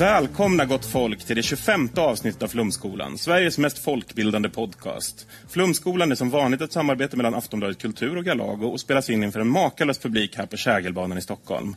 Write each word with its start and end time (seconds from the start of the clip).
Välkomna 0.00 0.64
gott 0.64 0.84
folk 0.84 1.24
till 1.24 1.36
det 1.36 1.42
25 1.42 1.88
avsnittet 1.96 2.42
av 2.42 2.48
Flumskolan, 2.48 3.18
Sveriges 3.18 3.58
mest 3.58 3.78
folkbildande 3.78 4.48
podcast. 4.48 5.26
Flumskolan 5.48 6.10
är 6.12 6.14
som 6.14 6.30
vanligt 6.30 6.60
ett 6.60 6.72
samarbete 6.72 7.16
mellan 7.16 7.34
Aftonbladet 7.34 7.78
Kultur 7.78 8.16
och 8.16 8.24
Galago 8.24 8.66
och 8.66 8.80
spelas 8.80 9.10
in 9.10 9.24
inför 9.24 9.40
en 9.40 9.48
makalös 9.48 9.98
publik 9.98 10.36
här 10.36 10.46
på 10.46 10.56
Kägelbanan 10.56 11.18
i 11.18 11.22
Stockholm. 11.22 11.76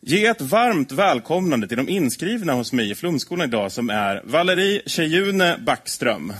Ge 0.00 0.26
ett 0.26 0.40
varmt 0.40 0.92
välkomnande 0.92 1.68
till 1.68 1.76
de 1.76 1.88
inskrivna 1.88 2.52
hos 2.52 2.72
mig 2.72 2.90
i 2.90 2.94
Flumskolan 2.94 3.48
idag 3.48 3.72
som 3.72 3.90
är 3.90 4.22
Valerie 4.24 4.82
Tjejune 4.86 5.58
Backström. 5.58 6.32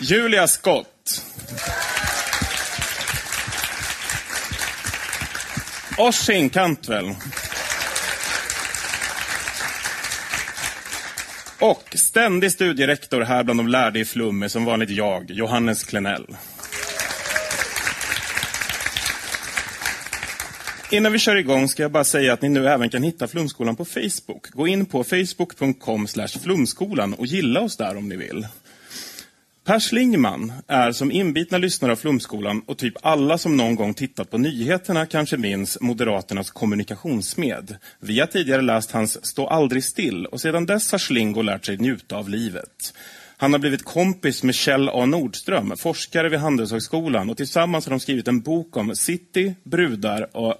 Julia 0.00 0.48
Skott. 0.48 1.24
Oisin 5.98 6.50
Cantwell. 6.50 7.14
Och 11.60 11.94
ständig 11.94 12.52
studierektor 12.52 13.20
här 13.20 13.44
bland 13.44 13.60
de 13.60 13.68
lärde 13.68 14.00
i 14.00 14.04
Flum 14.04 14.42
är 14.42 14.48
som 14.48 14.64
vanligt 14.64 14.90
jag, 14.90 15.30
Johannes 15.30 15.84
Klenell. 15.84 16.26
Innan 20.90 21.12
vi 21.12 21.18
kör 21.18 21.36
igång 21.36 21.68
ska 21.68 21.82
jag 21.82 21.92
bara 21.92 22.04
säga 22.04 22.32
att 22.32 22.42
ni 22.42 22.48
nu 22.48 22.68
även 22.68 22.90
kan 22.90 23.02
hitta 23.02 23.28
Flumskolan 23.28 23.76
på 23.76 23.84
Facebook. 23.84 24.50
Gå 24.50 24.68
in 24.68 24.86
på 24.86 25.04
facebook.com 25.04 26.06
flumskolan 26.42 27.14
och 27.14 27.26
gilla 27.26 27.60
oss 27.60 27.76
där 27.76 27.96
om 27.96 28.08
ni 28.08 28.16
vill. 28.16 28.46
Per 29.64 29.80
Schlingman 29.80 30.52
är 30.66 30.92
som 30.92 31.12
inbitna 31.12 31.58
lyssnare 31.58 31.92
av 31.92 31.96
Flumskolan 31.96 32.62
och 32.66 32.78
typ 32.78 32.94
alla 33.02 33.38
som 33.38 33.56
någon 33.56 33.74
gång 33.74 33.94
tittat 33.94 34.30
på 34.30 34.38
nyheterna 34.38 35.06
kanske 35.06 35.36
minns 35.36 35.78
Moderaternas 35.80 36.50
kommunikationsmed. 36.50 37.76
Vi 38.00 38.20
har 38.20 38.26
tidigare 38.26 38.62
läst 38.62 38.90
hans 38.90 39.26
Stå 39.26 39.46
aldrig 39.46 39.84
still 39.84 40.26
och 40.26 40.40
sedan 40.40 40.66
dess 40.66 40.92
har 40.92 40.98
Schlingo 40.98 41.42
lärt 41.42 41.66
sig 41.66 41.76
njuta 41.76 42.16
av 42.16 42.28
livet. 42.28 42.94
Han 43.36 43.52
har 43.52 43.60
blivit 43.60 43.84
kompis 43.84 44.42
med 44.42 44.54
Kjell 44.54 44.88
A 44.88 45.06
Nordström, 45.06 45.76
forskare 45.76 46.28
vid 46.28 46.40
Handelshögskolan 46.40 47.30
och 47.30 47.36
tillsammans 47.36 47.86
har 47.86 47.90
de 47.90 48.00
skrivit 48.00 48.28
en 48.28 48.40
bok 48.40 48.76
om 48.76 48.96
city, 48.96 49.54
brudar 49.62 50.36
och 50.36 50.54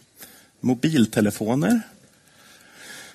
mobiltelefoner. 0.60 1.80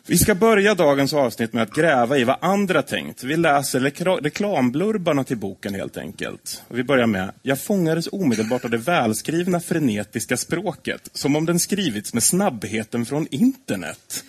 Vi 0.10 0.18
ska 0.18 0.36
börja 0.36 0.76
dagens 0.76 1.14
avsnitt 1.14 1.54
med 1.54 1.64
att 1.64 1.74
gräva 1.74 2.18
i 2.18 2.24
vad 2.24 2.38
andra 2.42 2.82
tänkt. 2.82 3.24
Vi 3.24 3.38
läser 3.38 3.80
reklamblurbarna 4.22 5.24
till 5.24 5.38
boken 5.38 5.76
helt 5.76 5.98
enkelt. 5.98 6.64
Och 6.68 6.78
vi 6.78 6.84
börjar 6.84 7.08
med 7.08 7.32
Jag 7.42 7.62
fångades 7.62 8.08
omedelbart 8.12 8.66
av 8.66 8.72
det 8.72 8.78
välskrivna 8.78 9.60
frenetiska 9.60 10.38
språket. 10.38 11.10
Som 11.14 11.36
om 11.36 11.46
den 11.46 11.60
skrivits 11.60 12.14
med 12.14 12.24
snabbheten 12.24 13.06
från 13.06 13.28
internet. 13.32 14.24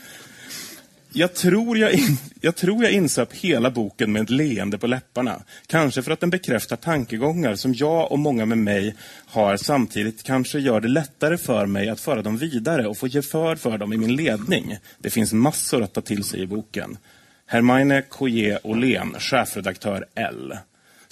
Jag 1.12 1.34
tror 1.34 1.78
jag, 1.78 1.92
in, 1.92 2.16
jag 2.40 2.56
tror 2.56 2.84
jag 2.84 2.92
insöp 2.92 3.32
hela 3.32 3.70
boken 3.70 4.12
med 4.12 4.22
ett 4.22 4.30
leende 4.30 4.78
på 4.78 4.86
läpparna. 4.86 5.42
Kanske 5.66 6.02
för 6.02 6.10
att 6.10 6.20
den 6.20 6.30
bekräftar 6.30 6.76
tankegångar 6.76 7.54
som 7.54 7.74
jag 7.74 8.12
och 8.12 8.18
många 8.18 8.46
med 8.46 8.58
mig 8.58 8.94
har 9.26 9.56
samtidigt 9.56 10.22
kanske 10.22 10.58
gör 10.58 10.80
det 10.80 10.88
lättare 10.88 11.36
för 11.36 11.66
mig 11.66 11.88
att 11.88 12.00
föra 12.00 12.22
dem 12.22 12.36
vidare 12.36 12.86
och 12.86 12.98
få 12.98 13.06
gehör 13.06 13.56
för 13.56 13.78
dem 13.78 13.92
i 13.92 13.96
min 13.96 14.16
ledning. 14.16 14.76
Det 14.98 15.10
finns 15.10 15.32
massor 15.32 15.82
att 15.82 15.92
ta 15.92 16.00
till 16.00 16.24
sig 16.24 16.40
i 16.40 16.46
boken. 16.46 16.98
Hermine 17.46 18.02
Coyer 18.02 18.58
Åhlén, 18.62 19.14
chefredaktör 19.18 20.06
L. 20.14 20.56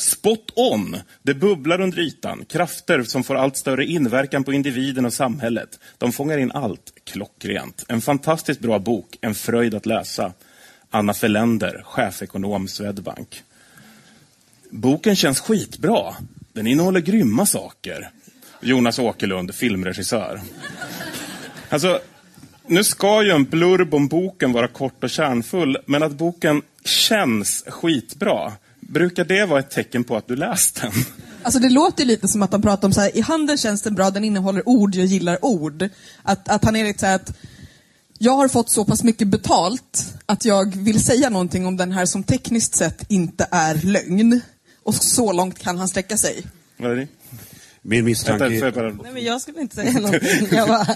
Spot 0.00 0.50
on! 0.54 0.96
Det 1.22 1.34
bubblar 1.34 1.80
under 1.80 1.98
ytan. 1.98 2.44
Krafter 2.44 3.02
som 3.02 3.24
får 3.24 3.34
allt 3.34 3.56
större 3.56 3.84
inverkan 3.84 4.44
på 4.44 4.52
individen 4.52 5.04
och 5.04 5.12
samhället. 5.12 5.78
De 5.98 6.12
fångar 6.12 6.38
in 6.38 6.52
allt. 6.52 6.92
Klockrent. 7.04 7.84
En 7.88 8.00
fantastiskt 8.00 8.60
bra 8.60 8.78
bok. 8.78 9.18
En 9.20 9.34
fröjd 9.34 9.74
att 9.74 9.86
läsa. 9.86 10.32
Anna 10.90 11.14
Feländer, 11.14 11.82
chefekonom 11.84 12.68
Swedbank. 12.68 13.42
Boken 14.70 15.16
känns 15.16 15.40
skitbra. 15.40 16.14
Den 16.52 16.66
innehåller 16.66 17.00
grymma 17.00 17.46
saker. 17.46 18.10
Jonas 18.60 18.98
Åkerlund, 18.98 19.54
filmregissör. 19.54 20.40
Alltså, 21.68 22.00
nu 22.66 22.84
ska 22.84 23.22
ju 23.22 23.30
en 23.30 23.44
blurb 23.44 23.94
om 23.94 24.08
boken 24.08 24.52
vara 24.52 24.68
kort 24.68 25.04
och 25.04 25.10
kärnfull, 25.10 25.78
men 25.86 26.02
att 26.02 26.12
boken 26.12 26.62
känns 26.84 27.64
skitbra 27.68 28.52
Brukar 28.88 29.24
det 29.24 29.46
vara 29.46 29.60
ett 29.60 29.70
tecken 29.70 30.04
på 30.04 30.16
att 30.16 30.28
du 30.28 30.36
läst 30.36 30.80
den? 30.80 30.92
Alltså 31.42 31.60
det 31.60 31.68
låter 31.68 32.04
lite 32.04 32.28
som 32.28 32.42
att 32.42 32.52
han 32.52 32.62
pratar 32.62 32.88
om 32.88 32.92
så 32.92 33.00
här, 33.00 33.16
i 33.16 33.20
handen 33.20 33.58
känns 33.58 33.82
den 33.82 33.94
bra, 33.94 34.10
den 34.10 34.24
innehåller 34.24 34.68
ord, 34.68 34.94
jag 34.94 35.06
gillar 35.06 35.44
ord. 35.44 35.88
Att, 36.22 36.48
att 36.48 36.64
han 36.64 36.76
är 36.76 36.84
lite 36.84 36.98
så 36.98 37.06
här 37.06 37.14
att, 37.14 37.32
jag 38.18 38.32
har 38.32 38.48
fått 38.48 38.70
så 38.70 38.84
pass 38.84 39.02
mycket 39.02 39.28
betalt 39.28 40.14
att 40.26 40.44
jag 40.44 40.76
vill 40.76 41.04
säga 41.04 41.30
någonting 41.30 41.66
om 41.66 41.76
den 41.76 41.92
här 41.92 42.06
som 42.06 42.22
tekniskt 42.22 42.74
sett 42.74 43.04
inte 43.08 43.46
är 43.50 43.74
lögn. 43.74 44.40
Och 44.82 44.94
så 44.94 45.32
långt 45.32 45.58
kan 45.58 45.78
han 45.78 45.88
sträcka 45.88 46.16
sig. 46.16 46.46
Vad 46.76 46.92
är 46.92 46.96
det? 46.96 47.08
Min 47.82 48.04
misstanke 48.04 48.48
Vänta, 48.48 48.80
bara... 48.80 48.92
Nej, 48.92 49.12
men 49.12 49.24
jag 49.24 49.40
skulle 49.40 49.60
inte 49.60 49.76
säga 49.76 49.92
någonting. 49.92 50.48
Jag 50.50 50.68
bara 50.68 50.86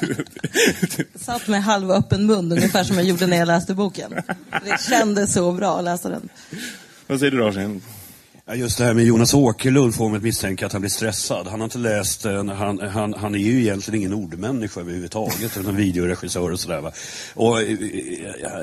satt 1.14 1.48
med 1.48 1.62
halvöppen 1.62 2.26
mun, 2.26 2.52
ungefär 2.52 2.84
som 2.84 2.96
jag 2.96 3.04
gjorde 3.04 3.26
när 3.26 3.36
jag 3.36 3.46
läste 3.46 3.74
boken. 3.74 4.14
Det 4.64 4.80
kändes 4.88 5.32
så 5.32 5.52
bra 5.52 5.78
att 5.78 5.84
läsa 5.84 6.08
den. 6.08 6.28
Vad 7.06 7.18
säger 7.18 7.30
du 7.30 7.38
då, 7.38 7.48
Arsen? 7.48 7.82
Ja, 8.44 8.54
Just 8.54 8.78
det 8.78 8.84
här 8.84 8.94
med 8.94 9.04
Jonas 9.04 9.34
Åkerlund 9.34 9.94
får 9.94 10.08
mig 10.08 10.16
att 10.16 10.22
misstänka 10.22 10.66
att 10.66 10.72
han 10.72 10.80
blir 10.80 10.90
stressad. 10.90 11.46
Han 11.46 11.60
har 11.60 11.64
inte 11.64 11.78
läst, 11.78 12.24
eh, 12.24 12.44
han, 12.44 12.80
han, 12.80 13.14
han 13.14 13.34
är 13.34 13.38
ju 13.38 13.60
egentligen 13.60 14.00
ingen 14.00 14.12
ordmänniska 14.12 14.80
överhuvudtaget, 14.80 15.56
utan 15.56 15.76
videoregissör 15.76 16.50
och 16.50 16.60
sådär. 16.60 16.80
Va? 16.80 16.92
Och, 17.34 17.62
eh, 17.62 17.76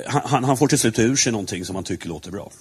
han, 0.05 0.43
han 0.43 0.57
får 0.57 0.67
till 0.67 0.79
slut 0.79 0.99
ur 0.99 1.15
sig 1.15 1.31
någonting 1.31 1.65
som 1.65 1.75
han 1.75 1.83
tycker 1.83 2.07
låter 2.07 2.31
bra. 2.31 2.51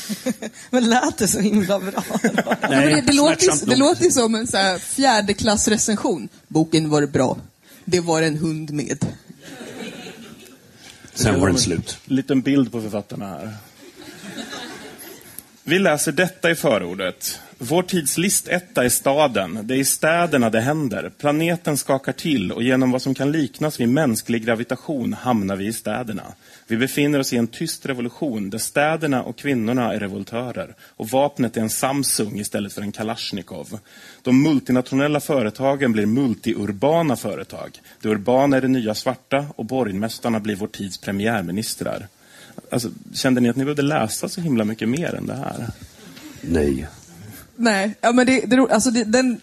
Men 0.70 0.88
lät 0.88 1.18
det 1.18 1.28
så 1.28 1.40
himla 1.40 1.80
bra? 1.80 2.02
då? 2.22 2.54
Men 2.60 2.70
det, 2.70 3.00
det, 3.00 3.12
låter, 3.12 3.40
smärtsamt 3.40 3.70
det 3.70 3.76
låter 3.76 4.10
som 4.10 4.34
en 4.34 4.46
så 4.46 4.56
här 4.56 4.78
fjärdeklassrecension. 4.78 6.28
Boken 6.48 6.90
var 6.90 7.06
bra. 7.06 7.38
Det 7.84 8.00
var 8.00 8.22
en 8.22 8.36
hund 8.36 8.70
med. 8.70 9.06
Sen 11.14 11.40
var 11.40 11.48
den 11.48 11.58
slut. 11.58 11.98
Liten 12.04 12.40
bild 12.40 12.72
på 12.72 12.82
författarna 12.82 13.26
här. 13.26 13.56
Vi 15.68 15.78
läser 15.78 16.12
detta 16.12 16.50
i 16.50 16.54
förordet. 16.54 17.40
Vår 17.58 17.82
tids 17.82 18.18
listetta 18.18 18.84
är 18.84 18.88
staden. 18.88 19.60
Det 19.62 19.74
är 19.74 19.78
i 19.78 19.84
städerna 19.84 20.50
det 20.50 20.60
händer. 20.60 21.10
Planeten 21.18 21.76
skakar 21.76 22.12
till 22.12 22.52
och 22.52 22.62
genom 22.62 22.90
vad 22.90 23.02
som 23.02 23.14
kan 23.14 23.32
liknas 23.32 23.80
vid 23.80 23.88
mänsklig 23.88 24.44
gravitation 24.44 25.12
hamnar 25.12 25.56
vi 25.56 25.66
i 25.66 25.72
städerna. 25.72 26.22
Vi 26.66 26.76
befinner 26.76 27.18
oss 27.18 27.32
i 27.32 27.36
en 27.36 27.46
tyst 27.46 27.86
revolution 27.86 28.50
där 28.50 28.58
städerna 28.58 29.22
och 29.22 29.38
kvinnorna 29.38 29.94
är 29.94 30.00
revoltörer 30.00 30.74
och 30.80 31.08
vapnet 31.08 31.56
är 31.56 31.60
en 31.60 31.70
Samsung 31.70 32.38
istället 32.38 32.72
för 32.72 32.82
en 32.82 32.92
Kalashnikov. 32.92 33.78
De 34.22 34.42
multinationella 34.42 35.20
företagen 35.20 35.92
blir 35.92 36.06
multiurbana 36.06 37.16
företag. 37.16 37.80
Det 38.02 38.08
urbana 38.08 38.56
är 38.56 38.60
det 38.60 38.68
nya 38.68 38.94
svarta 38.94 39.46
och 39.56 39.64
borgmästarna 39.64 40.40
blir 40.40 40.56
vår 40.56 40.66
tids 40.66 40.98
premiärministrar. 40.98 42.06
Alltså, 42.70 42.90
kände 43.12 43.40
ni 43.40 43.48
att 43.48 43.56
ni 43.56 43.64
behövde 43.64 43.82
läsa 43.82 44.28
så 44.28 44.40
himla 44.40 44.64
mycket 44.64 44.88
mer 44.88 45.14
än 45.14 45.26
det 45.26 45.34
här? 45.34 45.70
Nej. 46.40 46.88
Nej, 47.56 47.94
ja, 48.00 48.12
men 48.12 48.26
det, 48.26 48.40
det, 48.40 48.56
alltså 48.56 48.90
det, 48.90 49.04
den, 49.04 49.40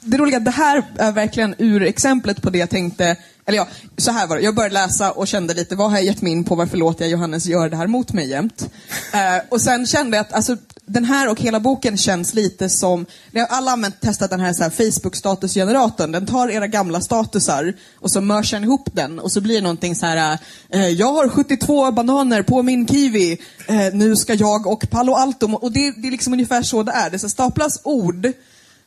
det 0.00 0.16
roliga, 0.16 0.40
det 0.40 0.50
här 0.50 0.82
är 0.96 1.12
verkligen 1.12 1.54
ur 1.58 1.82
exemplet 1.82 2.42
på 2.42 2.50
det 2.50 2.58
jag 2.58 2.70
tänkte, 2.70 3.16
eller 3.48 3.58
ja, 3.58 3.68
så 3.96 4.10
här 4.10 4.26
var 4.26 4.36
det. 4.36 4.42
Jag 4.42 4.54
började 4.54 4.74
läsa 4.74 5.12
och 5.12 5.28
kände 5.28 5.54
lite, 5.54 5.76
vad 5.76 5.90
har 5.90 5.96
jag 5.96 6.06
gett 6.06 6.22
mig 6.22 6.32
in 6.32 6.44
på, 6.44 6.54
varför 6.54 6.76
låter 6.76 7.04
jag 7.04 7.10
Johannes 7.10 7.46
göra 7.46 7.68
det 7.68 7.76
här 7.76 7.86
mot 7.86 8.12
mig 8.12 8.28
jämt? 8.28 8.70
Eh, 9.12 9.44
och 9.48 9.60
sen 9.60 9.86
kände 9.86 10.16
jag 10.16 10.26
att 10.26 10.32
alltså, 10.32 10.56
den 10.86 11.04
här 11.04 11.30
och 11.30 11.40
hela 11.40 11.60
boken 11.60 11.96
känns 11.96 12.34
lite 12.34 12.68
som, 12.68 13.06
ni 13.30 13.40
har 13.40 13.46
alla 13.46 13.70
använt, 13.70 14.00
testat 14.00 14.30
den 14.30 14.40
här, 14.40 14.52
så 14.52 14.62
här 14.62 14.70
Facebook-statusgeneratorn. 14.70 16.12
Den 16.12 16.26
tar 16.26 16.48
era 16.48 16.66
gamla 16.66 17.00
statusar 17.00 17.74
och 17.94 18.10
så 18.10 18.20
mörsar 18.20 18.56
den 18.56 18.64
ihop 18.64 18.88
den 18.92 19.18
och 19.18 19.32
så 19.32 19.40
blir 19.40 19.54
det 19.54 19.62
någonting 19.62 19.94
så 19.94 20.06
här, 20.06 20.38
eh, 20.68 20.88
jag 20.88 21.12
har 21.12 21.28
72 21.28 21.92
bananer 21.92 22.42
på 22.42 22.62
min 22.62 22.86
kiwi, 22.86 23.38
eh, 23.66 23.94
nu 23.94 24.16
ska 24.16 24.34
jag 24.34 24.66
och 24.66 24.90
Palo 24.90 25.12
Alto, 25.12 25.52
och 25.52 25.72
det, 25.72 25.90
det 25.90 26.08
är 26.08 26.12
liksom 26.12 26.32
ungefär 26.32 26.62
så 26.62 26.82
det 26.82 26.92
är. 26.92 27.10
Det 27.10 27.18
så 27.18 27.28
staplas 27.28 27.80
ord 27.84 28.32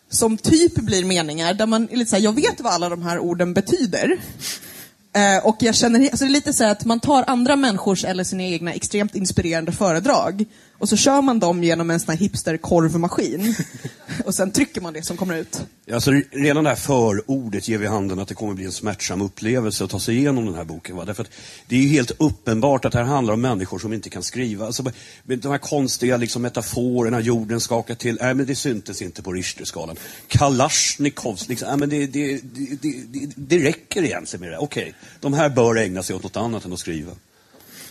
som 0.10 0.38
typ 0.38 0.76
blir 0.76 1.06
meningar 1.06 1.54
där 1.54 1.66
man 1.66 1.90
är 1.92 1.98
lite 1.98 2.10
så 2.10 2.16
här, 2.16 2.24
jag 2.24 2.36
vet 2.36 2.62
vad 2.62 2.74
alla 2.74 2.90
de 2.90 3.02
här 3.02 3.20
orden 3.20 3.54
betyder. 3.54 4.18
Eh, 5.16 5.46
och 5.46 5.58
jag 5.60 5.76
känner, 5.76 6.00
alltså 6.00 6.26
det 6.26 6.32
är 6.32 6.34
lite 6.34 6.54
så 6.54 6.64
att 6.64 6.86
man 6.86 7.00
tar 7.00 7.24
andra 7.28 7.56
människors 7.56 8.06
eller 8.06 8.24
sina 8.24 8.44
egna 8.44 8.74
extremt 8.74 9.16
inspirerande 9.16 9.72
föredrag 9.72 10.46
och 10.80 10.90
så 10.90 10.98
kör 10.98 11.22
man 11.22 11.40
dem 11.40 11.64
genom 11.64 11.90
en 11.90 12.00
sån 12.00 12.12
här 12.12 12.18
hipster-korvmaskin. 12.18 13.56
och 14.26 14.36
sen 14.36 14.52
trycker 14.52 14.82
man 14.82 14.94
det 14.94 15.06
som 15.06 15.18
kommer 15.18 15.36
ut. 15.38 15.62
Alltså, 15.94 16.12
redan 16.32 16.64
det 16.64 16.70
här 16.70 16.78
förordet 16.78 17.68
ger 17.68 17.78
vid 17.78 17.90
handen 17.90 18.20
att 18.20 18.28
det 18.28 18.34
kommer 18.34 18.54
bli 18.54 18.66
en 18.66 18.72
smärtsam 18.72 19.22
upplevelse 19.22 19.84
att 19.84 19.90
ta 19.90 20.00
sig 20.00 20.18
igenom 20.18 20.46
den 20.46 20.56
här 20.56 20.64
boken. 20.64 20.96
Va? 20.96 21.06
Därför 21.06 21.28
det 21.68 21.76
är 21.76 21.80
ju 21.80 21.88
helt 21.88 22.12
uppenbart 22.18 22.86
att 22.86 22.92
det 22.92 22.98
här 22.98 23.06
handlar 23.06 23.34
om 23.34 23.42
människor 23.42 23.80
som 23.80 23.94
inte 23.94 24.10
kan 24.10 24.24
skriva. 24.24 24.66
Alltså, 24.66 24.84
med 25.24 25.40
de 25.40 25.52
här 25.52 25.58
konstiga 25.58 26.18
liksom, 26.18 26.42
metaforerna, 26.42 27.20
jorden 27.20 27.60
skakar 27.60 27.96
till. 27.96 28.18
Nej, 28.22 28.34
men 28.34 28.46
det 28.46 28.56
syntes 28.56 29.02
inte 29.02 29.22
på 29.22 29.34
Richterskalan. 29.34 29.96
Kalashnikovs, 30.28 31.50
liksom, 31.50 31.68
nej, 31.68 31.78
men 31.78 31.90
det, 31.90 32.08
det, 32.08 32.40
det, 32.82 33.30
det, 33.36 33.60
räcker 33.60 34.04
egentligen 34.04 34.42
med 34.42 34.52
det. 34.52 34.58
Okej, 34.58 34.94
de 35.20 35.34
här 35.34 35.50
bör 35.50 35.76
ägna 35.76 36.04
sig 36.04 36.16
åt 36.16 36.24
något 36.24 36.38
annat 36.38 36.66
än 36.66 36.74
att 36.74 36.80
skriva. 36.80 37.12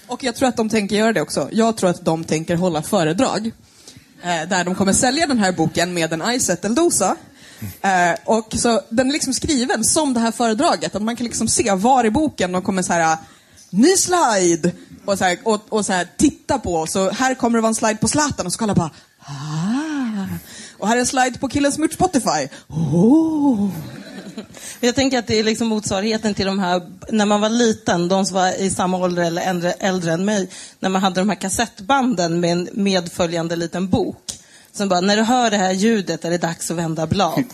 Och 0.08 0.24
jag 0.24 0.36
tror 0.36 0.48
att 0.48 0.56
de 0.56 0.68
tänker 0.68 0.96
göra 0.96 1.12
det 1.12 1.20
också. 1.20 1.48
Jag 1.52 1.76
tror 1.76 1.90
att 1.90 2.04
de 2.04 2.24
tänker 2.24 2.56
hålla 2.56 2.82
föredrag. 2.82 3.52
Eh, 4.22 4.48
där 4.48 4.64
de 4.64 4.74
kommer 4.74 4.92
sälja 4.92 5.26
den 5.26 5.38
här 5.38 5.52
boken 5.52 5.94
med 5.94 6.12
en 6.12 6.22
iSettle-dosa. 6.22 7.16
Eh, 7.80 8.18
och 8.24 8.54
så 8.56 8.80
Den 8.88 9.08
är 9.08 9.12
liksom 9.12 9.34
skriven 9.34 9.84
som 9.84 10.14
det 10.14 10.20
här 10.20 10.32
föredraget. 10.32 10.96
Att 10.96 11.02
man 11.02 11.16
kan 11.16 11.24
liksom 11.24 11.48
se 11.48 11.72
var 11.72 12.04
i 12.04 12.10
boken 12.10 12.52
de 12.52 12.62
kommer 12.62 12.82
så 12.82 12.92
här 12.92 13.12
ah, 13.12 13.18
ny 13.70 13.96
slide! 13.96 14.72
Och, 15.04 15.18
så 15.18 15.24
här, 15.24 15.38
och, 15.44 15.60
och 15.68 15.86
så 15.86 15.92
här, 15.92 16.08
titta 16.16 16.58
på. 16.58 16.86
Så 16.86 17.10
här 17.10 17.34
kommer 17.34 17.58
det 17.58 17.62
vara 17.62 17.68
en 17.68 17.74
slide 17.74 17.96
på 17.96 18.08
Zlatan 18.08 18.46
och 18.46 18.52
så 18.52 18.58
kollar 18.58 18.74
bara 18.74 18.90
ah. 19.18 20.26
Och 20.78 20.88
här 20.88 20.96
är 20.96 21.00
en 21.00 21.06
slide 21.06 21.38
på 21.38 21.48
killen 21.48 21.72
som 21.72 21.82
gjort 21.82 21.92
Spotify. 21.92 22.48
Oh. 22.68 23.70
Jag 24.80 24.94
tänker 24.94 25.18
att 25.18 25.26
det 25.26 25.38
är 25.38 25.44
liksom 25.44 25.68
motsvarigheten 25.68 26.34
till 26.34 26.46
de 26.46 26.58
här, 26.58 26.82
när 27.08 27.26
man 27.26 27.40
var 27.40 27.48
liten, 27.48 28.08
de 28.08 28.26
som 28.26 28.34
var 28.34 28.60
i 28.60 28.70
samma 28.70 28.96
ålder 28.96 29.22
eller 29.22 29.42
äldre, 29.42 29.72
äldre 29.72 30.12
än 30.12 30.24
mig, 30.24 30.50
när 30.80 30.88
man 30.88 31.02
hade 31.02 31.20
de 31.20 31.28
här 31.28 31.36
kassettbanden 31.36 32.40
med 32.40 32.52
en 32.52 32.68
medföljande 32.72 33.56
liten 33.56 33.88
bok. 33.88 34.22
Som 34.72 34.88
bara, 34.88 35.00
när 35.00 35.16
du 35.16 35.22
hör 35.22 35.50
det 35.50 35.56
här 35.56 35.72
ljudet 35.72 36.24
är 36.24 36.30
det 36.30 36.38
dags 36.38 36.70
att 36.70 36.76
vända 36.76 37.06
blad. 37.06 37.44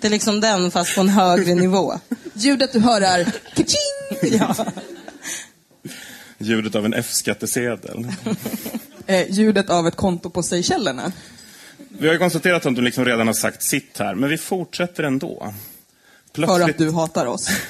Det 0.00 0.06
är 0.06 0.10
liksom 0.10 0.40
den 0.40 0.70
fast 0.70 0.94
på 0.94 1.00
en 1.00 1.08
högre 1.08 1.54
nivå. 1.54 2.00
Ljudet 2.34 2.72
du 2.72 2.80
hör 2.80 3.00
är 3.00 3.24
kaching! 3.54 4.38
Ja. 4.38 4.66
Ljudet 6.38 6.74
av 6.74 6.84
en 6.84 6.94
F-skattesedel. 6.94 8.12
Eh, 9.06 9.30
ljudet 9.30 9.70
av 9.70 9.88
ett 9.88 9.96
konto 9.96 10.30
på 10.30 10.42
Seychellerna. 10.42 11.12
Vi 11.88 12.06
har 12.06 12.14
ju 12.14 12.18
konstaterat 12.18 12.66
att 12.66 12.76
du 12.76 12.82
liksom 12.82 13.04
redan 13.04 13.26
har 13.26 13.34
sagt 13.34 13.62
sitt 13.62 13.98
här, 13.98 14.14
men 14.14 14.30
vi 14.30 14.38
fortsätter 14.38 15.02
ändå. 15.02 15.54
För 16.34 16.60
att 16.60 16.78
du 16.78 16.90
hatar 16.90 17.26
oss. 17.26 17.48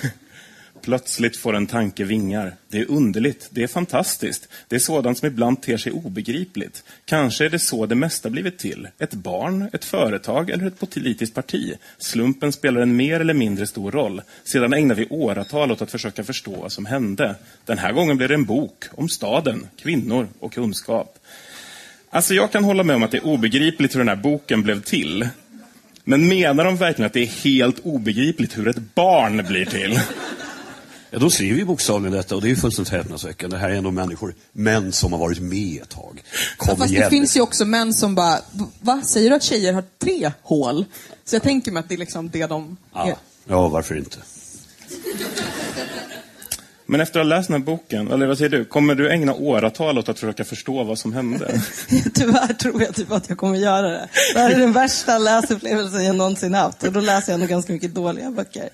Plötsligt 0.82 1.36
får 1.36 1.56
en 1.56 1.66
tanke 1.66 2.04
vingar. 2.04 2.54
Det 2.68 2.78
är 2.78 2.90
underligt, 2.90 3.48
det 3.50 3.62
är 3.62 3.66
fantastiskt. 3.66 4.48
Det 4.68 4.76
är 4.76 4.80
sådant 4.80 5.18
som 5.18 5.28
ibland 5.28 5.62
ter 5.62 5.76
sig 5.76 5.92
obegripligt. 5.92 6.84
Kanske 7.04 7.44
är 7.44 7.50
det 7.50 7.58
så 7.58 7.86
det 7.86 7.94
mesta 7.94 8.30
blivit 8.30 8.58
till. 8.58 8.88
Ett 8.98 9.14
barn, 9.14 9.70
ett 9.72 9.84
företag 9.84 10.50
eller 10.50 10.66
ett 10.66 10.78
politiskt 10.78 11.34
parti. 11.34 11.74
Slumpen 11.98 12.52
spelar 12.52 12.80
en 12.80 12.96
mer 12.96 13.20
eller 13.20 13.34
mindre 13.34 13.66
stor 13.66 13.90
roll. 13.90 14.22
Sedan 14.44 14.72
ägnar 14.72 14.94
vi 14.94 15.06
åratal 15.10 15.72
åt 15.72 15.82
att 15.82 15.90
försöka 15.90 16.24
förstå 16.24 16.56
vad 16.56 16.72
som 16.72 16.86
hände. 16.86 17.34
Den 17.64 17.78
här 17.78 17.92
gången 17.92 18.16
blir 18.16 18.28
det 18.28 18.34
en 18.34 18.44
bok 18.44 18.84
om 18.92 19.08
staden, 19.08 19.66
kvinnor 19.76 20.28
och 20.40 20.52
kunskap. 20.52 21.18
Alltså 22.10 22.34
jag 22.34 22.52
kan 22.52 22.64
hålla 22.64 22.82
med 22.82 22.96
om 22.96 23.02
att 23.02 23.10
det 23.10 23.16
är 23.16 23.26
obegripligt 23.26 23.94
hur 23.94 24.00
den 24.00 24.08
här 24.08 24.16
boken 24.16 24.62
blev 24.62 24.82
till. 24.82 25.28
Men 26.10 26.28
menar 26.28 26.64
de 26.64 26.76
verkligen 26.76 27.06
att 27.06 27.12
det 27.12 27.20
är 27.22 27.26
helt 27.26 27.78
obegripligt 27.78 28.58
hur 28.58 28.68
ett 28.68 28.94
barn 28.94 29.46
blir 29.46 29.64
till? 29.66 30.00
Ja, 31.10 31.18
de 31.18 31.30
skriver 31.30 31.58
ju 31.58 31.64
bokstavligen 31.64 32.16
detta 32.16 32.34
och 32.34 32.40
det 32.42 32.46
är 32.46 32.50
ju 32.50 32.56
fullständigt 32.56 32.92
häpnadsväckande. 32.92 33.56
Det 33.56 33.60
här 33.60 33.70
är 33.70 33.74
ändå 33.74 33.90
människor, 33.90 34.34
män 34.52 34.92
som 34.92 35.12
har 35.12 35.18
varit 35.20 35.40
med 35.40 35.82
ett 35.82 35.88
tag. 35.88 36.22
Kom 36.56 36.68
Ja, 36.70 36.76
fast 36.76 36.90
igen. 36.90 37.02
det 37.04 37.10
finns 37.10 37.36
ju 37.36 37.40
också 37.40 37.64
män 37.64 37.94
som 37.94 38.14
bara, 38.14 38.38
va? 38.80 39.02
Säger 39.04 39.30
du 39.30 39.36
att 39.36 39.42
tjejer 39.42 39.72
har 39.72 39.84
tre 39.98 40.32
hål? 40.42 40.84
Så 41.24 41.34
jag 41.36 41.42
tänker 41.42 41.72
mig 41.72 41.80
att 41.80 41.88
det 41.88 41.94
är 41.94 41.98
liksom 41.98 42.30
det 42.30 42.46
de 42.46 42.76
är. 42.94 43.08
Ja. 43.08 43.16
ja, 43.48 43.68
varför 43.68 43.96
inte? 43.96 44.18
Men 46.90 47.00
efter 47.00 47.20
att 47.20 47.26
ha 47.26 47.28
läst 47.28 47.48
den 47.48 47.60
här 47.60 47.66
boken, 47.66 48.12
eller 48.12 48.26
vad 48.26 48.38
säger 48.38 48.50
du? 48.50 48.64
Kommer 48.64 48.94
du 48.94 49.10
ägna 49.10 49.34
åratal 49.34 49.98
åt 49.98 50.08
att 50.08 50.18
försöka 50.18 50.44
förstå 50.44 50.84
vad 50.84 50.98
som 50.98 51.12
hände? 51.12 51.60
Tyvärr 52.14 52.52
tror 52.52 52.82
jag 52.82 52.94
typ 52.94 53.12
att 53.12 53.28
jag 53.28 53.38
kommer 53.38 53.58
göra 53.58 53.88
det. 53.88 54.08
Det 54.34 54.40
här 54.40 54.50
är 54.50 54.58
den 54.58 54.72
värsta 54.72 55.18
läsupplevelsen 55.18 56.04
jag 56.04 56.16
någonsin 56.16 56.54
haft. 56.54 56.82
Och 56.82 56.92
då 56.92 57.00
läser 57.00 57.32
jag 57.32 57.40
nog 57.40 57.48
ganska 57.48 57.72
mycket 57.72 57.94
dåliga 57.94 58.30
böcker. 58.30 58.68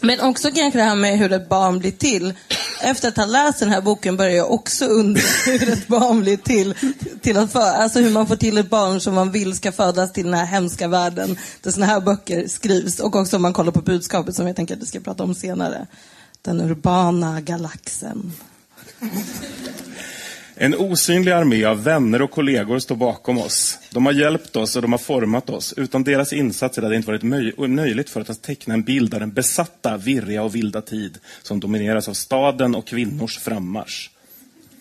Men 0.00 0.20
också 0.20 0.50
kanske 0.50 0.78
det 0.78 0.84
här 0.84 0.94
med 0.94 1.18
hur 1.18 1.32
ett 1.32 1.48
barn 1.48 1.78
blir 1.78 1.90
till. 1.90 2.34
Efter 2.82 3.08
att 3.08 3.16
ha 3.16 3.24
läst 3.24 3.60
den 3.60 3.70
här 3.70 3.80
boken 3.80 4.16
börjar 4.16 4.36
jag 4.36 4.52
också 4.52 4.84
undra 4.84 5.22
hur 5.46 5.72
ett 5.72 5.86
barn 5.86 6.20
blir 6.20 6.36
till. 6.36 6.74
till 7.20 7.36
att 7.36 7.52
för, 7.52 7.60
alltså 7.60 8.00
hur 8.00 8.10
man 8.10 8.26
får 8.26 8.36
till 8.36 8.58
ett 8.58 8.70
barn 8.70 9.00
som 9.00 9.14
man 9.14 9.32
vill 9.32 9.54
ska 9.54 9.72
födas 9.72 10.12
till 10.12 10.24
den 10.24 10.34
här 10.34 10.46
hemska 10.46 10.88
världen 10.88 11.38
där 11.62 11.70
sådana 11.70 11.92
här 11.92 12.00
böcker 12.00 12.48
skrivs. 12.48 13.00
Och 13.00 13.16
också 13.16 13.36
om 13.36 13.42
man 13.42 13.52
kollar 13.52 13.72
på 13.72 13.80
budskapet 13.80 14.34
som 14.34 14.46
jag 14.46 14.56
tänker 14.56 14.74
att 14.74 14.82
vi 14.82 14.86
ska 14.86 15.00
prata 15.00 15.24
om 15.24 15.34
senare. 15.34 15.86
Den 16.44 16.60
urbana 16.60 17.40
galaxen. 17.40 18.32
En 20.54 20.74
osynlig 20.74 21.32
armé 21.32 21.64
av 21.64 21.82
vänner 21.84 22.22
och 22.22 22.30
kollegor 22.30 22.78
står 22.78 22.96
bakom 22.96 23.38
oss. 23.38 23.78
De 23.90 24.06
har 24.06 24.12
hjälpt 24.12 24.56
oss 24.56 24.76
och 24.76 24.82
de 24.82 24.92
har 24.92 24.98
format 24.98 25.50
oss. 25.50 25.74
Utan 25.76 26.04
deras 26.04 26.32
insatser 26.32 26.82
hade 26.82 26.94
det 26.94 26.96
inte 26.96 27.08
varit 27.08 27.22
möj- 27.22 27.68
möjligt 27.68 28.10
för 28.10 28.20
att 28.20 28.42
teckna 28.42 28.74
en 28.74 28.82
bild 28.82 29.14
av 29.14 29.20
den 29.20 29.32
besatta, 29.32 29.96
virriga 29.96 30.42
och 30.42 30.54
vilda 30.54 30.80
tid 30.80 31.18
som 31.42 31.60
domineras 31.60 32.08
av 32.08 32.12
staden 32.14 32.74
och 32.74 32.86
kvinnors 32.86 33.38
frammarsch. 33.38 34.10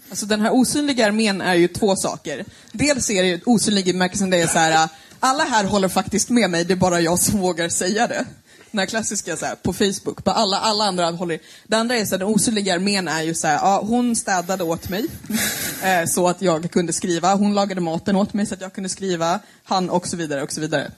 Alltså 0.09 0.25
den 0.25 0.41
här 0.41 0.53
osynliga 0.53 1.05
armén 1.05 1.41
är 1.41 1.53
ju 1.53 1.67
två 1.67 1.95
saker. 1.95 2.45
Dels 2.71 3.09
är 3.09 3.23
det 3.23 3.29
ju 3.29 3.39
osynlig 3.45 3.87
i 3.87 3.93
bemärkelsen 3.93 4.29
det 4.29 4.41
är 4.41 4.47
så 4.47 4.59
här, 4.59 4.89
alla 5.19 5.43
här 5.43 5.63
håller 5.63 5.87
faktiskt 5.87 6.29
med 6.29 6.49
mig, 6.49 6.65
det 6.65 6.73
är 6.73 6.77
bara 6.77 7.01
jag 7.01 7.19
som 7.19 7.39
vågar 7.39 7.69
säga 7.69 8.07
det. 8.07 8.25
Den 8.73 8.79
här 8.79 8.85
klassiska 8.85 9.37
så 9.37 9.45
här, 9.45 9.55
på 9.55 9.73
Facebook, 9.73 10.23
bara 10.23 10.35
alla, 10.35 10.57
alla 10.57 10.83
andra 10.83 11.11
håller 11.11 11.39
Det 11.67 11.77
andra 11.77 11.95
är 11.95 12.05
så 12.05 12.11
här, 12.11 12.19
den 12.19 12.27
osynliga 12.27 12.73
armén 12.73 13.07
är 13.07 13.21
ju 13.21 13.33
så 13.33 13.47
här, 13.47 13.55
ja, 13.55 13.83
hon 13.87 14.15
städade 14.15 14.63
åt 14.63 14.89
mig 14.89 15.05
eh, 15.83 16.05
så 16.05 16.27
att 16.27 16.41
jag 16.41 16.71
kunde 16.71 16.93
skriva, 16.93 17.35
hon 17.35 17.53
lagade 17.53 17.81
maten 17.81 18.15
åt 18.15 18.33
mig 18.33 18.45
så 18.45 18.53
att 18.53 18.61
jag 18.61 18.73
kunde 18.73 18.89
skriva, 18.89 19.39
han 19.63 19.89
och 19.89 20.07
så 20.07 20.17
vidare 20.17 20.43
och 20.43 20.51
så 20.51 20.61
vidare. 20.61 20.91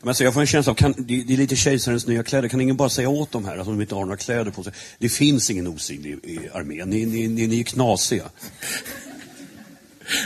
Men 0.00 0.08
alltså 0.08 0.24
jag 0.24 0.34
får 0.34 0.40
en 0.40 0.46
känsla 0.46 0.70
av, 0.70 0.74
kan, 0.74 0.94
det, 0.98 1.22
det 1.22 1.32
är 1.32 1.36
lite 1.36 1.56
kejsarens 1.56 2.06
nya 2.06 2.22
kläder. 2.22 2.48
Kan 2.48 2.60
ingen 2.60 2.76
bara 2.76 2.88
säga 2.88 3.08
åt 3.08 3.32
dem 3.32 3.44
här 3.44 3.58
att 3.58 3.66
de 3.66 3.80
inte 3.80 3.94
har 3.94 4.04
några 4.04 4.16
kläder 4.16 4.50
på 4.50 4.64
sig? 4.64 4.72
Det 4.98 5.08
finns 5.08 5.50
ingen 5.50 5.66
osynlig 5.66 6.18
i 6.24 6.38
armén. 6.54 6.90
Ni, 6.90 7.06
ni, 7.06 7.28
ni, 7.28 7.46
ni 7.46 7.60
är 7.60 7.64
knasiga. 7.64 8.24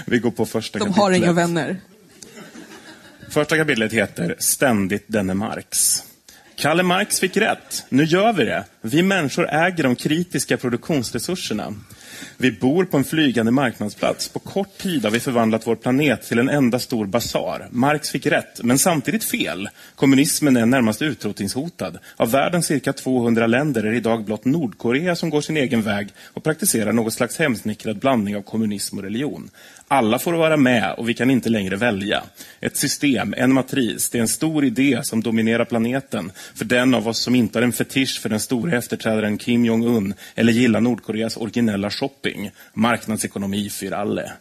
Vi 0.06 0.18
går 0.18 0.30
på 0.30 0.46
första 0.46 0.78
De 0.78 0.84
kapitlet. 0.84 1.02
har 1.02 1.10
inga 1.10 1.32
vänner. 1.32 1.80
Första 3.30 3.56
kapitlet 3.56 3.92
heter 3.92 4.36
Ständigt 4.38 5.04
denne 5.06 5.34
Marx. 5.34 6.02
Kalle 6.56 6.82
Marx 6.82 7.20
fick 7.20 7.36
rätt. 7.36 7.84
Nu 7.88 8.04
gör 8.04 8.32
vi 8.32 8.44
det. 8.44 8.64
Vi 8.80 9.02
människor 9.02 9.48
äger 9.50 9.82
de 9.82 9.96
kritiska 9.96 10.56
produktionsresurserna. 10.56 11.74
Vi 12.36 12.52
bor 12.52 12.84
på 12.84 12.96
en 12.96 13.04
flygande 13.04 13.52
marknadsplats. 13.52 14.28
På 14.28 14.38
kort 14.38 14.78
tid 14.78 15.04
har 15.04 15.10
vi 15.10 15.20
förvandlat 15.20 15.66
vår 15.66 15.76
planet 15.76 16.22
till 16.22 16.38
en 16.38 16.48
enda 16.48 16.78
stor 16.78 17.06
basar. 17.06 17.68
Marx 17.70 18.10
fick 18.10 18.26
rätt, 18.26 18.62
men 18.62 18.78
samtidigt 18.78 19.24
fel. 19.24 19.68
Kommunismen 19.94 20.56
är 20.56 20.66
närmast 20.66 21.02
utrotningshotad. 21.02 21.98
Av 22.16 22.30
världens 22.30 22.66
cirka 22.66 22.92
200 22.92 23.46
länder 23.46 23.84
är 23.84 23.90
det 23.90 23.96
idag 23.96 24.24
blott 24.24 24.44
Nordkorea 24.44 25.16
som 25.16 25.30
går 25.30 25.40
sin 25.40 25.56
egen 25.56 25.82
väg 25.82 26.08
och 26.34 26.44
praktiserar 26.44 26.92
något 26.92 27.12
slags 27.12 27.38
hemsnickrad 27.38 27.98
blandning 27.98 28.36
av 28.36 28.42
kommunism 28.42 28.98
och 28.98 29.04
religion. 29.04 29.50
Alla 29.88 30.18
får 30.18 30.32
vara 30.32 30.56
med 30.56 30.94
och 30.98 31.08
vi 31.08 31.14
kan 31.14 31.30
inte 31.30 31.48
längre 31.48 31.76
välja. 31.76 32.22
Ett 32.60 32.76
system, 32.76 33.34
en 33.36 33.52
matris, 33.52 34.10
det 34.10 34.18
är 34.18 34.22
en 34.22 34.28
stor 34.28 34.64
idé 34.64 35.00
som 35.02 35.22
dominerar 35.22 35.64
planeten 35.64 36.32
för 36.54 36.64
den 36.64 36.94
av 36.94 37.08
oss 37.08 37.18
som 37.18 37.34
inte 37.34 37.58
har 37.58 37.62
en 37.62 37.72
fetisch 37.72 38.20
för 38.20 38.28
den 38.28 38.40
stora 38.40 38.78
efterträdaren 38.78 39.38
Kim 39.38 39.64
Jong-Un 39.64 40.14
eller 40.34 40.52
gillar 40.52 40.80
Nordkoreas 40.80 41.36
originella 41.36 41.90
shopping. 41.90 42.50
Marknadsekonomi 42.74 43.70
för 43.70 43.92
alle. 43.92 44.32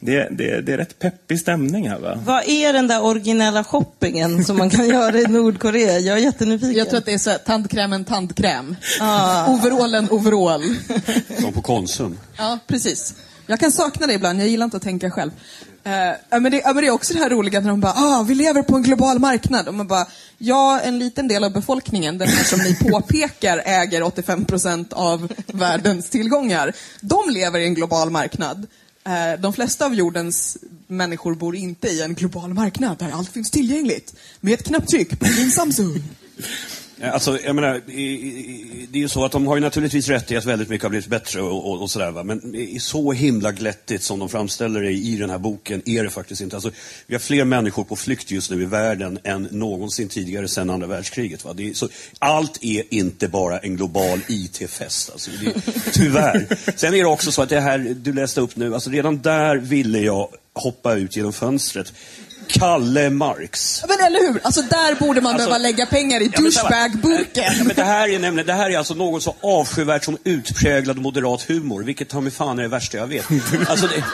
Det, 0.00 0.28
det, 0.30 0.60
det 0.60 0.72
är 0.72 0.76
rätt 0.76 0.98
peppig 0.98 1.40
stämning 1.40 1.88
här 1.88 1.98
va? 1.98 2.18
Vad 2.24 2.48
är 2.48 2.72
den 2.72 2.88
där 2.88 3.04
originella 3.04 3.64
shoppingen 3.64 4.44
som 4.44 4.56
man 4.56 4.70
kan 4.70 4.88
göra 4.88 5.18
i 5.18 5.26
Nordkorea? 5.26 5.98
Jag 5.98 6.18
är 6.18 6.22
jättenyfiken. 6.22 6.76
Jag 6.76 6.88
tror 6.88 6.98
att 6.98 7.06
det 7.06 7.14
är 7.14 7.18
så 7.18 7.30
här, 7.30 7.38
tandkrämen 7.38 8.04
tandkräm. 8.04 8.76
Overallen 9.48 10.10
overall. 10.10 10.62
Som 11.40 11.52
på 11.52 11.62
Konsum. 11.62 12.18
Ja, 12.36 12.58
precis. 12.66 13.14
Jag 13.50 13.60
kan 13.60 13.72
sakna 13.72 14.06
det 14.06 14.12
ibland, 14.12 14.40
jag 14.40 14.48
gillar 14.48 14.64
inte 14.64 14.76
att 14.76 14.82
tänka 14.82 15.10
själv. 15.10 15.30
Uh, 15.30 16.40
men, 16.40 16.52
det, 16.52 16.62
men 16.64 16.76
det 16.76 16.86
är 16.86 16.90
också 16.90 17.14
det 17.14 17.20
här 17.20 17.30
roliga 17.30 17.60
när 17.60 17.68
de 17.68 17.80
bara, 17.80 17.92
ah, 17.92 18.22
vi 18.22 18.34
lever 18.34 18.62
på 18.62 18.76
en 18.76 18.82
global 18.82 19.18
marknad. 19.18 19.68
Och 19.68 19.74
man 19.74 19.86
bara, 19.86 20.06
ja, 20.38 20.80
en 20.80 20.98
liten 20.98 21.28
del 21.28 21.44
av 21.44 21.52
befolkningen, 21.52 22.18
den 22.18 22.28
här 22.28 22.44
som 22.44 22.58
ni 22.58 22.74
påpekar 22.90 23.62
äger 23.64 24.02
85% 24.02 24.94
av 24.94 25.32
världens 25.46 26.10
tillgångar, 26.10 26.72
de 27.00 27.30
lever 27.30 27.58
i 27.60 27.64
en 27.64 27.74
global 27.74 28.10
marknad. 28.10 28.66
Uh, 29.08 29.40
de 29.40 29.52
flesta 29.52 29.86
av 29.86 29.94
jordens 29.94 30.58
människor 30.86 31.34
bor 31.34 31.56
inte 31.56 31.88
i 31.88 32.02
en 32.02 32.14
global 32.14 32.54
marknad 32.54 32.98
där 32.98 33.10
allt 33.10 33.32
finns 33.32 33.50
tillgängligt. 33.50 34.14
Med 34.40 34.54
ett 34.54 34.66
knapptryck 34.66 35.18
på 35.18 35.24
din 35.24 35.50
Samsung. 35.50 36.02
Eh, 37.00 37.14
alltså, 37.14 37.38
jag 37.44 37.54
menar, 37.54 37.80
i- 37.86 38.02
i- 38.02 38.86
det 38.90 38.98
är 38.98 39.00
ju 39.00 39.08
så 39.08 39.24
att 39.24 39.32
de 39.32 39.46
har 39.46 39.56
ju 39.56 39.60
naturligtvis 39.60 40.08
rätt 40.08 40.30
i 40.30 40.36
att 40.36 40.44
väldigt 40.44 40.68
mycket 40.68 40.82
har 40.82 40.90
blivit 40.90 41.06
bättre 41.08 41.42
och, 41.42 41.70
och, 41.70 41.82
och 41.82 41.90
sådär. 41.90 42.10
Va? 42.10 42.22
Men 42.24 42.54
i- 42.54 42.80
så 42.80 43.12
himla 43.12 43.52
glättigt 43.52 44.02
som 44.04 44.18
de 44.18 44.28
framställer 44.28 44.82
det 44.82 44.92
i 44.92 45.16
den 45.16 45.30
här 45.30 45.38
boken 45.38 45.82
är 45.88 46.04
det 46.04 46.10
faktiskt 46.10 46.40
inte. 46.40 46.56
Alltså, 46.56 46.70
vi 47.06 47.14
har 47.14 47.20
fler 47.20 47.44
människor 47.44 47.84
på 47.84 47.96
flykt 47.96 48.30
just 48.30 48.50
nu 48.50 48.62
i 48.62 48.64
världen 48.64 49.18
än 49.24 49.48
någonsin 49.50 50.08
tidigare 50.08 50.48
sedan 50.48 50.70
andra 50.70 50.86
världskriget. 50.86 51.44
Va? 51.44 51.52
Det 51.52 51.68
är, 51.70 51.74
så, 51.74 51.88
allt 52.18 52.58
är 52.64 52.94
inte 52.94 53.28
bara 53.28 53.58
en 53.58 53.76
global 53.76 54.20
IT-fest. 54.28 55.10
Alltså, 55.12 55.30
det, 55.44 55.52
tyvärr. 55.92 56.46
Sen 56.76 56.94
är 56.94 56.98
det 56.98 57.04
också 57.04 57.32
så 57.32 57.42
att 57.42 57.48
det 57.48 57.60
här 57.60 57.78
du 57.78 58.12
läste 58.12 58.40
upp 58.40 58.56
nu, 58.56 58.74
alltså 58.74 58.90
redan 58.90 59.18
där 59.22 59.56
ville 59.56 59.98
jag 60.00 60.28
hoppa 60.54 60.94
ut 60.94 61.16
genom 61.16 61.32
fönstret. 61.32 61.92
Kalle 62.48 63.10
Marx. 63.10 63.82
Men 63.88 64.06
eller 64.06 64.32
hur? 64.32 64.40
Alltså 64.44 64.62
där 64.62 64.94
borde 64.94 65.20
man 65.20 65.32
Alltså- 65.32 65.48
behöva 65.48 65.62
lägga 65.62 65.86
pengar 65.86 66.20
i 66.20 66.30
Ja, 66.34 66.40
douchebag-burken. 66.40 67.44
Ja, 67.58 67.64
men 67.64 67.76
det 67.76 67.84
här 67.84 68.08
är 68.08 68.18
nämligen, 68.18 68.46
det 68.46 68.52
här 68.52 68.70
är 68.70 68.78
alltså 68.78 68.94
något 68.94 69.22
så 69.22 69.34
avskyvärt 69.40 70.04
som 70.04 70.18
utpräglad 70.24 70.98
moderat 70.98 71.42
humor, 71.42 71.82
vilket 71.82 72.08
ta 72.08 72.20
mig 72.20 72.32
fan 72.32 72.58
är 72.58 72.62
det 72.62 72.68
värsta 72.68 72.96
jag 72.98 73.06
vet. 73.06 73.24
Alltså 73.68 73.86
det, 73.86 74.04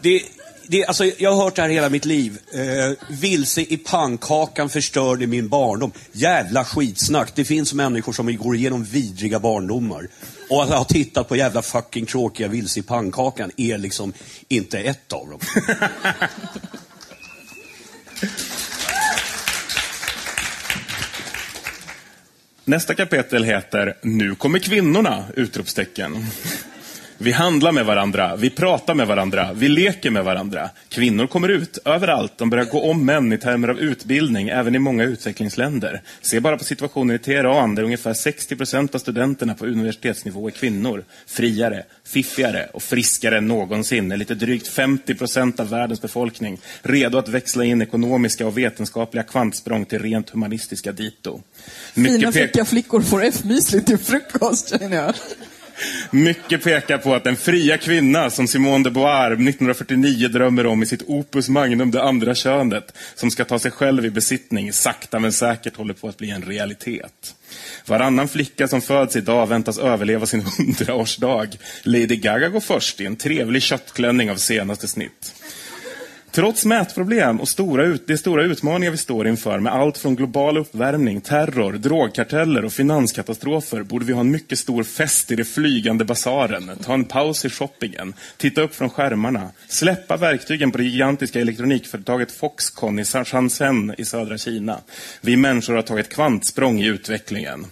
det, 0.00 0.22
det, 0.66 0.86
alltså 0.86 1.04
jag 1.04 1.32
har 1.34 1.44
hört 1.44 1.56
det 1.56 1.62
här 1.62 1.68
hela 1.68 1.88
mitt 1.88 2.04
liv. 2.04 2.38
Eh, 2.52 2.60
vilse 3.08 3.60
i 3.60 3.76
pannkakan 3.76 4.68
förstörde 4.68 5.26
min 5.26 5.48
barndom. 5.48 5.92
Jävla 6.12 6.64
skitsnack. 6.64 7.32
Det 7.34 7.44
finns 7.44 7.74
människor 7.74 8.12
som 8.12 8.36
går 8.36 8.56
igenom 8.56 8.84
vidriga 8.84 9.38
barndomar. 9.40 10.08
Och 10.50 10.62
att 10.62 10.68
ha 10.68 10.84
tittat 10.84 11.28
på 11.28 11.36
jävla 11.36 11.62
fucking 11.62 12.06
tråkiga 12.06 12.48
vilse 12.48 12.80
i 12.80 12.82
pannkakan 12.82 13.50
är 13.56 13.78
liksom 13.78 14.12
inte 14.48 14.78
ett 14.78 15.12
av 15.12 15.28
dem. 15.28 15.40
Nästa 22.64 22.94
kapitel 22.94 23.44
heter 23.44 23.96
Nu 24.02 24.34
kommer 24.34 24.58
kvinnorna! 24.58 25.24
Utropstecken. 25.36 26.26
Vi 27.20 27.32
handlar 27.32 27.72
med 27.72 27.86
varandra, 27.86 28.36
vi 28.36 28.50
pratar 28.50 28.94
med 28.94 29.06
varandra, 29.06 29.50
vi 29.54 29.68
leker 29.68 30.10
med 30.10 30.24
varandra. 30.24 30.70
Kvinnor 30.88 31.26
kommer 31.26 31.48
ut 31.48 31.78
överallt. 31.84 32.32
De 32.38 32.50
börjar 32.50 32.64
gå 32.64 32.90
om 32.90 33.06
män 33.06 33.32
i 33.32 33.38
termer 33.38 33.68
av 33.68 33.78
utbildning, 33.80 34.48
även 34.48 34.74
i 34.74 34.78
många 34.78 35.04
utvecklingsländer. 35.04 36.02
Se 36.22 36.40
bara 36.40 36.56
på 36.58 36.64
situationen 36.64 37.16
i 37.16 37.18
Teheran, 37.18 37.74
där 37.74 37.82
ungefär 37.82 38.14
60 38.14 38.56
procent 38.56 38.94
av 38.94 38.98
studenterna 38.98 39.54
på 39.54 39.66
universitetsnivå 39.66 40.46
är 40.46 40.50
kvinnor. 40.50 41.04
Friare, 41.26 41.84
fiffigare 42.06 42.68
och 42.72 42.82
friskare 42.82 43.38
än 43.38 43.48
någonsin 43.48 44.12
är 44.12 44.16
lite 44.16 44.34
drygt 44.34 44.68
50 44.68 45.14
procent 45.14 45.60
av 45.60 45.68
världens 45.70 46.02
befolkning 46.02 46.58
redo 46.82 47.18
att 47.18 47.28
växla 47.28 47.64
in 47.64 47.82
ekonomiska 47.82 48.46
och 48.46 48.58
vetenskapliga 48.58 49.22
kvantsprång 49.24 49.84
till 49.84 49.98
rent 49.98 50.30
humanistiska 50.30 50.92
dito. 50.92 51.40
Fina 51.94 52.08
Mycket, 52.10 52.28
pek- 52.28 52.32
flicka 52.32 52.64
flickor 52.64 53.00
får 53.00 53.24
F-mysligt 53.24 53.86
till 53.86 53.98
frukost, 53.98 54.70
känner 54.80 54.96
jag 54.96 55.14
mycket 56.10 56.64
pekar 56.64 56.98
på 56.98 57.14
att 57.14 57.24
den 57.24 57.36
fria 57.36 57.78
kvinna 57.78 58.30
som 58.30 58.48
Simone 58.48 58.84
de 58.84 58.90
Beauvoir 58.90 59.30
1949 59.30 60.28
drömmer 60.28 60.66
om 60.66 60.82
i 60.82 60.86
sitt 60.86 61.02
opus 61.06 61.48
magnum 61.48 61.90
Det 61.90 62.02
andra 62.02 62.34
könet, 62.34 62.92
som 63.14 63.30
ska 63.30 63.44
ta 63.44 63.58
sig 63.58 63.70
själv 63.70 64.06
i 64.06 64.10
besittning, 64.10 64.72
sakta 64.72 65.18
men 65.18 65.32
säkert 65.32 65.76
håller 65.76 65.94
på 65.94 66.08
att 66.08 66.16
bli 66.16 66.30
en 66.30 66.42
realitet. 66.42 67.34
Varannan 67.86 68.28
flicka 68.28 68.68
som 68.68 68.80
föds 68.80 69.16
idag 69.16 69.46
väntas 69.46 69.78
överleva 69.78 70.26
sin 70.26 70.40
hundraårsdag. 70.58 71.48
Lady 71.82 72.16
Gaga 72.16 72.48
går 72.48 72.60
först 72.60 73.00
i 73.00 73.06
en 73.06 73.16
trevlig 73.16 73.62
köttklänning 73.62 74.30
av 74.30 74.36
senaste 74.36 74.88
snitt. 74.88 75.34
Trots 76.30 76.64
mätproblem 76.64 77.40
och 77.40 77.48
stora 77.48 77.84
ut, 77.84 78.06
de 78.06 78.18
stora 78.18 78.44
utmaningar 78.44 78.90
vi 78.90 78.96
står 78.96 79.28
inför 79.28 79.58
med 79.58 79.72
allt 79.72 79.98
från 79.98 80.16
global 80.16 80.58
uppvärmning, 80.58 81.20
terror, 81.20 81.72
drogkarteller 81.72 82.64
och 82.64 82.72
finanskatastrofer 82.72 83.82
borde 83.82 84.04
vi 84.04 84.12
ha 84.12 84.20
en 84.20 84.30
mycket 84.30 84.58
stor 84.58 84.82
fest 84.82 85.30
i 85.30 85.36
det 85.36 85.44
flygande 85.44 86.04
basaren, 86.04 86.70
ta 86.84 86.94
en 86.94 87.04
paus 87.04 87.44
i 87.44 87.50
shoppingen, 87.50 88.14
titta 88.36 88.62
upp 88.62 88.74
från 88.74 88.90
skärmarna, 88.90 89.50
släppa 89.68 90.16
verktygen 90.16 90.70
på 90.70 90.78
det 90.78 90.84
gigantiska 90.84 91.40
elektronikföretaget 91.40 92.32
Foxconn 92.32 92.98
i 92.98 93.04
Shenzhen 93.04 93.94
i 93.98 94.04
södra 94.04 94.38
Kina. 94.38 94.80
Vi 95.20 95.36
människor 95.36 95.74
har 95.74 95.82
tagit 95.82 96.08
kvantsprång 96.08 96.80
i 96.80 96.86
utvecklingen. 96.86 97.66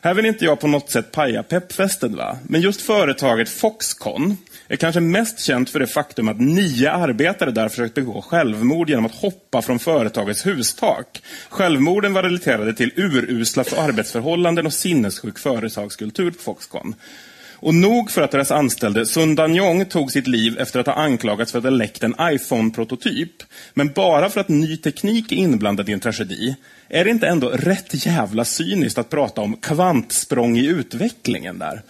Här 0.00 0.14
vill 0.14 0.26
inte 0.26 0.44
jag 0.44 0.60
på 0.60 0.66
något 0.66 0.90
sätt 0.90 1.12
paja 1.12 1.42
peppfesten, 1.42 2.16
va? 2.16 2.38
Men 2.42 2.60
just 2.60 2.80
företaget 2.80 3.48
Foxconn 3.48 4.36
är 4.68 4.76
kanske 4.76 5.00
mest 5.00 5.38
känt 5.38 5.70
för 5.70 5.80
det 5.80 5.86
faktum 5.86 6.28
att 6.28 6.40
nio 6.40 6.90
arbetare 6.90 7.50
där 7.50 7.68
försökt 7.68 7.94
begå 7.94 8.22
självmord 8.22 8.90
genom 8.90 9.06
att 9.06 9.14
hoppa 9.14 9.62
från 9.62 9.78
företagets 9.78 10.46
hustak. 10.46 11.22
Självmorden 11.48 12.12
var 12.12 12.22
relaterade 12.22 12.74
till 12.74 12.92
urusla 12.96 13.64
arbetsförhållanden 13.76 14.66
och 14.66 14.72
sinnessjuk 14.72 15.38
företagskultur 15.38 16.30
på 16.30 16.42
Foxconn. 16.42 16.94
Och 17.58 17.74
nog 17.74 18.10
för 18.10 18.22
att 18.22 18.30
deras 18.30 18.50
anställde 18.50 19.06
Sun 19.06 19.34
Danjong 19.34 19.84
tog 19.84 20.12
sitt 20.12 20.26
liv 20.26 20.58
efter 20.58 20.80
att 20.80 20.86
ha 20.86 20.94
anklagats 20.94 21.52
för 21.52 21.58
att 21.58 21.64
ha 21.64 21.70
läckt 21.70 22.02
en 22.02 22.14
iPhone-prototyp. 22.20 23.42
Men 23.74 23.92
bara 23.92 24.30
för 24.30 24.40
att 24.40 24.48
ny 24.48 24.76
teknik 24.76 25.32
är 25.32 25.36
inblandad 25.36 25.88
i 25.88 25.92
en 25.92 26.00
tragedi, 26.00 26.56
är 26.88 27.04
det 27.04 27.10
inte 27.10 27.26
ändå 27.26 27.48
rätt 27.48 28.06
jävla 28.06 28.44
cyniskt 28.44 28.98
att 28.98 29.10
prata 29.10 29.40
om 29.40 29.56
kvantsprång 29.56 30.58
i 30.58 30.66
utvecklingen 30.66 31.58
där? 31.58 31.82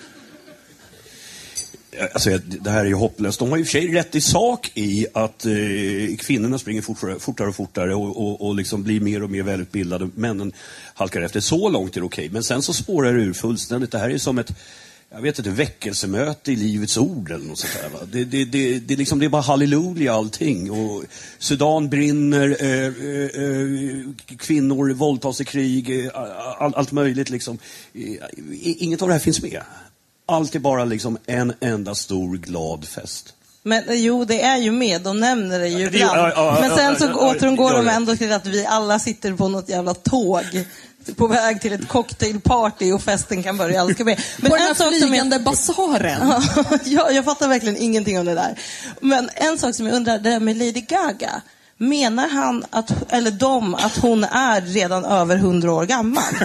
Alltså, 2.12 2.38
det 2.38 2.70
här 2.70 2.80
är 2.80 2.88
ju 2.88 2.94
hopplöst. 2.94 3.38
De 3.38 3.50
har 3.50 3.56
ju 3.56 3.62
i 3.62 3.64
och 3.64 3.68
för 3.68 3.80
sig 3.80 3.94
rätt 3.94 4.14
i 4.14 4.20
sak 4.20 4.70
i 4.74 5.06
att 5.12 5.46
eh, 5.46 6.16
kvinnorna 6.18 6.58
springer 6.58 6.82
fortare, 6.82 7.18
fortare 7.18 7.48
och 7.48 7.56
fortare 7.56 7.94
och, 7.94 8.26
och, 8.26 8.46
och 8.46 8.54
liksom 8.54 8.82
blir 8.82 9.00
mer 9.00 9.22
och 9.22 9.30
mer 9.30 9.42
välutbildade. 9.42 10.10
Männen 10.14 10.52
halkar 10.94 11.22
efter. 11.22 11.40
Så 11.40 11.68
långt 11.68 11.96
är 11.96 12.00
det 12.00 12.06
okej. 12.06 12.28
Men 12.32 12.42
sen 12.42 12.62
så 12.62 12.72
spårar 12.72 13.14
det 13.14 13.22
ur 13.22 13.32
fullständigt. 13.32 13.92
Det 13.92 13.98
här 13.98 14.06
är 14.06 14.10
ju 14.10 14.18
som 14.18 14.38
ett 14.38 14.52
jag 15.10 15.22
vet 15.22 15.38
inte, 15.38 15.50
väckelsemöte 15.50 16.52
i 16.52 16.56
Livets 16.56 16.98
Ord 16.98 17.30
eller 17.30 17.44
något 17.44 17.58
sånt 17.58 17.78
där. 17.82 17.88
Va? 17.88 17.98
Det, 18.12 18.24
det, 18.24 18.44
det, 18.44 18.78
det, 18.78 18.94
är 18.94 18.98
liksom, 18.98 19.18
det 19.18 19.24
är 19.24 19.30
bara 19.30 19.42
halleluja 19.42 20.14
allting. 20.14 20.70
Och 20.70 21.04
Sudan 21.38 21.88
brinner, 21.88 22.56
eh, 22.60 22.86
eh, 22.86 23.42
eh 23.44 24.36
kvinnor 24.38 24.92
våldtas 24.92 25.40
i 25.40 25.44
krig, 25.44 26.04
eh, 26.04 26.10
all, 26.58 26.74
allt 26.74 26.92
möjligt 26.92 27.30
liksom. 27.30 27.58
Inget 28.62 29.02
av 29.02 29.08
det 29.08 29.14
här 29.14 29.20
finns 29.20 29.42
med. 29.42 29.62
Allt 30.26 30.54
är 30.54 30.59
bara 30.59 30.85
liksom 30.85 31.18
en 31.26 31.52
enda 31.61 31.95
stor 31.95 32.37
glad 32.37 32.85
fest. 32.88 33.33
Men 33.62 33.88
eh, 33.88 33.95
jo, 33.95 34.25
det 34.25 34.42
är 34.42 34.56
ju 34.56 34.71
med. 34.73 35.02
De 35.02 35.21
nämner 35.21 35.59
det 35.59 35.68
ju 35.68 35.78
Ja, 35.83 35.87
ibland. 35.88 36.18
ja, 36.18 36.33
ja, 36.37 36.59
Men 36.61 36.76
sen 36.76 36.97
så 36.99 37.04
ja, 37.04 37.11
ja, 37.11 37.30
återgår 37.30 37.71
ja, 37.73 37.76
de 37.76 37.88
ändå 37.88 38.16
till 38.16 38.33
att 38.33 38.47
vi 38.47 38.66
alla 38.66 38.99
sitter 38.99 39.33
på 39.33 39.49
något 39.49 39.68
jävla 39.68 39.95
tåg 39.95 40.42
på 41.16 41.26
väg 41.26 41.61
till 41.61 41.73
ett 41.73 41.88
cocktailparty 41.88 42.92
och 42.92 43.02
festen 43.02 43.42
kan 43.42 43.56
börja. 43.56 43.80
Allt 43.80 43.99
med. 43.99 44.06
Men 44.37 44.50
På 44.50 44.56
den 44.56 44.66
här 44.66 44.71
är- 44.95 44.99
flygande 44.99 45.38
basaren. 45.38 46.33
ja, 46.85 47.11
jag 47.11 47.25
fattar 47.25 47.49
verkligen 47.49 47.76
ingenting 47.76 48.18
om 48.18 48.26
det 48.26 48.35
där. 48.35 48.59
Men 49.00 49.30
en 49.35 49.59
sak 49.59 49.75
som 49.75 49.87
jag 49.87 49.95
undrar, 49.97 50.18
det 50.18 50.30
där 50.30 50.40
med 50.40 50.56
Lady 50.56 50.80
Gaga. 50.80 51.40
Menar 51.78 52.28
han, 52.28 52.64
att, 52.71 53.12
eller 53.12 53.30
de, 53.30 53.75
att 53.75 53.97
hon 53.97 54.25
är 54.25 54.61
redan 54.61 55.04
över 55.04 55.37
hundra 55.37 55.73
år 55.73 55.87
gammal? 55.87 56.25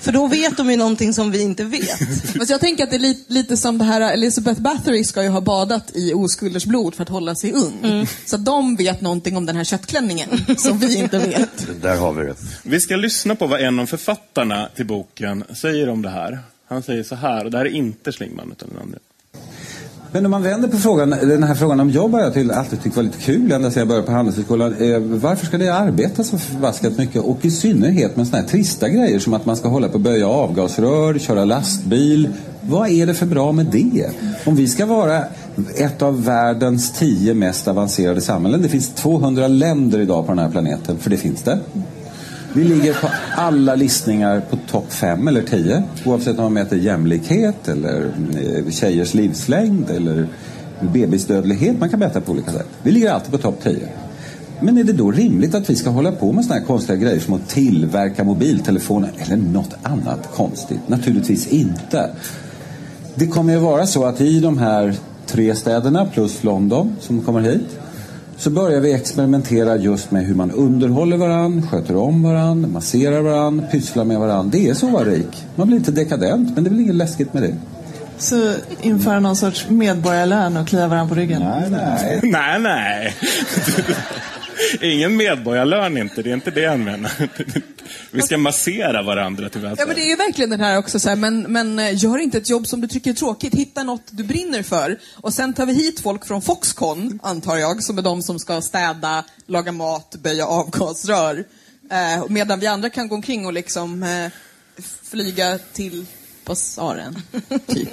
För 0.00 0.12
då 0.12 0.26
vet 0.26 0.56
de 0.56 0.70
ju 0.70 0.76
någonting 0.76 1.12
som 1.12 1.30
vi 1.30 1.42
inte 1.42 1.64
vet. 1.64 1.98
Fast 2.38 2.50
jag 2.50 2.60
tänker 2.60 2.84
att 2.84 2.90
det 2.90 2.96
är 2.96 3.00
li 3.00 3.24
lite 3.28 3.56
som 3.56 3.78
det 3.78 3.84
här, 3.84 4.12
Elizabeth 4.12 4.60
Bathory 4.60 5.04
ska 5.04 5.22
ju 5.22 5.28
ha 5.28 5.40
badat 5.40 5.90
i 5.94 6.12
oskulders 6.12 6.64
blod 6.64 6.94
för 6.94 7.02
att 7.02 7.08
hålla 7.08 7.34
sig 7.34 7.52
ung. 7.52 8.06
Så 8.24 8.36
att 8.36 8.44
de 8.44 8.76
vet 8.76 9.00
någonting 9.00 9.36
om 9.36 9.46
den 9.46 9.56
här 9.56 9.64
köttklänningen 9.64 10.28
som 10.58 10.78
vi 10.78 10.96
inte 10.96 11.18
vet. 11.18 11.82
Där 11.82 11.96
har 11.96 12.12
vi 12.12 12.24
det. 12.24 12.34
Vi 12.62 12.80
ska 12.80 12.96
lyssna 12.96 13.34
på 13.34 13.46
vad 13.46 13.60
en 13.60 13.78
av 13.78 13.86
författarna 13.86 14.68
till 14.76 14.86
boken 14.86 15.44
säger 15.54 15.88
om 15.88 16.02
det 16.02 16.10
här. 16.10 16.38
Han 16.68 16.82
säger 16.82 17.02
så 17.02 17.14
här, 17.14 17.44
och 17.44 17.50
det 17.50 17.58
här 17.58 17.64
är 17.64 17.70
inte 17.70 18.12
Schlingmann 18.12 18.52
utan 18.52 18.68
den 18.68 18.82
andra. 18.82 18.98
Men 20.12 20.24
om 20.24 20.30
man 20.30 20.42
vänder 20.42 20.68
på 20.68 20.76
frågan, 20.76 21.10
den 21.10 21.42
här 21.42 21.54
frågan 21.54 21.80
om 21.80 21.90
jobb 21.90 22.12
har 22.12 22.20
jag 22.20 22.32
till 22.32 22.50
alltid 22.50 22.82
tyckt 22.82 22.96
var 22.96 23.02
lite 23.02 23.18
kul 23.18 23.52
ända 23.52 23.70
sedan 23.70 23.80
jag 23.80 23.88
började 23.88 24.06
på 24.06 24.12
Handelshögskolan. 24.12 24.74
Eh, 24.80 24.98
varför 24.98 25.46
ska 25.46 25.58
det 25.58 25.68
arbeta 25.68 26.24
så 26.24 26.38
förbaskat 26.38 26.98
mycket? 26.98 27.22
Och 27.22 27.44
i 27.44 27.50
synnerhet 27.50 28.16
med 28.16 28.26
sådana 28.26 28.42
här 28.42 28.50
trista 28.50 28.88
grejer 28.88 29.18
som 29.18 29.34
att 29.34 29.46
man 29.46 29.56
ska 29.56 29.68
hålla 29.68 29.88
på 29.88 29.94
och 29.94 30.00
böja 30.00 30.28
avgasrör, 30.28 31.18
köra 31.18 31.44
lastbil. 31.44 32.28
Vad 32.60 32.90
är 32.90 33.06
det 33.06 33.14
för 33.14 33.26
bra 33.26 33.52
med 33.52 33.66
det? 33.66 34.10
Om 34.44 34.56
vi 34.56 34.68
ska 34.68 34.86
vara 34.86 35.24
ett 35.76 36.02
av 36.02 36.24
världens 36.24 36.92
tio 36.92 37.34
mest 37.34 37.68
avancerade 37.68 38.20
samhällen. 38.20 38.62
Det 38.62 38.68
finns 38.68 38.94
200 38.94 39.48
länder 39.48 40.00
idag 40.00 40.26
på 40.26 40.32
den 40.32 40.38
här 40.38 40.50
planeten, 40.50 40.98
för 40.98 41.10
det 41.10 41.16
finns 41.16 41.42
det. 41.42 41.58
Vi 42.56 42.64
ligger 42.64 42.94
på 42.94 43.08
alla 43.36 43.74
listningar 43.74 44.42
på 44.50 44.56
topp 44.70 44.92
5 44.92 45.28
eller 45.28 45.42
10 45.42 45.82
Oavsett 46.04 46.38
om 46.38 46.44
man 46.44 46.52
mäter 46.52 46.78
jämlikhet 46.78 47.68
eller 47.68 48.10
eh, 48.40 48.70
tjejers 48.70 49.14
livslängd 49.14 49.90
eller 49.90 50.28
bebisdödlighet. 50.80 51.80
Man 51.80 51.88
kan 51.88 51.98
mäta 51.98 52.20
på 52.20 52.32
olika 52.32 52.52
sätt. 52.52 52.66
Vi 52.82 52.90
ligger 52.90 53.10
alltid 53.10 53.32
på 53.32 53.38
topp 53.38 53.60
10. 53.62 53.88
Men 54.60 54.78
är 54.78 54.84
det 54.84 54.92
då 54.92 55.10
rimligt 55.10 55.54
att 55.54 55.70
vi 55.70 55.76
ska 55.76 55.90
hålla 55.90 56.12
på 56.12 56.32
med 56.32 56.44
såna 56.44 56.58
här 56.58 56.66
konstiga 56.66 56.96
grejer 56.96 57.20
som 57.20 57.34
att 57.34 57.48
tillverka 57.48 58.24
mobiltelefoner 58.24 59.10
eller 59.18 59.36
något 59.36 59.74
annat 59.82 60.28
konstigt? 60.34 60.80
Naturligtvis 60.86 61.46
inte. 61.46 62.10
Det 63.14 63.26
kommer 63.26 63.52
ju 63.52 63.58
vara 63.58 63.86
så 63.86 64.04
att 64.04 64.20
i 64.20 64.40
de 64.40 64.58
här 64.58 64.94
tre 65.26 65.54
städerna 65.54 66.06
plus 66.06 66.44
London 66.44 66.96
som 67.00 67.22
kommer 67.22 67.40
hit 67.40 67.78
så 68.38 68.50
börjar 68.50 68.80
vi 68.80 68.92
experimentera 68.92 69.76
just 69.76 70.10
med 70.10 70.24
hur 70.24 70.34
man 70.34 70.50
underhåller 70.50 71.16
varann, 71.16 71.68
sköter 71.70 71.96
om 71.96 72.22
varann, 72.22 72.72
masserar 72.72 73.20
varann, 73.20 73.66
pysslar 73.70 74.04
med 74.04 74.18
varann. 74.18 74.50
Det 74.50 74.68
är 74.68 74.74
så 74.74 74.86
att 74.86 74.92
vara 74.92 75.04
rik. 75.04 75.44
Man 75.54 75.66
blir 75.66 75.78
lite 75.78 75.92
dekadent, 75.92 76.54
men 76.54 76.64
det 76.64 76.68
är 76.68 76.70
väl 76.70 76.80
inget 76.80 76.94
läskigt 76.94 77.34
med 77.34 77.42
det. 77.42 77.54
Så 78.18 78.52
införa 78.82 79.20
någon 79.20 79.36
sorts 79.36 79.68
medborgarlön 79.68 80.56
och 80.56 80.68
klia 80.68 80.88
varandra 80.88 81.14
på 81.14 81.20
ryggen? 81.20 81.42
Nej, 81.42 81.70
nej. 81.70 82.20
Nej, 82.32 82.60
nej. 82.60 83.14
Ingen 84.80 85.16
medborgarlön 85.16 85.98
inte, 85.98 86.22
det 86.22 86.30
är 86.30 86.34
inte 86.34 86.50
det 86.50 86.60
jag 86.60 86.80
menar. 86.80 87.10
Vi 88.10 88.22
ska 88.22 88.38
massera 88.38 89.02
varandra 89.02 89.48
till 89.48 89.60
Ja 89.62 89.68
välfärd. 89.68 89.86
men 89.86 89.96
det 89.96 90.02
är 90.02 90.08
ju 90.10 90.16
verkligen 90.16 90.50
den 90.50 90.60
här 90.60 90.78
också 90.78 91.00
så 91.00 91.08
här, 91.08 91.16
men, 91.16 91.40
men 91.40 91.78
eh, 91.78 92.04
gör 92.04 92.18
inte 92.18 92.38
ett 92.38 92.50
jobb 92.50 92.66
som 92.66 92.80
du 92.80 92.88
tycker 92.88 93.10
är 93.10 93.14
tråkigt. 93.14 93.54
Hitta 93.54 93.82
något 93.82 94.02
du 94.10 94.24
brinner 94.24 94.62
för. 94.62 94.98
Och 95.14 95.34
sen 95.34 95.54
tar 95.54 95.66
vi 95.66 95.72
hit 95.72 96.00
folk 96.00 96.26
från 96.26 96.42
Foxconn, 96.42 97.20
antar 97.22 97.56
jag, 97.56 97.82
som 97.82 97.98
är 97.98 98.02
de 98.02 98.22
som 98.22 98.38
ska 98.38 98.60
städa, 98.60 99.24
laga 99.46 99.72
mat, 99.72 100.16
böja 100.22 100.46
avgasrör. 100.46 101.44
Eh, 101.90 102.24
medan 102.28 102.60
vi 102.60 102.66
andra 102.66 102.90
kan 102.90 103.08
gå 103.08 103.14
omkring 103.14 103.46
och 103.46 103.52
liksom 103.52 104.02
eh, 104.02 104.30
flyga 105.10 105.58
till 105.72 106.06
basaren, 106.44 107.22
typ. 107.66 107.88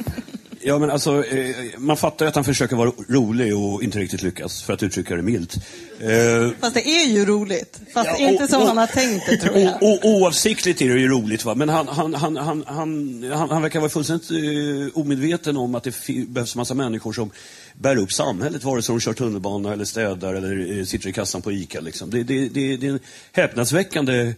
Ja, 0.66 0.80
men 0.80 0.92
alltså, 0.92 1.26
eh, 1.26 1.56
man 1.78 1.98
fattar 1.98 2.26
ju 2.26 2.30
att 2.30 2.36
han 2.36 2.44
försöker 2.44 2.76
vara 2.76 2.92
rolig 3.10 3.58
och 3.58 3.84
inte 3.84 4.00
riktigt 4.00 4.24
lyckas, 4.24 4.64
för 4.64 4.74
att 4.74 4.84
uttrycka 4.84 5.16
det 5.16 5.22
milt. 5.22 5.56
Eh, 6.00 6.52
Fast 6.60 6.74
det 6.74 6.88
är 6.88 7.06
ju 7.06 7.26
roligt. 7.26 7.80
Fast 7.94 8.10
Ja, 8.20 8.30
inte 8.30 8.48
som 8.48 8.62
han 8.68 8.78
har 8.78 8.88
tänkt 8.88 9.26
det 9.26 9.38
tror 9.38 9.58
jag. 9.58 9.84
O, 9.84 10.00
oavsiktligt 10.04 10.82
är 10.82 10.94
det 10.94 11.00
ju 11.00 11.08
roligt, 11.08 11.46
va? 11.46 11.56
men 11.56 11.70
han, 11.70 11.88
han, 11.88 12.14
han, 12.14 12.38
han, 12.38 12.64
han, 12.68 13.24
han, 13.32 13.50
han 13.50 13.62
verkar 13.62 13.80
vara 13.80 13.90
fullständigt 13.90 14.32
eh, 14.32 15.00
omedveten 15.00 15.58
om 15.58 15.76
att 15.76 15.84
det 15.84 15.94
behövs 16.28 16.56
massa 16.56 16.74
människor 16.74 17.14
som 17.14 17.32
bär 17.74 17.98
upp 17.98 18.12
samhället, 18.12 18.64
vare 18.64 18.82
sig 18.82 18.94
de 18.94 19.00
kör 19.00 19.14
tunnelbana 19.14 19.74
eller 19.74 19.86
städar 19.86 20.34
eller 20.34 20.80
eh, 20.80 20.86
sitter 20.86 21.10
i 21.10 21.14
kassan 21.14 21.42
på 21.42 21.52
ICA. 21.52 21.80
Liksom. 21.80 22.10
Det, 22.10 22.24
det, 22.24 22.50
det, 22.50 22.78
det 22.78 22.88
är 22.88 22.92
en 22.92 23.00
häpnadsväckande 23.32 24.34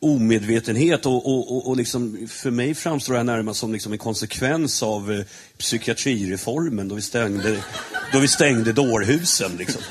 omedvetenhet 0.00 1.06
och, 1.06 1.26
och, 1.26 1.56
och, 1.56 1.68
och 1.68 1.76
liksom, 1.76 2.26
för 2.28 2.50
mig 2.50 2.74
framstår 2.74 3.12
det 3.12 3.18
här 3.18 3.24
närmast 3.24 3.60
som 3.60 3.72
liksom 3.72 3.92
en 3.92 3.98
konsekvens 3.98 4.82
av 4.82 5.12
eh, 5.12 5.24
psykiatrireformen 5.58 6.88
då 6.88 6.94
vi 6.94 7.02
stängde, 7.02 7.64
då 8.12 8.18
vi 8.18 8.28
stängde 8.28 8.72
dårhusen. 8.72 9.56
Liksom. 9.58 9.82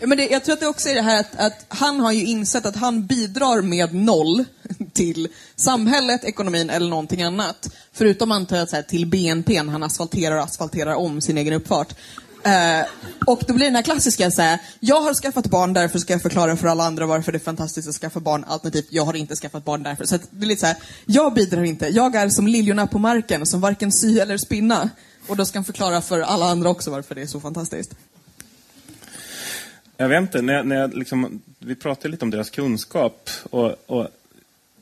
Ja, 0.00 0.06
men 0.06 0.18
det, 0.18 0.26
jag 0.26 0.44
tror 0.44 0.52
att 0.52 0.60
det 0.60 0.66
också 0.66 0.88
är 0.88 0.94
det 0.94 1.02
här 1.02 1.20
att, 1.20 1.36
att 1.36 1.64
han 1.68 2.00
har 2.00 2.12
ju 2.12 2.24
insett 2.24 2.66
att 2.66 2.76
han 2.76 3.06
bidrar 3.06 3.62
med 3.62 3.94
noll 3.94 4.44
till 4.92 5.28
samhället, 5.56 6.24
ekonomin 6.24 6.70
eller 6.70 6.88
någonting 6.88 7.22
annat. 7.22 7.74
Förutom 7.92 8.32
antar 8.32 8.68
jag 8.72 8.88
till 8.88 9.06
BNP, 9.06 9.56
han 9.56 9.82
asfalterar 9.82 10.36
och 10.36 10.42
asfalterar 10.42 10.94
om 10.94 11.20
sin 11.20 11.38
egen 11.38 11.52
uppfart. 11.52 11.94
Eh, 12.48 12.86
och 13.26 13.42
då 13.46 13.54
blir 13.54 13.66
den 13.66 13.74
här 13.74 13.82
klassiska 13.82 14.30
så 14.30 14.42
här, 14.42 14.58
jag 14.80 15.00
har 15.00 15.14
skaffat 15.14 15.46
barn, 15.46 15.72
därför 15.72 15.98
ska 15.98 16.12
jag 16.12 16.22
förklara 16.22 16.56
för 16.56 16.68
alla 16.68 16.84
andra 16.84 17.06
varför 17.06 17.32
det 17.32 17.38
är 17.38 17.40
fantastiskt 17.40 17.88
att 17.88 17.94
skaffa 17.94 18.20
barn. 18.20 18.44
Alternativt, 18.48 18.86
jag 18.90 19.04
har 19.04 19.16
inte 19.16 19.36
skaffat 19.36 19.64
barn 19.64 19.82
därför. 19.82 20.04
Så 20.04 20.14
att 20.14 20.22
det 20.30 20.44
är 20.44 20.48
lite 20.48 20.60
så 20.60 20.66
här, 20.66 20.76
jag 21.06 21.34
bidrar 21.34 21.62
inte. 21.64 21.86
Jag 21.88 22.14
är 22.14 22.28
som 22.28 22.46
liljorna 22.46 22.86
på 22.86 22.98
marken, 22.98 23.46
som 23.46 23.60
varken 23.60 23.92
sy 23.92 24.18
eller 24.18 24.36
spinna. 24.38 24.90
Och 25.26 25.36
då 25.36 25.44
ska 25.44 25.58
han 25.58 25.64
förklara 25.64 26.00
för 26.00 26.20
alla 26.20 26.46
andra 26.46 26.68
också 26.70 26.90
varför 26.90 27.14
det 27.14 27.22
är 27.22 27.26
så 27.26 27.40
fantastiskt. 27.40 27.94
Jag 29.96 30.08
vet 30.08 30.20
inte, 30.22 30.42
när, 30.42 30.54
jag- 30.54 30.66
när 30.66 30.76
jag 30.76 30.94
liksom, 30.94 31.42
vi 31.58 31.74
pratade 31.74 32.08
lite 32.08 32.24
om 32.24 32.30
deras 32.30 32.50
kunskap 32.50 33.30
och, 33.50 33.74
och 33.86 34.08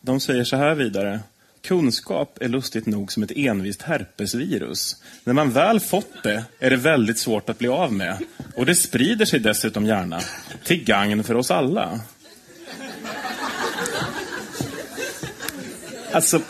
de 0.00 0.20
säger 0.20 0.44
så 0.44 0.56
här 0.56 0.74
vidare. 0.74 1.20
Kunskap 1.66 2.38
är 2.40 2.48
lustigt 2.48 2.86
nog 2.86 3.12
som 3.12 3.22
ett 3.22 3.32
envist 3.36 3.82
herpesvirus. 3.82 4.96
När 5.24 5.32
man 5.32 5.50
väl 5.50 5.80
fått 5.80 6.22
det 6.22 6.44
är 6.58 6.70
det 6.70 6.76
väldigt 6.76 7.18
svårt 7.18 7.48
att 7.48 7.58
bli 7.58 7.68
av 7.68 7.92
med. 7.92 8.18
Och 8.56 8.66
det 8.66 8.74
sprider 8.74 9.24
sig 9.24 9.40
dessutom 9.40 9.86
gärna. 9.86 10.20
Till 10.64 10.84
gagn 10.84 11.24
för 11.24 11.34
oss 11.34 11.50
alla. 11.50 12.00
Alltså, 16.12 16.40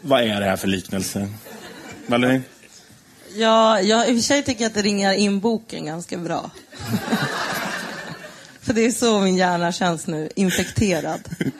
vad 0.00 0.22
är 0.22 0.40
det 0.40 0.46
här 0.46 0.56
för 0.56 0.68
liknelse? 0.68 1.28
Valerie? 2.06 2.42
Ja, 3.34 3.80
jag 3.80 4.08
i 4.08 4.12
och 4.12 4.16
för 4.16 4.22
sig 4.22 4.42
tycker 4.42 4.66
att 4.66 4.74
det 4.74 4.82
ringar 4.82 5.12
in 5.12 5.40
boken 5.40 5.86
ganska 5.86 6.18
bra. 6.18 6.50
För 8.60 8.72
det 8.72 8.86
är 8.86 8.90
så 8.90 9.20
min 9.20 9.36
hjärna 9.36 9.72
känns 9.72 10.06
nu, 10.06 10.28
infekterad. 10.36 11.20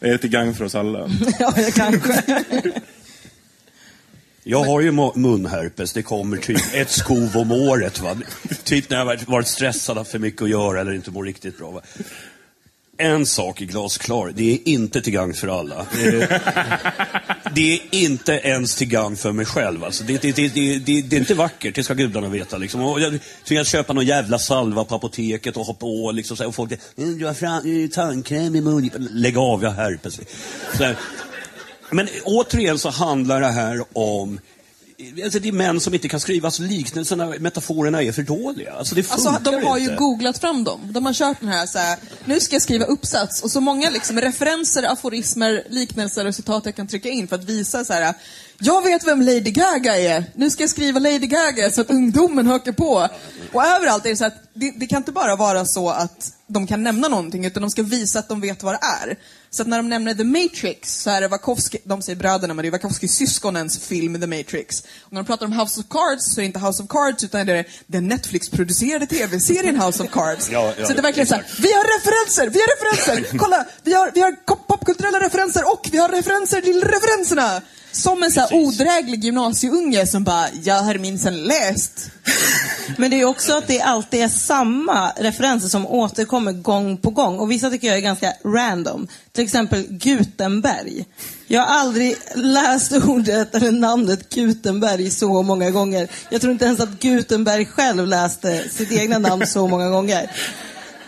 Är 0.00 0.10
det 0.10 0.18
till 0.18 0.30
gagn 0.30 0.54
för 0.54 0.64
oss 0.64 0.74
alla? 0.74 0.98
ja, 1.38 1.54
jag 1.56 1.74
kanske. 1.74 2.42
Jag 4.42 4.64
har 4.64 4.80
ju 4.80 4.92
munherpes, 5.14 5.92
det 5.92 6.02
kommer 6.02 6.36
typ 6.36 6.60
ett 6.74 6.90
skov 6.90 7.36
om 7.36 7.52
året. 7.52 8.00
Va? 8.00 8.16
Typ 8.64 8.90
när 8.90 8.98
jag 8.98 9.04
varit, 9.04 9.28
varit 9.28 9.46
stressad, 9.46 9.98
haft 9.98 10.10
för 10.10 10.18
mycket 10.18 10.42
att 10.42 10.50
göra 10.50 10.80
eller 10.80 10.92
inte 10.92 11.10
mår 11.10 11.24
riktigt 11.24 11.58
bra. 11.58 11.70
Va? 11.70 11.80
En 13.00 13.26
sak 13.26 13.60
är 13.60 13.64
glasklar, 13.66 14.32
det 14.36 14.52
är 14.52 14.68
inte 14.68 15.00
till 15.02 15.12
gagn 15.12 15.34
för 15.34 15.48
alla. 15.48 15.86
Det 17.54 17.72
är, 17.74 17.80
inte 17.90 18.32
ens 18.32 18.76
till 18.76 18.88
gagn 18.88 19.16
för 19.16 19.32
mig 19.32 19.46
själv. 19.46 19.84
Alltså. 19.84 20.04
Det, 20.04 20.22
det, 20.22 20.32
det, 20.32 20.48
det, 20.48 20.78
det, 21.00 21.16
är 21.16 21.20
inte 21.20 21.34
vackert, 21.34 21.74
det 21.74 21.84
ska 21.84 21.94
gudarna 21.94 22.28
veta. 22.28 22.56
Liksom. 22.56 22.80
Och 22.80 23.00
jag 23.00 23.18
tvingas 23.44 23.68
köpa 23.68 23.92
någon 23.92 24.06
jävla 24.06 24.38
salva 24.38 24.84
på 24.84 24.94
apoteket 24.94 25.56
och 25.56 25.64
hoppa 25.64 25.80
på. 25.80 26.12
Liksom, 26.12 26.46
och 26.46 26.54
folk 26.54 26.70
säger, 26.70 27.18
du 27.18 27.26
har 27.26 27.34
fram, 27.34 27.82
eh, 27.82 27.88
tandkräm 27.88 28.56
i 28.56 28.60
munnen. 28.60 29.08
Lägg 29.10 29.38
av, 29.38 29.62
jag 29.62 29.70
har 29.70 29.82
herpes. 29.82 30.20
Men 31.90 32.08
återigen 32.24 32.78
så 32.78 32.90
handlar 32.90 33.40
det 33.40 33.46
här 33.46 33.84
om 33.92 34.40
Alltså 35.24 35.38
det 35.38 35.48
är 35.48 35.52
män 35.52 35.80
som 35.80 35.94
inte 35.94 36.08
kan 36.08 36.20
skriva, 36.20 36.50
så 36.50 36.62
liknelserna, 36.62 37.26
metaforerna 37.26 38.02
är 38.02 38.12
för 38.12 38.22
dåliga. 38.22 38.72
Alltså 38.72 38.94
det 38.94 39.02
funkar 39.02 39.30
Alltså, 39.30 39.50
de 39.50 39.64
har 39.64 39.78
ju 39.78 39.84
inte. 39.84 39.96
googlat 39.96 40.38
fram 40.38 40.64
dem. 40.64 40.80
De 40.92 41.06
har 41.06 41.12
kört 41.12 41.40
den 41.40 41.48
här, 41.48 41.66
så 41.66 41.78
här 41.78 41.98
nu 42.24 42.40
ska 42.40 42.54
jag 42.54 42.62
skriva 42.62 42.84
uppsats. 42.84 43.42
Och 43.42 43.50
så 43.50 43.60
många 43.60 43.90
liksom, 43.90 44.20
referenser, 44.20 44.82
aforismer, 44.82 45.64
liknelser 45.68 46.32
citat 46.32 46.66
jag 46.66 46.76
kan 46.76 46.86
trycka 46.86 47.08
in 47.08 47.28
för 47.28 47.36
att 47.36 47.44
visa 47.44 47.84
så 47.84 47.92
här. 47.92 48.14
Jag 48.62 48.82
vet 48.82 49.06
vem 49.06 49.22
Lady 49.22 49.50
Gaga 49.50 49.96
är. 49.98 50.24
Nu 50.34 50.50
ska 50.50 50.62
jag 50.62 50.70
skriva 50.70 50.98
Lady 50.98 51.26
Gaga 51.26 51.70
så 51.70 51.80
att 51.80 51.90
ungdomen 51.90 52.46
hakar 52.46 52.72
på. 52.72 53.08
Och 53.52 53.64
överallt 53.64 54.06
är 54.06 54.10
det 54.10 54.16
så 54.16 54.24
att 54.24 54.34
det, 54.54 54.72
det 54.76 54.86
kan 54.86 54.96
inte 54.96 55.12
bara 55.12 55.36
vara 55.36 55.64
så 55.64 55.90
att 55.90 56.32
de 56.46 56.66
kan 56.66 56.82
nämna 56.82 57.08
någonting, 57.08 57.44
utan 57.44 57.62
de 57.62 57.70
ska 57.70 57.82
visa 57.82 58.18
att 58.18 58.28
de 58.28 58.40
vet 58.40 58.62
vad 58.62 58.74
det 58.74 58.78
är. 58.78 59.18
Så 59.50 59.62
att 59.62 59.68
när 59.68 59.76
de 59.76 59.88
nämner 59.88 60.14
The 60.14 60.24
Matrix 60.24 61.02
så 61.02 61.10
är 61.10 61.20
det 61.20 61.28
Wachowski, 61.28 61.78
de 61.84 62.02
säger 62.02 62.18
bröderna, 62.18 62.54
men 62.54 62.62
det 62.62 62.68
är 62.68 62.72
Wachowski-syskonens 62.72 63.80
film 63.80 64.20
The 64.20 64.26
Matrix. 64.26 64.80
Och 64.80 65.12
när 65.12 65.22
de 65.22 65.26
pratar 65.26 65.46
om 65.46 65.52
House 65.52 65.80
of 65.80 65.86
Cards 65.88 66.34
så 66.34 66.40
är 66.40 66.42
det 66.42 66.46
inte 66.46 66.58
House 66.58 66.82
of 66.82 66.88
Cards, 66.88 67.24
utan 67.24 67.46
det 67.46 67.52
är 67.52 67.66
den 67.86 68.08
Netflix-producerade 68.08 69.06
tv-serien 69.06 69.80
House 69.80 70.02
of 70.02 70.10
Cards. 70.10 70.50
Ja, 70.50 70.72
ja, 70.78 70.86
så 70.86 70.92
det 70.92 70.98
är 70.98 71.02
verkligen 71.02 71.26
så 71.26 71.34
här, 71.34 71.46
vi 71.58 71.72
har 71.72 71.98
referenser, 71.98 72.50
vi 72.50 72.58
har 72.60 72.68
referenser! 72.76 73.38
Kolla, 73.38 73.66
vi 73.82 73.94
har, 73.94 74.10
vi 74.14 74.20
har 74.20 74.32
popkulturella 74.66 75.20
referenser 75.20 75.72
och 75.72 75.88
vi 75.92 75.98
har 75.98 76.08
referenser 76.08 76.60
till 76.60 76.84
referenserna! 76.84 77.62
Som 77.92 78.22
en 78.22 78.32
så 78.32 78.40
här 78.40 78.54
odräglig 78.54 79.24
gymnasieunge 79.24 80.06
som 80.06 80.24
bara, 80.24 80.46
jag 80.62 80.82
har 80.82 80.94
minsann 80.94 81.44
läst. 81.44 82.10
Men 82.96 83.10
det 83.10 83.20
är 83.20 83.24
också 83.24 83.56
att 83.56 83.66
det 83.66 83.80
alltid 83.80 84.20
är 84.20 84.28
samma 84.28 85.10
referenser 85.10 85.68
som 85.68 85.86
återkommer 85.86 86.52
gång 86.52 86.96
på 86.96 87.10
gång. 87.10 87.38
Och 87.38 87.50
vissa 87.50 87.70
tycker 87.70 87.88
jag 87.88 87.96
är 87.96 88.00
ganska 88.00 88.32
random. 88.44 89.08
Till 89.32 89.44
exempel 89.44 89.86
Gutenberg. 89.88 91.04
Jag 91.46 91.60
har 91.60 91.78
aldrig 91.78 92.16
läst 92.34 92.92
ordet 92.92 93.54
eller 93.54 93.72
namnet 93.72 94.28
Gutenberg 94.28 95.10
så 95.10 95.42
många 95.42 95.70
gånger. 95.70 96.08
Jag 96.30 96.40
tror 96.40 96.52
inte 96.52 96.64
ens 96.64 96.80
att 96.80 97.00
Gutenberg 97.00 97.66
själv 97.66 98.06
läste 98.06 98.68
sitt 98.68 98.92
egna 98.92 99.18
namn 99.18 99.46
så 99.46 99.66
många 99.68 99.88
gånger. 99.88 100.30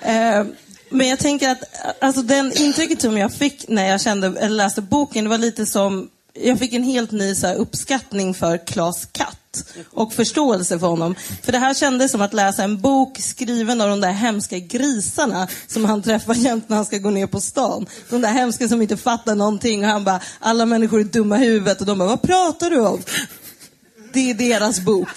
Eh, 0.02 0.44
men 0.90 1.08
jag 1.08 1.18
tänker 1.18 1.48
att 1.48 1.62
alltså, 2.00 2.22
den 2.22 2.52
intrycket 2.52 3.02
som 3.02 3.18
jag 3.18 3.32
fick 3.32 3.68
när 3.68 3.88
jag 3.88 4.00
kände, 4.00 4.26
eller 4.26 4.56
läste 4.56 4.82
boken, 4.82 5.24
det 5.24 5.30
var 5.30 5.38
lite 5.38 5.66
som 5.66 6.08
jag 6.34 6.58
fick 6.58 6.72
en 6.72 6.82
helt 6.82 7.10
ny 7.10 7.34
så 7.34 7.46
här, 7.46 7.54
uppskattning 7.54 8.34
för 8.34 8.66
Klas 8.66 9.08
Katt 9.12 9.38
och 9.90 10.12
förståelse 10.12 10.78
för 10.78 10.86
honom. 10.86 11.14
För 11.42 11.52
det 11.52 11.58
här 11.58 11.74
kändes 11.74 12.12
som 12.12 12.20
att 12.20 12.34
läsa 12.34 12.64
en 12.64 12.80
bok 12.80 13.18
skriven 13.18 13.80
av 13.80 13.88
de 13.88 14.00
där 14.00 14.12
hemska 14.12 14.58
grisarna 14.58 15.48
som 15.66 15.84
han 15.84 16.02
träffar 16.02 16.34
jämt 16.34 16.68
när 16.68 16.76
han 16.76 16.84
ska 16.84 16.98
gå 16.98 17.10
ner 17.10 17.26
på 17.26 17.40
stan. 17.40 17.86
De 18.10 18.20
där 18.20 18.32
hemska 18.32 18.68
som 18.68 18.82
inte 18.82 18.96
fattar 18.96 19.34
någonting 19.34 19.84
och 19.84 19.90
han 19.90 20.04
bara, 20.04 20.20
alla 20.38 20.66
människor 20.66 21.00
är 21.00 21.04
dumma 21.04 21.38
i 21.38 21.44
huvudet 21.44 21.80
och 21.80 21.86
de 21.86 21.98
bara, 21.98 22.08
vad 22.08 22.22
pratar 22.22 22.70
du 22.70 22.80
om? 22.80 23.02
Det 24.12 24.30
är 24.30 24.34
deras 24.34 24.80
bok. 24.80 25.08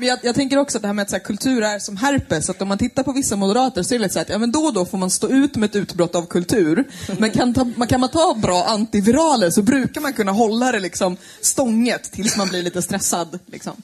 Men 0.00 0.08
jag, 0.08 0.18
jag 0.22 0.34
tänker 0.34 0.56
också 0.56 0.78
att 0.78 0.82
det 0.82 0.88
här 0.88 0.94
med 0.94 1.02
att 1.02 1.10
så 1.10 1.16
här, 1.16 1.22
kultur 1.22 1.62
är 1.62 1.78
som 1.78 1.96
herpes, 1.96 2.50
att 2.50 2.62
om 2.62 2.68
man 2.68 2.78
tittar 2.78 3.02
på 3.02 3.12
vissa 3.12 3.36
moderater 3.36 3.82
så 3.82 3.94
är 3.94 3.98
det 3.98 4.02
lite 4.02 4.12
så 4.12 4.18
här 4.18 4.24
att 4.24 4.30
ja, 4.30 4.38
men 4.38 4.52
då 4.52 4.58
och 4.58 4.74
då 4.74 4.86
får 4.86 4.98
man 4.98 5.10
stå 5.10 5.28
ut 5.28 5.56
med 5.56 5.68
ett 5.70 5.76
utbrott 5.76 6.14
av 6.14 6.26
kultur. 6.26 6.84
Men 7.18 7.30
kan, 7.30 7.54
ta, 7.54 7.64
man, 7.76 7.88
kan 7.88 8.00
man 8.00 8.08
ta 8.08 8.34
bra 8.34 8.64
antiviraler 8.64 9.50
så 9.50 9.62
brukar 9.62 10.00
man 10.00 10.12
kunna 10.12 10.32
hålla 10.32 10.72
det 10.72 10.80
liksom 10.80 11.16
stånget 11.40 12.12
tills 12.12 12.36
man 12.36 12.48
blir 12.48 12.62
lite 12.62 12.82
stressad. 12.82 13.38
Liksom. 13.46 13.82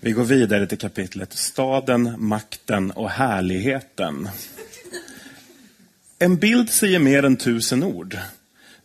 Vi 0.00 0.12
går 0.12 0.24
vidare 0.24 0.66
till 0.66 0.78
kapitlet 0.78 1.32
Staden, 1.32 2.14
makten 2.18 2.90
och 2.90 3.10
härligheten. 3.10 4.28
En 6.18 6.36
bild 6.36 6.70
säger 6.70 6.98
mer 6.98 7.22
än 7.22 7.36
tusen 7.36 7.82
ord. 7.82 8.18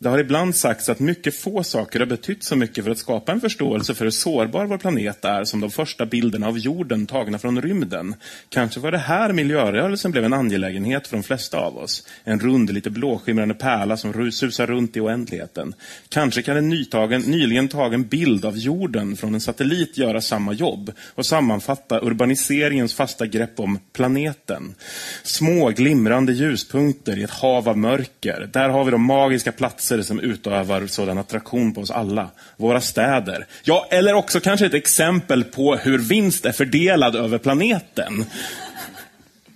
Det 0.03 0.09
har 0.09 0.19
ibland 0.19 0.55
sagts 0.55 0.89
att 0.89 0.99
mycket 0.99 1.35
få 1.35 1.63
saker 1.63 1.99
har 1.99 2.05
betytt 2.05 2.43
så 2.43 2.55
mycket 2.55 2.83
för 2.83 2.91
att 2.91 2.97
skapa 2.97 3.31
en 3.31 3.41
förståelse 3.41 3.95
för 3.95 4.05
hur 4.05 4.11
sårbar 4.11 4.65
vår 4.65 4.77
planet 4.77 5.25
är 5.25 5.43
som 5.43 5.61
de 5.61 5.71
första 5.71 6.05
bilderna 6.05 6.47
av 6.47 6.57
jorden 6.57 7.07
tagna 7.07 7.39
från 7.39 7.61
rymden. 7.61 8.15
Kanske 8.49 8.79
var 8.79 8.91
det 8.91 8.97
här 8.97 9.33
miljörörelsen 9.33 10.11
blev 10.11 10.25
en 10.25 10.33
angelägenhet 10.33 11.07
för 11.07 11.17
de 11.17 11.23
flesta 11.23 11.57
av 11.57 11.77
oss. 11.77 12.07
En 12.23 12.39
rund, 12.39 12.73
lite 12.73 12.89
blåskimrande 12.89 13.53
pärla 13.53 13.97
som 13.97 14.31
susar 14.31 14.67
runt 14.67 14.97
i 14.97 14.99
oändligheten. 14.99 15.73
Kanske 16.09 16.41
kan 16.41 16.57
en 16.57 16.69
nytagen, 16.69 17.21
nyligen 17.21 17.67
tagen 17.67 18.03
bild 18.03 18.45
av 18.45 18.57
jorden 18.57 19.17
från 19.17 19.33
en 19.33 19.41
satellit 19.41 19.97
göra 19.97 20.21
samma 20.21 20.53
jobb 20.53 20.91
och 21.15 21.25
sammanfatta 21.25 21.99
urbaniseringens 22.01 22.93
fasta 22.93 23.25
grepp 23.25 23.59
om 23.59 23.79
planeten. 23.93 24.75
Små 25.23 25.69
glimrande 25.69 26.33
ljuspunkter 26.33 27.19
i 27.19 27.23
ett 27.23 27.29
hav 27.29 27.69
av 27.69 27.77
mörker. 27.77 28.49
Där 28.53 28.69
har 28.69 28.83
vi 28.85 28.91
de 28.91 29.01
magiska 29.01 29.51
platser 29.93 30.07
som 30.07 30.19
utövar 30.19 30.87
sådan 30.87 31.17
attraktion 31.17 31.73
på 31.73 31.81
oss 31.81 31.91
alla. 31.91 32.31
Våra 32.57 32.81
städer. 32.81 33.47
Ja, 33.63 33.87
eller 33.91 34.13
också 34.13 34.39
kanske 34.39 34.65
ett 34.65 34.73
exempel 34.73 35.43
på 35.43 35.75
hur 35.75 35.99
vinst 35.99 36.45
är 36.45 36.51
fördelad 36.51 37.15
över 37.15 37.37
planeten. 37.37 38.25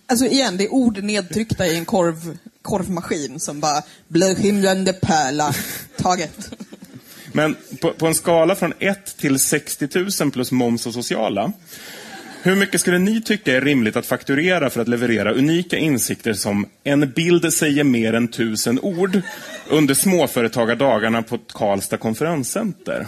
Alltså 0.07 0.25
igen, 0.25 0.57
det 0.57 0.63
är 0.63 0.73
ord 0.73 1.03
nedtryckta 1.03 1.65
i 1.65 1.77
en 1.77 1.85
korv, 1.85 2.37
korvmaskin 2.61 3.39
som 3.39 3.59
bara 3.59 3.83
blåskimrande 4.07 4.93
pärla, 4.93 5.53
taget. 5.97 6.51
Men 7.33 7.55
på, 7.81 7.93
på 7.93 8.07
en 8.07 8.15
skala 8.15 8.55
från 8.55 8.73
1 8.79 9.17
till 9.17 9.39
60 9.39 9.87
000 10.21 10.31
plus 10.31 10.51
moms 10.51 10.85
och 10.85 10.93
sociala. 10.93 11.51
Hur 12.47 12.55
mycket 12.55 12.81
skulle 12.81 12.99
ni 12.99 13.21
tycka 13.21 13.55
är 13.55 13.61
rimligt 13.61 13.95
att 13.95 14.05
fakturera 14.05 14.69
för 14.69 14.81
att 14.81 14.87
leverera 14.87 15.33
unika 15.33 15.77
insikter 15.77 16.33
som 16.33 16.65
en 16.83 17.11
bild 17.11 17.53
säger 17.53 17.83
mer 17.83 18.13
än 18.13 18.27
tusen 18.27 18.79
ord 18.79 19.21
under 19.69 19.93
småföretagardagarna 19.93 21.21
på 21.23 21.37
Karlstad 21.37 21.97
konferenscenter? 21.97 23.07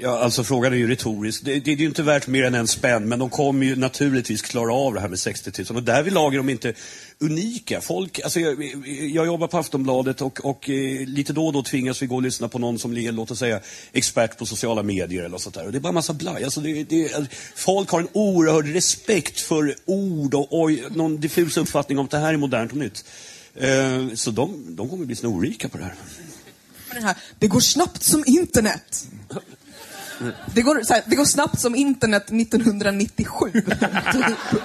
Ja, 0.00 0.18
alltså 0.18 0.44
frågan 0.44 0.72
är 0.72 0.76
ju 0.76 0.88
retorisk. 0.88 1.44
Det, 1.44 1.60
det 1.60 1.72
är 1.72 1.76
ju 1.76 1.86
inte 1.86 2.02
värt 2.02 2.26
mer 2.26 2.44
än 2.44 2.54
en 2.54 2.66
spänn, 2.66 3.08
men 3.08 3.18
de 3.18 3.30
kommer 3.30 3.66
ju 3.66 3.76
naturligtvis 3.76 4.42
klara 4.42 4.74
av 4.74 4.94
det 4.94 5.00
här 5.00 5.08
med 5.08 5.18
60 5.18 5.62
000. 5.70 5.76
Och 5.76 5.82
därvidlag 5.82 6.34
är 6.34 6.38
de 6.38 6.48
inte 6.48 6.74
unika. 7.20 7.80
Folk, 7.80 8.20
alltså 8.20 8.40
jag, 8.40 8.64
jag 8.86 9.26
jobbar 9.26 9.46
på 9.46 9.58
Aftonbladet 9.58 10.20
och, 10.20 10.44
och 10.44 10.70
eh, 10.70 11.06
lite 11.06 11.32
då 11.32 11.46
och 11.46 11.52
då 11.52 11.62
tvingas 11.62 12.02
vi 12.02 12.06
gå 12.06 12.16
och 12.16 12.22
lyssna 12.22 12.48
på 12.48 12.58
någon 12.58 12.78
som 12.78 12.96
är, 12.96 13.12
låt 13.12 13.30
oss 13.30 13.38
säga, 13.38 13.60
expert 13.92 14.38
på 14.38 14.46
sociala 14.46 14.82
medier 14.82 15.24
eller 15.24 15.38
sånt 15.38 15.54
där. 15.54 15.66
Och 15.66 15.72
det 15.72 15.78
är 15.78 15.80
bara 15.80 15.88
en 15.88 15.94
massa 15.94 16.12
blaj. 16.12 16.44
Alltså 16.44 16.60
det, 16.60 16.84
det, 16.84 17.28
folk 17.54 17.90
har 17.90 18.00
en 18.00 18.08
oerhörd 18.12 18.66
respekt 18.66 19.40
för 19.40 19.74
ord 19.84 20.34
och, 20.34 20.60
och 20.60 20.70
någon 20.90 21.20
diffus 21.20 21.56
uppfattning 21.56 21.98
om 21.98 22.04
att 22.04 22.10
det 22.10 22.18
här 22.18 22.32
är 22.32 22.36
modernt 22.36 22.72
och 22.72 22.78
nytt. 22.78 23.04
Eh, 23.54 24.14
så 24.14 24.30
de, 24.30 24.76
de 24.76 24.88
kommer 24.88 25.06
bli 25.06 25.16
snorrika 25.16 25.68
på 25.68 25.78
det 25.78 25.84
här. 25.84 25.94
Här, 27.02 27.16
det 27.38 27.46
går 27.46 27.60
snabbt 27.60 28.02
som 28.02 28.24
internet. 28.26 29.08
Det 30.54 30.62
går, 30.62 30.74
här, 30.90 31.02
det 31.06 31.16
går 31.16 31.24
snabbt 31.24 31.60
som 31.60 31.74
internet 31.74 32.22
1997. 32.22 33.52
typ. 33.52 34.60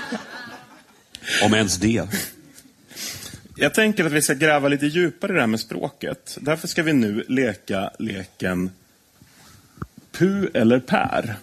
Om 1.44 1.54
ens 1.54 1.78
det. 1.78 2.08
Jag 3.56 3.74
tänker 3.74 4.06
att 4.06 4.12
vi 4.12 4.22
ska 4.22 4.34
gräva 4.34 4.68
lite 4.68 4.86
djupare 4.86 5.32
i 5.32 5.36
det 5.36 5.40
här 5.42 5.48
med 5.48 5.60
språket. 5.60 6.38
Därför 6.42 6.68
ska 6.68 6.84
vi 6.84 6.94
nu 6.94 7.26
leka 7.28 7.92
leken 8.00 8.72
Pu 10.12 10.48
eller 10.54 10.80
Per. 10.80 11.36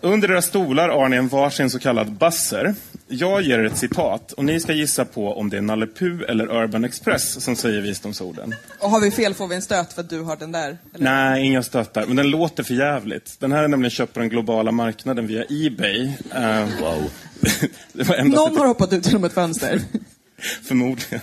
Under 0.00 0.30
era 0.30 0.42
stolar 0.42 0.88
har 0.88 1.08
ni 1.08 1.16
en 1.16 1.28
varsin 1.28 1.70
så 1.70 1.78
kallad 1.78 2.12
buzzer. 2.12 2.74
Jag 3.08 3.42
ger 3.42 3.58
er 3.58 3.64
ett 3.64 3.76
citat 3.76 4.32
och 4.32 4.44
ni 4.44 4.60
ska 4.60 4.72
gissa 4.72 5.04
på 5.04 5.38
om 5.38 5.50
det 5.50 5.56
är 5.56 5.60
Nalle 5.60 5.86
Puh 5.86 6.22
eller 6.28 6.62
Urban 6.62 6.84
Express 6.84 7.44
som 7.44 7.56
säger 7.56 7.80
visdomsorden. 7.80 8.54
Och 8.78 8.90
har 8.90 9.00
vi 9.00 9.10
fel 9.10 9.34
får 9.34 9.48
vi 9.48 9.54
en 9.54 9.62
stöt 9.62 9.92
för 9.92 10.00
att 10.00 10.10
du 10.10 10.20
har 10.20 10.36
den 10.36 10.52
där. 10.52 10.78
Eller? 10.94 11.04
Nej, 11.04 11.46
inga 11.46 11.62
stötar. 11.62 12.06
Men 12.06 12.16
den 12.16 12.30
låter 12.30 12.62
för 12.62 12.74
jävligt. 12.74 13.40
Den 13.40 13.52
här 13.52 13.62
är 13.64 13.68
nämligen 13.68 13.90
köpt 13.90 14.12
på 14.14 14.20
den 14.20 14.28
globala 14.28 14.72
marknaden 14.72 15.26
via 15.26 15.44
Ebay. 15.48 16.12
Eh, 16.34 16.68
Wow. 16.80 17.10
Någon 18.24 18.56
har 18.56 18.66
hoppat 18.66 18.92
ut 18.92 19.06
genom 19.06 19.24
ett 19.24 19.32
fönster. 19.32 19.82
Förmodligen. 20.62 21.20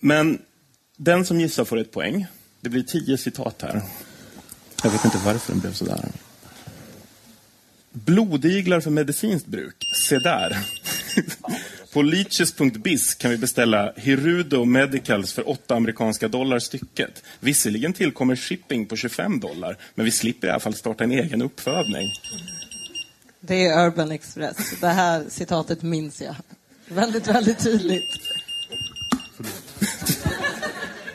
Men 0.00 0.38
den 0.96 1.24
som 1.24 1.40
gissar 1.40 1.64
får 1.64 1.78
ett 1.80 1.92
poäng. 1.92 2.26
Det 2.60 2.68
blir 2.68 2.82
tio 2.82 3.18
citat 3.18 3.62
här. 3.62 3.82
Jag 4.82 4.90
vet 4.90 5.04
inte 5.04 5.18
varför 5.24 5.52
den 5.52 5.60
blev 5.60 5.72
sådär. 5.72 6.08
Blodiglar 7.92 8.80
för 8.80 8.90
medicinskt 8.90 9.46
bruk. 9.46 9.76
Se 10.08 10.18
där. 10.18 10.58
På 11.92 12.02
leeches.biz 12.02 13.14
kan 13.14 13.30
vi 13.30 13.36
beställa 13.36 13.92
Hirudo 13.96 14.64
Medicals 14.64 15.32
för 15.32 15.48
8 15.48 15.76
amerikanska 15.76 16.28
dollar 16.28 16.58
stycket. 16.58 17.22
Visserligen 17.40 17.92
tillkommer 17.92 18.36
shipping 18.36 18.86
på 18.86 18.96
25 18.96 19.40
dollar, 19.40 19.76
men 19.94 20.04
vi 20.04 20.10
slipper 20.10 20.48
i 20.48 20.50
alla 20.50 20.60
fall 20.60 20.74
starta 20.74 21.04
en 21.04 21.12
egen 21.12 21.42
uppfödning. 21.42 22.06
Det 23.46 23.66
är 23.66 23.86
Urban 23.86 24.10
Express. 24.10 24.80
Det 24.80 24.88
här 24.88 25.24
citatet 25.28 25.82
minns 25.82 26.22
jag. 26.22 26.34
Väldigt, 26.88 27.26
väldigt 27.26 27.58
tydligt. 27.58 28.04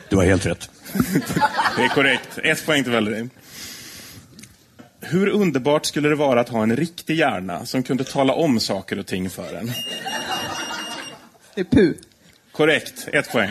Du 0.08 0.16
har 0.16 0.24
helt 0.24 0.46
rätt. 0.46 0.70
Det 1.76 1.82
är 1.82 1.88
korrekt. 1.88 2.38
Ett 2.44 2.66
poäng 2.66 2.82
till 2.82 2.92
Valerie. 2.92 3.28
Hur 5.00 5.28
underbart 5.28 5.86
skulle 5.86 6.08
det 6.08 6.14
vara 6.14 6.40
att 6.40 6.48
ha 6.48 6.62
en 6.62 6.76
riktig 6.76 7.16
hjärna 7.16 7.66
som 7.66 7.82
kunde 7.82 8.04
tala 8.04 8.32
om 8.32 8.60
saker 8.60 8.98
och 8.98 9.06
ting 9.06 9.30
för 9.30 9.54
en? 9.54 9.72
Det 11.54 11.60
är 11.60 11.64
pu. 11.64 11.94
Korrekt. 12.52 13.08
Ett 13.12 13.32
poäng. 13.32 13.50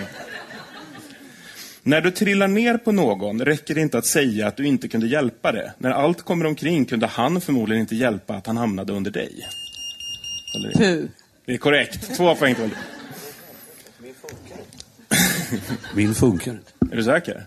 När 1.83 2.01
du 2.01 2.11
trillar 2.11 2.47
ner 2.47 2.77
på 2.77 2.91
någon 2.91 3.41
räcker 3.45 3.75
det 3.75 3.81
inte 3.81 3.97
att 3.97 4.05
säga 4.05 4.47
att 4.47 4.57
du 4.57 4.67
inte 4.67 4.87
kunde 4.87 5.07
hjälpa 5.07 5.51
det. 5.51 5.73
När 5.77 5.91
allt 5.91 6.21
kommer 6.21 6.45
omkring 6.45 6.85
kunde 6.85 7.07
han 7.07 7.41
förmodligen 7.41 7.81
inte 7.81 7.95
hjälpa 7.95 8.33
att 8.33 8.47
han 8.47 8.57
hamnade 8.57 8.93
under 8.93 9.11
dig. 9.11 9.47
Valerie. 10.53 10.77
Pu. 10.77 11.07
Det 11.45 11.53
är 11.53 11.57
korrekt. 11.57 12.15
Två 12.17 12.35
poäng 12.35 12.55
till. 12.55 12.69
Min 15.95 16.15
funkar 16.15 16.51
inte. 16.51 16.71
Är 16.91 16.95
du 16.95 17.03
säker? 17.03 17.45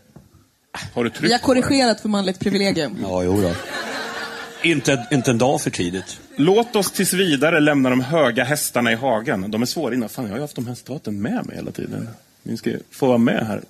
Har 0.94 1.04
du 1.04 1.10
Vi 1.10 1.14
har 1.14 1.28
tryckt? 1.28 1.42
korrigerat 1.44 2.00
för 2.00 2.08
manligt 2.08 2.38
privilegium. 2.40 2.96
Ja, 3.02 3.22
jo 3.22 3.40
då. 3.42 3.52
Inte, 4.62 5.06
inte 5.12 5.30
en 5.30 5.38
dag 5.38 5.60
för 5.60 5.70
tidigt. 5.70 6.20
Låt 6.36 6.76
oss 6.76 6.92
tills 6.92 7.12
vidare 7.12 7.60
lämna 7.60 7.90
de 7.90 8.00
höga 8.00 8.44
hästarna 8.44 8.92
i 8.92 8.94
hagen. 8.94 9.50
De 9.50 9.62
är 9.62 9.66
svåra 9.66 9.94
innan. 9.94 10.08
Fan, 10.08 10.24
jag 10.24 10.30
har 10.32 10.36
ju 10.38 10.42
haft 10.42 10.56
de 10.56 10.66
här 10.66 10.74
citaten 10.74 11.22
med 11.22 11.46
mig 11.46 11.56
hela 11.56 11.70
tiden. 11.70 12.08
Ni 12.42 12.56
ska 12.56 12.70
få 12.90 13.06
vara 13.06 13.18
med 13.18 13.46
här. 13.46 13.62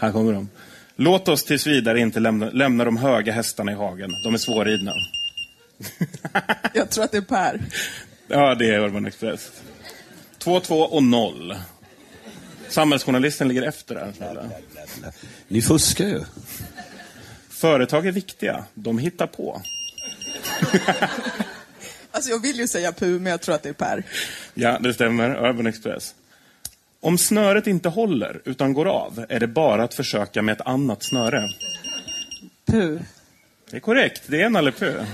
Här 0.00 0.12
kommer 0.12 0.32
de. 0.32 0.48
Låt 0.96 1.28
oss 1.28 1.44
tills 1.44 1.66
vidare 1.66 2.00
inte 2.00 2.20
lämna, 2.20 2.50
lämna 2.50 2.84
de 2.84 2.96
höga 2.96 3.32
hästarna 3.32 3.72
i 3.72 3.74
hagen. 3.74 4.10
De 4.24 4.34
är 4.34 4.38
svårridna. 4.38 4.92
Jag 6.74 6.90
tror 6.90 7.04
att 7.04 7.12
det 7.12 7.18
är 7.18 7.22
Per. 7.22 7.60
Ja, 8.28 8.54
det 8.54 8.70
är 8.70 8.78
Urban 8.78 9.06
Express. 9.06 9.50
2-2 10.38 10.82
och 10.82 11.02
0. 11.02 11.54
Samhällsjournalisten 12.68 13.48
ligger 13.48 13.62
efter 13.62 13.94
där. 13.94 14.12
Ni 15.48 15.62
fuskar 15.62 16.04
ju. 16.04 16.20
Företag 17.48 18.06
är 18.06 18.12
viktiga. 18.12 18.64
De 18.74 18.98
hittar 18.98 19.26
på. 19.26 19.62
Alltså 22.12 22.30
jag 22.30 22.42
vill 22.42 22.56
ju 22.56 22.68
säga 22.68 22.92
pu, 22.92 23.18
men 23.18 23.30
jag 23.30 23.40
tror 23.40 23.54
att 23.54 23.62
det 23.62 23.68
är 23.68 23.72
Per. 23.72 24.02
Ja, 24.54 24.78
det 24.78 24.94
stämmer. 24.94 25.48
Urban 25.48 25.66
Express. 25.66 26.14
Om 27.02 27.18
snöret 27.18 27.66
inte 27.66 27.88
håller, 27.88 28.40
utan 28.44 28.72
går 28.72 28.86
av, 28.86 29.24
är 29.28 29.40
det 29.40 29.46
bara 29.46 29.84
att 29.84 29.94
försöka 29.94 30.42
med 30.42 30.52
ett 30.52 30.66
annat 30.66 31.02
snöre. 31.02 31.48
Pu. 32.66 32.98
Det 33.70 33.76
är 33.76 33.80
korrekt. 33.80 34.22
Det 34.26 34.42
är 34.42 34.50
Nalle 34.50 34.72
Puh. 34.72 35.02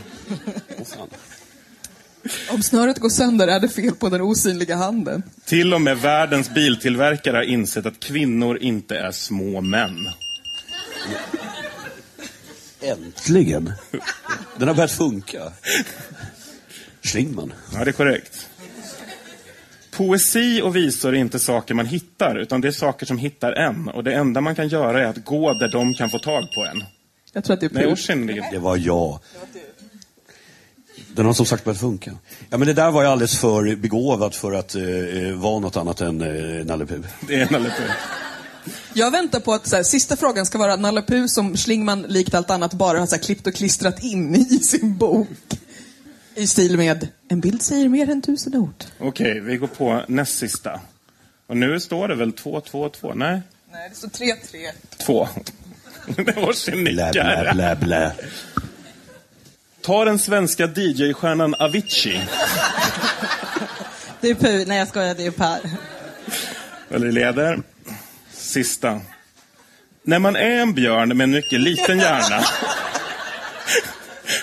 Om 2.50 2.62
snöret 2.62 2.98
går 2.98 3.08
sönder 3.08 3.48
är 3.48 3.60
det 3.60 3.68
fel 3.68 3.94
på 3.94 4.08
den 4.08 4.20
osynliga 4.20 4.76
handen. 4.76 5.22
Till 5.44 5.74
och 5.74 5.80
med 5.80 5.98
världens 5.98 6.54
biltillverkare 6.54 7.36
har 7.36 7.42
insett 7.42 7.86
att 7.86 8.00
kvinnor 8.00 8.58
inte 8.58 8.98
är 8.98 9.12
små 9.12 9.60
män. 9.60 10.08
Äntligen. 12.80 13.72
Den 14.56 14.68
har 14.68 14.74
börjat 14.74 14.92
funka. 14.92 15.52
Schlingman. 17.02 17.52
Ja, 17.72 17.84
det 17.84 17.90
är 17.90 17.92
korrekt. 17.92 18.45
Poesi 19.96 20.62
och 20.62 20.76
visor 20.76 21.14
är 21.14 21.18
inte 21.18 21.38
saker 21.38 21.74
man 21.74 21.86
hittar, 21.86 22.36
utan 22.36 22.60
det 22.60 22.68
är 22.68 22.72
saker 22.72 23.06
som 23.06 23.18
hittar 23.18 23.52
en. 23.52 23.88
Och 23.88 24.04
det 24.04 24.14
enda 24.14 24.40
man 24.40 24.54
kan 24.54 24.68
göra 24.68 25.02
är 25.02 25.06
att 25.06 25.24
gå 25.24 25.52
där 25.52 25.68
de 25.68 25.94
kan 25.94 26.10
få 26.10 26.18
tag 26.18 26.44
på 26.54 26.64
en. 26.64 26.84
Jag 27.32 27.44
tror 27.44 27.54
att 27.54 27.60
det 27.60 27.66
är 27.66 28.16
Nej, 28.16 28.26
ligger... 28.26 28.50
Det 28.50 28.58
var 28.58 28.76
jag. 28.76 29.18
Den 31.14 31.26
har 31.26 31.32
som 31.32 31.46
sagt 31.46 31.64
börjat 31.64 31.80
funka. 31.80 32.12
Ja, 32.50 32.58
men 32.58 32.68
det 32.68 32.74
där 32.74 32.90
var 32.90 33.02
ju 33.02 33.08
alldeles 33.08 33.38
för 33.38 33.76
begåvat 33.76 34.36
för 34.36 34.52
att 34.52 34.74
eh, 34.74 34.82
vara 35.34 35.58
något 35.58 35.76
annat 35.76 36.00
än 36.00 36.20
eh, 36.20 36.66
Nalle 36.66 36.86
Puh. 36.86 37.00
Det 37.28 37.34
är 37.34 37.50
Nalle 37.50 37.72
Puh. 37.78 37.90
Jag 38.92 39.10
väntar 39.10 39.40
på 39.40 39.52
att 39.52 39.66
så 39.66 39.76
här, 39.76 39.82
sista 39.82 40.16
frågan 40.16 40.46
ska 40.46 40.58
vara 40.58 40.76
Nalle 40.76 41.02
Puh 41.02 41.26
som 41.26 41.56
Schlingman 41.56 42.02
likt 42.02 42.34
allt 42.34 42.50
annat 42.50 42.74
bara 42.74 42.98
har 42.98 43.06
så 43.06 43.14
här, 43.14 43.22
klippt 43.22 43.46
och 43.46 43.54
klistrat 43.54 44.02
in 44.02 44.34
i 44.34 44.58
sin 44.58 44.96
bok. 44.96 45.28
I 46.36 46.46
stil 46.46 46.76
med 46.76 47.08
En 47.28 47.40
bild 47.40 47.62
säger 47.62 47.88
mer 47.88 48.10
än 48.10 48.22
tusen 48.22 48.54
ord. 48.54 48.84
Okej, 48.98 49.40
vi 49.40 49.56
går 49.56 49.66
på 49.66 50.02
näst 50.08 50.38
sista. 50.38 50.80
Och 51.46 51.56
nu 51.56 51.80
står 51.80 52.08
det 52.08 52.14
väl 52.14 52.32
2-2-2? 52.32 53.14
Nej, 53.14 53.42
Nej, 53.72 53.88
det 53.88 53.96
står 53.96 54.08
3-3. 54.08 54.36
2. 54.98 55.28
Det 56.16 56.36
var 56.36 56.52
sin 56.52 56.84
Blä, 56.84 57.10
blä, 57.12 57.52
blä, 57.54 57.76
blä. 57.76 58.12
Ta 59.80 60.04
den 60.04 60.18
svenska 60.18 60.66
DJ-stjärnan 60.66 61.54
Avicii. 61.58 62.20
Det 64.20 64.30
är 64.30 64.34
Pu. 64.34 64.64
Nej, 64.64 64.78
jag 64.78 64.88
skojar. 64.88 65.14
Det 65.14 65.26
är 65.26 65.30
Per. 65.30 65.60
Eller 66.90 67.12
leder. 67.12 67.62
Sista. 68.32 69.00
När 70.02 70.18
man 70.18 70.36
är 70.36 70.50
en 70.60 70.74
björn 70.74 71.16
med 71.16 71.24
en 71.24 71.30
mycket 71.30 71.60
liten 71.60 71.98
hjärna 71.98 72.44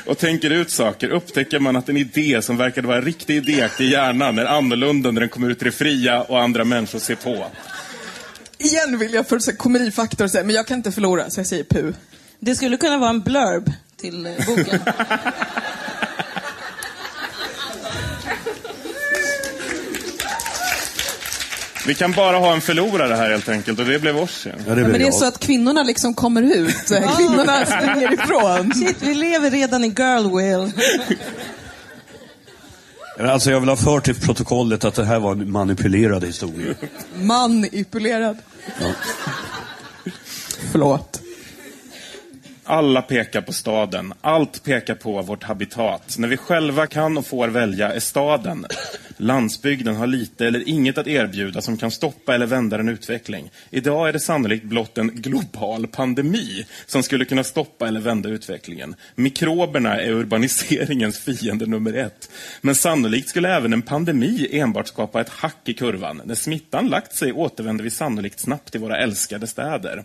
och 0.05 0.17
tänker 0.17 0.49
ut 0.49 0.71
saker 0.71 1.09
upptäcker 1.09 1.59
man 1.59 1.75
att 1.75 1.89
en 1.89 1.97
idé 1.97 2.41
som 2.41 2.57
verkade 2.57 2.87
vara 2.87 2.97
en 2.97 3.03
riktig 3.03 3.35
idé 3.35 3.69
i 3.79 3.91
hjärnan 3.91 4.39
är 4.39 4.45
annorlunda 4.45 5.11
när 5.11 5.21
den 5.21 5.29
kommer 5.29 5.49
ut 5.49 5.61
i 5.61 5.65
det 5.65 5.71
fria 5.71 6.21
och 6.21 6.41
andra 6.41 6.63
människor 6.63 6.99
ser 6.99 7.15
på. 7.15 7.45
Igen 8.57 8.99
vill 8.99 9.13
jag 9.13 9.27
för 9.27 9.39
så 9.39 9.51
här 9.51 9.57
komedifaktor 9.57 10.27
säga, 10.27 10.43
men 10.43 10.55
jag 10.55 10.67
kan 10.67 10.77
inte 10.77 10.91
förlora, 10.91 11.29
så 11.29 11.39
jag 11.39 11.47
säger 11.47 11.63
pu. 11.63 11.93
Det 12.39 12.55
skulle 12.55 12.77
kunna 12.77 12.97
vara 12.97 13.09
en 13.09 13.21
blurb 13.21 13.71
till 13.97 14.35
boken. 14.47 14.79
Vi 21.87 21.95
kan 21.95 22.11
bara 22.11 22.37
ha 22.37 22.53
en 22.53 22.61
förlorare 22.61 23.13
här 23.15 23.29
helt 23.29 23.49
enkelt 23.49 23.79
och 23.79 23.85
det 23.85 23.99
blev 23.99 24.17
Orsi. 24.17 24.49
Ja, 24.49 24.55
det 24.65 24.73
blev 24.75 24.87
men 24.87 24.91
det 24.93 24.99
är 24.99 25.05
jag. 25.05 25.13
så 25.13 25.25
att 25.25 25.39
kvinnorna 25.39 25.83
liksom 25.83 26.13
kommer 26.13 26.41
ut, 26.41 26.87
kvinnorna 27.17 27.65
springer 27.65 28.13
ifrån. 28.13 28.73
Shit, 28.73 28.97
vi 28.99 29.13
lever 29.13 29.51
redan 29.51 29.83
i 29.83 29.87
girl 29.87 30.37
will. 30.37 30.71
Alltså 33.29 33.51
jag 33.51 33.59
vill 33.59 33.69
ha 33.69 33.75
fört 33.75 34.05
till 34.05 34.15
protokollet 34.15 34.85
att 34.85 34.95
det 34.95 35.05
här 35.05 35.19
var 35.19 35.31
en 35.31 35.51
manipulerad 35.51 36.23
historia. 36.23 36.73
Manipulerad. 37.15 38.37
Ja. 38.79 38.87
Förlåt. 40.71 41.21
Alla 42.65 43.01
pekar 43.01 43.41
på 43.41 43.53
staden. 43.53 44.13
Allt 44.21 44.63
pekar 44.63 44.95
på 44.95 45.21
vårt 45.21 45.43
habitat. 45.43 46.17
När 46.17 46.27
vi 46.27 46.37
själva 46.37 46.87
kan 46.87 47.17
och 47.17 47.25
får 47.25 47.47
välja 47.47 47.93
är 47.93 47.99
staden. 47.99 48.65
Landsbygden 49.17 49.95
har 49.95 50.07
lite 50.07 50.47
eller 50.47 50.69
inget 50.69 50.97
att 50.97 51.07
erbjuda 51.07 51.61
som 51.61 51.77
kan 51.77 51.91
stoppa 51.91 52.35
eller 52.35 52.45
vända 52.45 52.79
en 52.79 52.89
utveckling. 52.89 53.51
Idag 53.69 54.09
är 54.09 54.13
det 54.13 54.19
sannolikt 54.19 54.63
blott 54.63 54.97
en 54.97 55.07
global 55.07 55.87
pandemi 55.87 56.65
som 56.85 57.03
skulle 57.03 57.25
kunna 57.25 57.43
stoppa 57.43 57.87
eller 57.87 57.99
vända 57.99 58.29
utvecklingen. 58.29 58.95
Mikroberna 59.15 60.01
är 60.01 60.11
urbaniseringens 60.11 61.19
fiende 61.19 61.65
nummer 61.65 61.93
ett. 61.93 62.29
Men 62.61 62.75
sannolikt 62.75 63.29
skulle 63.29 63.55
även 63.55 63.73
en 63.73 63.81
pandemi 63.81 64.47
enbart 64.51 64.87
skapa 64.87 65.21
ett 65.21 65.29
hack 65.29 65.61
i 65.65 65.73
kurvan. 65.73 66.21
När 66.25 66.35
smittan 66.35 66.87
lagt 66.87 67.15
sig 67.15 67.33
återvänder 67.33 67.83
vi 67.83 67.89
sannolikt 67.89 68.39
snabbt 68.39 68.71
till 68.71 68.81
våra 68.81 68.97
älskade 68.97 69.47
städer. 69.47 70.03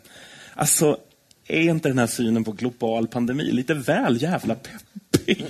Alltså, 0.54 0.98
är 1.48 1.70
inte 1.70 1.88
den 1.88 1.98
här 1.98 2.06
synen 2.06 2.44
på 2.44 2.52
global 2.52 3.08
pandemi 3.08 3.52
lite 3.52 3.74
väl 3.74 4.22
jävla 4.22 4.54
peppig? 4.54 5.46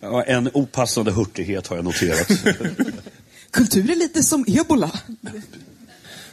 Ja, 0.00 0.22
en 0.22 0.50
opassande 0.54 1.12
hurtighet 1.12 1.66
har 1.66 1.76
jag 1.76 1.84
noterat. 1.84 2.28
Kultur 3.50 3.90
är 3.90 3.96
lite 3.96 4.22
som 4.22 4.44
ebola. 4.48 4.90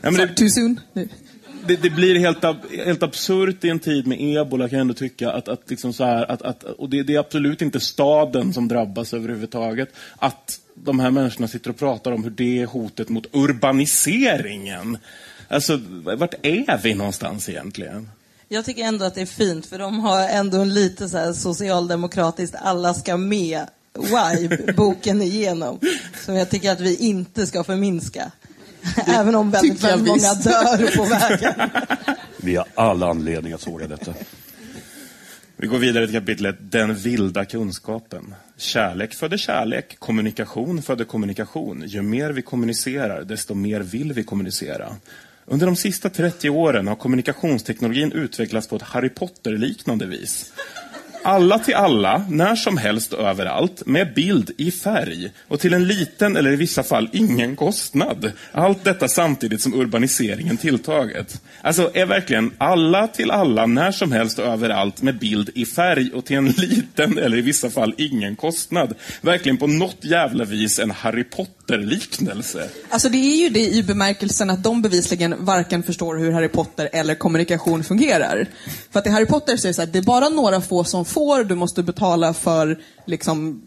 Ja, 0.02 0.12
men 0.12 0.13
det, 0.13 0.28
Too 0.28 0.50
soon. 0.50 0.80
Nu. 0.93 1.10
det, 1.67 1.76
det 1.76 1.89
blir 1.89 2.19
helt, 2.19 2.43
helt 2.86 3.04
absurt 3.04 3.63
i 3.63 3.69
en 3.69 3.80
tid 3.80 4.08
med 4.08 4.17
ebola 4.21 4.69
kan 4.69 4.78
jag 4.78 4.82
ändå 4.82 4.93
tycka. 4.93 5.32
Att, 5.32 5.47
att 5.47 5.69
liksom 5.69 5.93
så 5.93 6.04
här, 6.04 6.32
att, 6.32 6.41
att, 6.41 6.63
och 6.63 6.89
det, 6.89 7.04
det 7.04 7.15
är 7.15 7.19
absolut 7.19 7.62
inte 7.62 7.80
staden 7.80 8.54
som 8.54 8.67
drabbas 8.67 9.13
överhuvudtaget. 9.13 9.89
Att 10.17 10.60
de 10.73 11.00
här 11.00 11.12
människorna 11.12 11.47
sitter 11.47 11.69
och 11.69 11.78
pratar 11.78 12.12
om 12.12 12.23
hur 12.23 12.32
det 12.32 12.62
är 12.62 12.65
hotet 12.65 13.10
mot 13.10 13.26
urbaniseringen. 13.32 14.97
Alltså, 15.47 15.80
vart 16.17 16.34
är 16.41 16.80
vi 16.84 16.93
någonstans 16.93 17.50
egentligen? 17.50 18.10
Jag 18.50 18.66
tycker 18.66 18.84
ändå 18.84 19.06
att 19.06 19.16
det 19.16 19.22
är 19.22 19.26
fint, 19.26 19.66
för 19.66 19.80
de 19.80 20.00
har 20.00 20.30
ändå 20.30 20.62
en 20.62 20.74
lite 20.74 21.10
så 21.10 21.18
här 21.18 21.34
socialdemokratiskt 21.34 22.56
alla 22.60 22.94
ska 22.94 23.18
med 23.18 23.66
vibe 23.94 24.74
boken 24.78 25.22
igenom. 25.22 25.80
Som 26.26 26.36
jag 26.36 26.50
tycker 26.50 26.72
att 26.72 26.80
vi 26.80 26.96
inte 26.96 27.48
ska 27.48 27.64
förminska. 27.64 28.32
Även 29.08 29.36
om 29.36 29.52
väldigt, 29.52 29.84
väldigt 29.84 30.08
många 30.08 30.34
dör 30.34 30.98
på 30.98 31.04
vägen. 31.04 31.70
Vi 32.38 32.56
har 32.56 32.66
all 32.76 33.04
anledning 33.04 33.54
att 33.54 33.62
såga 33.62 33.88
detta. 33.88 34.14
Vi 35.56 35.68
går 35.68 35.78
vidare 35.78 36.08
till 36.08 36.16
kapitlet 36.16 36.56
Den 36.60 36.96
vilda 36.96 37.46
kunskapen. 37.46 38.36
Kärlek 38.58 39.14
föder 39.14 39.38
kärlek, 39.38 40.00
kommunikation 40.00 40.82
föder 40.82 41.06
kommunikation. 41.06 41.84
Ju 41.88 42.02
mer 42.02 42.30
vi 42.30 42.42
kommunicerar, 42.42 43.24
desto 43.24 43.54
mer 43.54 43.80
vill 43.80 44.14
vi 44.14 44.24
kommunicera. 44.24 44.96
Under 45.50 45.66
de 45.66 45.76
sista 45.76 46.10
30 46.10 46.50
åren 46.50 46.88
har 46.88 46.96
kommunikationsteknologin 46.96 48.12
utvecklats 48.12 48.68
på 48.68 48.76
ett 48.76 48.82
Harry 48.82 49.10
Potter-liknande 49.10 50.06
vis. 50.06 50.54
Alla 51.28 51.60
till 51.60 51.76
alla, 51.76 52.26
när 52.30 52.56
som 52.56 52.78
helst 52.78 53.13
och 53.13 53.28
överallt, 53.28 53.86
med 53.86 54.13
bild 54.13 54.52
i 54.58 54.72
färg 54.72 55.32
och 55.48 55.60
till 55.60 55.74
en 55.74 55.88
liten 55.88 56.38
eller 56.38 56.52
i 56.52 56.56
vissa 56.56 56.84
fall 56.84 57.10
ingen 57.13 57.56
kostnad. 57.56 58.32
Allt 58.52 58.84
detta 58.84 59.08
samtidigt 59.08 59.62
som 59.62 59.74
urbaniseringen 59.74 60.58
tilltaget. 60.58 61.42
Alltså, 61.62 61.92
är 61.94 62.06
verkligen 62.06 62.52
alla 62.58 63.08
till 63.08 63.32
alla, 63.32 63.66
när 63.66 63.92
som 63.92 64.12
helst 64.12 64.40
och 64.40 64.46
överallt 64.46 65.02
med 65.02 65.20
bild 65.20 65.50
i 65.56 65.66
färg 65.66 66.12
och 66.13 66.26
till 66.26 66.38
en 66.38 66.48
liten 66.58 67.18
eller 67.18 67.38
i 67.38 67.42
vissa 67.42 67.70
fall 67.70 67.94
ingen 67.98 68.36
kostnad. 68.36 68.94
Verkligen 69.22 69.58
på 69.58 69.68
något 69.68 69.98
jävla 70.02 70.46
vis 70.46 70.80
en 70.80 70.92
Harry 70.92 71.24
Potter-liknelse. 71.24 72.70
Alltså 72.90 73.10
det 73.10 73.18
är 73.18 73.44
ju 73.44 73.50
det 73.50 73.70
i 73.70 73.84
bemärkelsen 73.84 74.50
att 74.50 74.63
de 74.63 74.82
bevisligen 74.82 75.46
varken 75.46 75.84
förstår 75.84 76.18
hur 76.18 76.32
Harry 76.32 76.50
Potter 76.50 76.90
eller 76.94 77.16
kommunikation 77.16 77.84
fungerar. 77.84 78.48
För 78.92 79.00
att 79.00 79.08
i 79.08 79.10
Harry 79.10 79.26
Potter 79.26 79.58
så 79.58 79.68
är 79.68 79.70
det 79.70 79.74
så 79.74 79.82
här, 79.82 79.90
det 79.92 80.00
är 80.00 80.04
bara 80.04 80.30
några 80.30 80.62
få 80.62 80.84
som 80.84 81.06
får, 81.17 81.43
du 81.43 81.56
måste 81.56 81.84
betala 81.84 82.34
för 82.34 82.80
liksom 83.06 83.62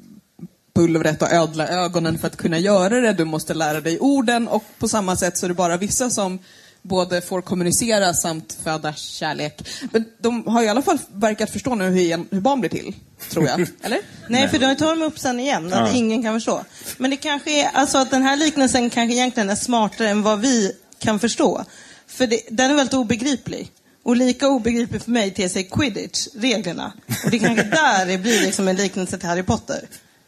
pulvret 0.74 1.22
och 1.22 1.32
ödla 1.32 1.68
ögonen 1.68 2.18
för 2.18 2.26
att 2.26 2.36
kunna 2.36 2.58
göra 2.58 3.00
det, 3.00 3.12
du 3.12 3.24
måste 3.24 3.54
lära 3.54 3.80
dig 3.80 3.98
orden 3.98 4.48
och 4.48 4.64
på 4.78 4.88
samma 4.88 5.16
sätt 5.16 5.38
så 5.38 5.46
är 5.46 5.48
det 5.48 5.54
bara 5.54 5.76
vissa 5.76 6.10
som 6.10 6.38
både 6.82 7.20
får 7.20 7.42
kommunicera 7.42 8.14
samt 8.14 8.58
föda 8.64 8.92
kärlek. 8.94 9.68
Men 9.92 10.04
de 10.18 10.46
har 10.46 10.62
i 10.62 10.68
alla 10.68 10.82
fall 10.82 10.98
verkat 11.12 11.50
förstå 11.50 11.74
nu 11.74 11.84
hur, 11.84 12.34
hur 12.34 12.40
barn 12.40 12.60
blir 12.60 12.70
till, 12.70 12.94
tror 13.30 13.46
jag. 13.46 13.60
Eller? 13.82 13.98
Nej, 14.28 14.48
för 14.48 14.58
de 14.58 14.76
tar 14.76 14.96
de 14.96 15.02
upp 15.02 15.18
sen 15.18 15.40
igen, 15.40 15.72
att 15.72 15.88
Ja. 15.88 15.92
ingen 15.94 16.22
kan 16.22 16.34
förstå. 16.34 16.64
Men 16.98 17.10
det 17.10 17.16
kanske 17.16 17.60
är, 17.62 17.70
alltså 17.72 17.98
att 17.98 18.10
den 18.10 18.22
här 18.22 18.36
liknelsen 18.36 18.90
kanske 18.90 19.14
egentligen 19.14 19.50
är 19.50 19.54
smartare 19.54 20.08
än 20.08 20.22
vad 20.22 20.40
vi 20.40 20.72
kan 20.98 21.18
förstå. 21.18 21.64
För 22.06 22.26
det, 22.26 22.40
den 22.50 22.70
är 22.70 22.74
väldigt 22.74 22.94
obegriplig. 22.94 23.70
Och 24.02 24.16
lika 24.16 24.48
obegriplig 24.48 25.02
för 25.02 25.10
mig 25.10 25.30
ter 25.30 25.48
sig 25.48 25.64
quidditch, 25.64 26.26
reglerna. 26.34 26.92
Och 27.24 27.30
det 27.30 27.36
är 27.36 27.40
kanske 27.40 27.64
där 27.70 28.06
det 28.06 28.18
blir 28.18 28.40
liksom 28.40 28.68
en 28.68 28.76
liknelse 28.76 29.18
till 29.18 29.28
Harry 29.28 29.42
Potter. 29.42 29.80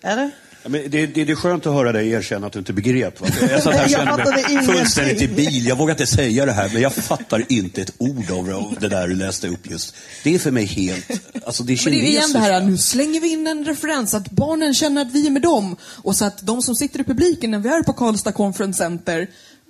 Eller? 0.02 0.30
Ja, 0.62 0.68
men 0.68 0.90
det, 0.90 1.06
det, 1.06 1.24
det 1.24 1.32
är 1.32 1.36
skönt 1.36 1.66
att 1.66 1.74
höra 1.74 1.92
dig 1.92 2.10
erkänna 2.10 2.46
att 2.46 2.52
du 2.52 2.58
inte 2.58 2.72
begrep. 2.72 3.20
Va? 3.20 3.26
Jag 3.50 3.62
satt 3.62 3.74
här 3.74 3.84
och 3.84 3.90
Jag 3.90 4.50
kände 4.50 4.54
mig 4.54 4.64
fullständigt 4.64 5.22
i 5.22 5.28
bil. 5.28 5.66
Jag 5.66 5.76
vågar 5.76 5.94
inte 5.94 6.06
säga 6.06 6.46
det 6.46 6.52
här, 6.52 6.70
men 6.72 6.82
jag 6.82 6.94
fattar 6.94 7.44
inte 7.48 7.82
ett 7.82 7.92
ord 7.98 8.30
av 8.30 8.76
det 8.80 8.88
där 8.88 9.08
du 9.08 9.14
läste 9.14 9.48
upp 9.48 9.70
just. 9.70 9.94
Det 10.24 10.34
är 10.34 10.38
för 10.38 10.50
mig 10.50 10.64
helt... 10.64 11.10
Alltså 11.46 11.62
det 11.62 11.72
är 11.72 11.84
Men 11.84 11.92
det 11.92 12.06
är 12.06 12.08
igen 12.08 12.32
det 12.32 12.38
här, 12.38 12.60
kinesiska. 12.60 12.70
nu 12.70 12.78
slänger 12.78 13.20
vi 13.20 13.32
in 13.32 13.46
en 13.46 13.64
referens, 13.64 14.14
att 14.14 14.30
barnen 14.30 14.74
känner 14.74 15.02
att 15.02 15.12
vi 15.12 15.26
är 15.26 15.30
med 15.30 15.42
dem. 15.42 15.76
Och 15.82 16.16
så 16.16 16.24
att 16.24 16.46
de 16.46 16.62
som 16.62 16.74
sitter 16.74 17.00
i 17.00 17.04
publiken 17.04 17.50
när 17.50 17.58
vi 17.58 17.68
är 17.68 17.82
på 17.82 17.92
Karlstad 17.92 18.32
Conference 18.32 18.78
Center 18.78 19.20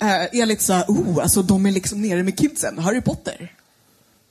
eh, 0.03 0.41
är 0.41 0.47
lite 0.47 0.65
såhär, 0.65 0.85
oh, 0.89 1.23
alltså 1.23 1.43
de 1.43 1.67
är 1.67 1.73
liksom 1.73 2.03
nere 2.03 2.23
med 2.23 2.39
kidsen, 2.39 2.79
Harry 2.79 3.01
Potter. 3.01 3.53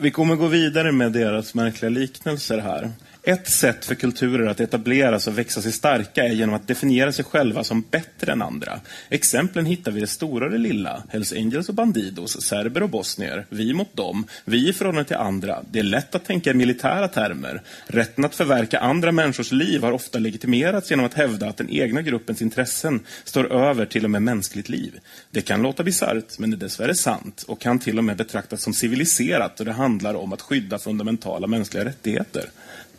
Vi 0.00 0.10
kommer 0.10 0.36
gå 0.36 0.46
vidare 0.46 0.92
med 0.92 1.12
deras 1.12 1.54
märkliga 1.54 1.90
liknelser 1.90 2.58
här. 2.58 2.90
Ett 3.22 3.48
sätt 3.48 3.84
för 3.84 3.94
kulturer 3.94 4.46
att 4.46 4.60
etableras 4.60 5.26
och 5.26 5.38
växa 5.38 5.62
sig 5.62 5.72
starka 5.72 6.24
är 6.24 6.32
genom 6.32 6.54
att 6.54 6.68
definiera 6.68 7.12
sig 7.12 7.24
själva 7.24 7.64
som 7.64 7.84
bättre 7.90 8.32
än 8.32 8.42
andra. 8.42 8.80
Exemplen 9.08 9.66
hittar 9.66 9.92
vi 9.92 9.98
i 9.98 10.00
det 10.00 10.06
stora 10.06 10.44
och 10.44 10.50
det 10.50 10.58
lilla. 10.58 11.02
Hells 11.08 11.32
Angels 11.32 11.68
och 11.68 11.74
Bandidos, 11.74 12.40
serber 12.40 12.82
och 12.82 12.88
bosnier, 12.90 13.46
vi 13.48 13.74
mot 13.74 13.96
dem, 13.96 14.24
vi 14.44 14.68
i 14.68 14.72
förhållande 14.72 15.08
till 15.08 15.16
andra. 15.16 15.62
Det 15.70 15.78
är 15.78 15.82
lätt 15.82 16.14
att 16.14 16.24
tänka 16.24 16.50
i 16.50 16.54
militära 16.54 17.08
termer. 17.08 17.62
Rätten 17.86 18.24
att 18.24 18.34
förverka 18.34 18.78
andra 18.78 19.12
människors 19.12 19.52
liv 19.52 19.82
har 19.82 19.92
ofta 19.92 20.18
legitimerats 20.18 20.90
genom 20.90 21.06
att 21.06 21.14
hävda 21.14 21.48
att 21.48 21.56
den 21.56 21.70
egna 21.70 22.02
gruppens 22.02 22.42
intressen 22.42 23.00
står 23.24 23.52
över 23.52 23.86
till 23.86 24.04
och 24.04 24.10
med 24.10 24.22
mänskligt 24.22 24.68
liv. 24.68 25.00
Det 25.30 25.40
kan 25.40 25.62
låta 25.62 25.82
bisarrt, 25.82 26.38
men 26.38 26.50
det 26.50 26.56
är 26.56 26.58
dessvärre 26.58 26.94
sant 26.94 27.44
och 27.48 27.60
kan 27.60 27.78
till 27.78 27.98
och 27.98 28.04
med 28.04 28.16
betraktas 28.16 28.62
som 28.62 28.74
civiliserat 28.74 29.60
och 29.60 29.66
det 29.66 29.72
handlar 29.72 29.87
om 30.16 30.32
att 30.32 30.42
skydda 30.42 30.78
fundamentala 30.78 31.46
mänskliga 31.46 31.84
rättigheter. 31.84 32.50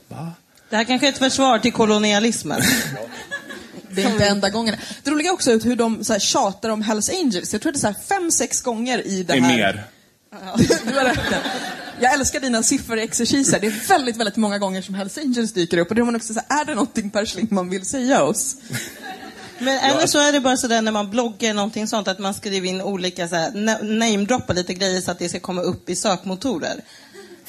Va? 0.08 0.32
Det 0.70 0.76
här 0.76 0.84
kanske 0.84 1.08
är 1.08 1.12
ett 1.12 1.18
försvar 1.18 1.60
till 1.60 1.74
kolonialismen. 1.74 2.62
Det 3.92 4.04
är 4.04 4.12
inte 4.12 4.26
enda 4.26 4.50
gången. 4.50 4.76
Det 5.04 5.12
roliga 5.12 5.32
också 5.34 5.52
hur 5.60 5.76
de 5.76 6.04
så 6.04 6.14
här, 6.14 6.20
tjatar 6.20 6.70
om 6.70 6.82
Hells 6.82 7.10
Angels. 7.10 7.54
Jag 7.54 7.62
tror 7.62 7.72
det 7.72 7.78
är 7.78 7.80
så 7.80 7.88
här 7.88 7.96
fem, 8.10 8.32
sex 8.32 8.62
gånger 8.62 9.08
i 9.08 9.24
det 9.24 9.34
Det 9.34 9.40
är 9.40 9.42
här. 9.42 9.58
mer. 9.58 9.84
Du 10.88 10.96
har 10.98 11.06
rätt. 11.06 11.20
Jag 12.00 12.14
älskar 12.14 12.40
dina 12.40 12.64
sifferexerciser. 12.64 13.60
Det 13.60 13.68
är 13.68 13.88
väldigt, 13.88 14.18
väldigt 14.18 14.36
många 14.36 14.58
gånger 14.58 14.82
som 14.82 14.96
Hells 14.96 15.18
Angels 15.18 15.54
dyker 15.54 15.78
upp. 15.78 15.90
Och 15.90 15.96
då 15.96 16.02
är 16.02 16.06
man 16.06 16.16
också 16.16 16.34
så 16.34 16.42
här, 16.48 16.62
är 16.62 16.66
det 16.66 16.76
någonting 16.76 17.10
Per 17.10 17.26
Schlingmann 17.26 17.70
vill 17.70 17.86
säga 17.86 18.24
oss? 18.24 18.56
Men 19.60 19.80
eller 19.80 20.08
så 20.08 20.20
är 20.20 20.32
det 20.32 20.40
bara 20.40 20.58
sådär 20.58 20.82
när 20.82 20.92
man 20.92 21.10
bloggar 21.10 21.54
någonting 21.54 21.88
sånt 21.88 22.08
att 22.08 22.20
man 22.20 22.34
skriver 22.34 22.68
in 22.68 22.82
olika 22.82 23.28
så 23.28 23.36
här, 23.36 23.52
namedroppar 23.84 24.54
lite 24.54 24.74
grejer 24.74 25.02
så 25.02 25.12
att 25.12 25.20
det 25.20 25.30
ska 25.30 25.40
komma 25.40 25.62
upp 25.62 25.90
i 25.90 25.96
sökmotorer. 25.96 26.82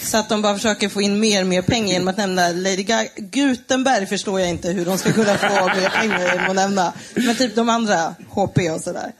Så 0.02 0.18
att 0.18 0.28
de 0.28 0.42
bara 0.42 0.54
försöker 0.54 0.88
få 0.88 1.02
in 1.02 1.20
mer 1.20 1.40
och 1.40 1.46
mer 1.46 1.62
pengar 1.62 1.92
genom 1.92 2.08
att 2.08 2.16
nämna 2.16 2.48
Lady 2.48 2.82
Gaga. 2.82 3.08
Gutenberg 3.16 4.06
förstår 4.06 4.40
jag 4.40 4.48
inte 4.48 4.70
hur 4.70 4.84
de 4.84 4.98
ska 4.98 5.12
kunna 5.12 5.38
få 5.38 5.66
mer 5.66 5.88
pengar 6.00 6.34
genom 6.34 6.50
att 6.50 6.56
nämna. 6.56 6.92
Men 7.14 7.36
typ 7.36 7.54
de 7.54 7.68
andra, 7.68 8.14
HP 8.30 8.58
och 8.74 8.80
sådär. 8.80 9.12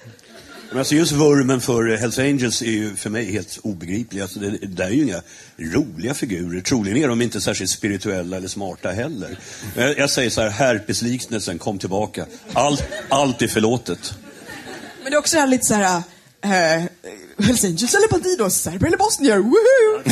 Men 0.71 0.79
alltså 0.79 0.95
just 0.95 1.13
vurmen 1.13 1.61
för 1.61 1.97
Hells 1.97 2.19
Angels 2.19 2.63
är 2.63 2.71
ju 2.71 2.97
för 2.97 3.11
mig 3.11 3.33
helt 3.33 3.59
obegriplig. 3.63 4.21
Alltså 4.23 4.39
det, 4.39 4.51
det 4.51 4.67
där 4.67 4.85
är 4.85 4.91
ju 4.91 5.03
inga 5.03 5.23
roliga 5.59 6.15
figurer. 6.15 6.61
Troligen 6.61 6.97
är 7.05 7.09
de 7.09 7.23
inte 7.23 7.41
särskilt 7.41 7.71
spirituella 7.71 8.37
eller 8.37 8.49
smarta 8.49 8.91
heller. 8.91 9.39
Jag, 9.77 9.99
jag 9.99 10.11
säger 10.11 10.31
så 10.31 10.41
här, 10.41 10.49
herpesliknelsen, 10.51 11.59
kom 11.59 11.79
tillbaka. 11.79 12.27
Allt, 12.53 12.85
allt 13.09 13.43
är 13.43 13.49
förlåtet. 13.49 14.15
Men 15.03 15.11
det 15.13 15.17
är 15.17 15.19
också 15.19 15.37
det 15.37 15.41
här 15.41 15.49
lite 15.49 15.67
så 15.67 15.75
här, 15.75 16.03
eh, 16.43 16.85
Hells 17.47 17.65
Angels 17.65 17.95
eller 17.95 18.09
Bandidos, 18.11 18.55
serber 18.55 18.87
eller 18.87 18.97
bosnier, 18.97 19.37
woohoo! 19.39 20.03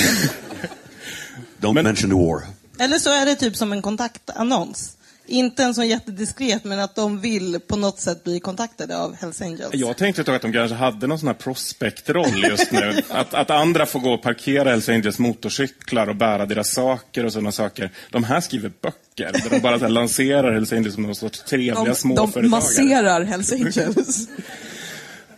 Don't 1.60 1.74
Men- 1.74 1.84
mention 1.84 2.10
the 2.10 2.16
war. 2.16 2.42
Eller 2.78 2.98
så 2.98 3.10
är 3.10 3.26
det 3.26 3.34
typ 3.36 3.56
som 3.56 3.72
en 3.72 3.82
kontaktannons. 3.82 4.96
Inte 5.30 5.62
en 5.64 5.74
sån 5.74 5.88
jättediskret, 5.88 6.64
men 6.64 6.78
att 6.80 6.94
de 6.94 7.20
vill 7.20 7.60
på 7.66 7.76
något 7.76 8.00
sätt 8.00 8.24
bli 8.24 8.40
kontaktade 8.40 8.98
av 8.98 9.14
Hells 9.14 9.42
Angels. 9.42 9.70
Jag 9.72 9.96
tänkte 9.96 10.20
ett 10.22 10.26
tag 10.26 10.36
att 10.36 10.42
de 10.42 10.52
kanske 10.52 10.74
hade 10.76 11.06
någon 11.06 11.18
sån 11.18 11.26
här 11.26 11.34
prospect-roll 11.34 12.44
just 12.48 12.72
nu. 12.72 13.02
Att, 13.10 13.34
att 13.34 13.50
andra 13.50 13.86
får 13.86 14.00
gå 14.00 14.14
och 14.14 14.22
parkera 14.22 14.70
Hells 14.70 14.88
Angels 14.88 15.18
motorcyklar 15.18 16.08
och 16.08 16.16
bära 16.16 16.46
deras 16.46 16.72
saker 16.72 17.24
och 17.24 17.32
sådana 17.32 17.52
saker. 17.52 17.90
De 18.10 18.24
här 18.24 18.40
skriver 18.40 18.72
böcker 18.82 19.32
där 19.32 19.50
de 19.50 19.58
bara 19.60 19.78
så 19.78 19.84
här 19.84 19.92
lanserar 19.92 20.52
Hells 20.52 20.72
Angels 20.72 20.94
som 20.94 21.02
någon 21.02 21.14
sorts 21.14 21.42
trevliga 21.42 21.74
De, 21.74 21.88
de 21.88 21.94
småföretagare. 21.94 22.48
masserar 22.48 23.24
Hells 23.24 23.52
Angels. 23.76 24.28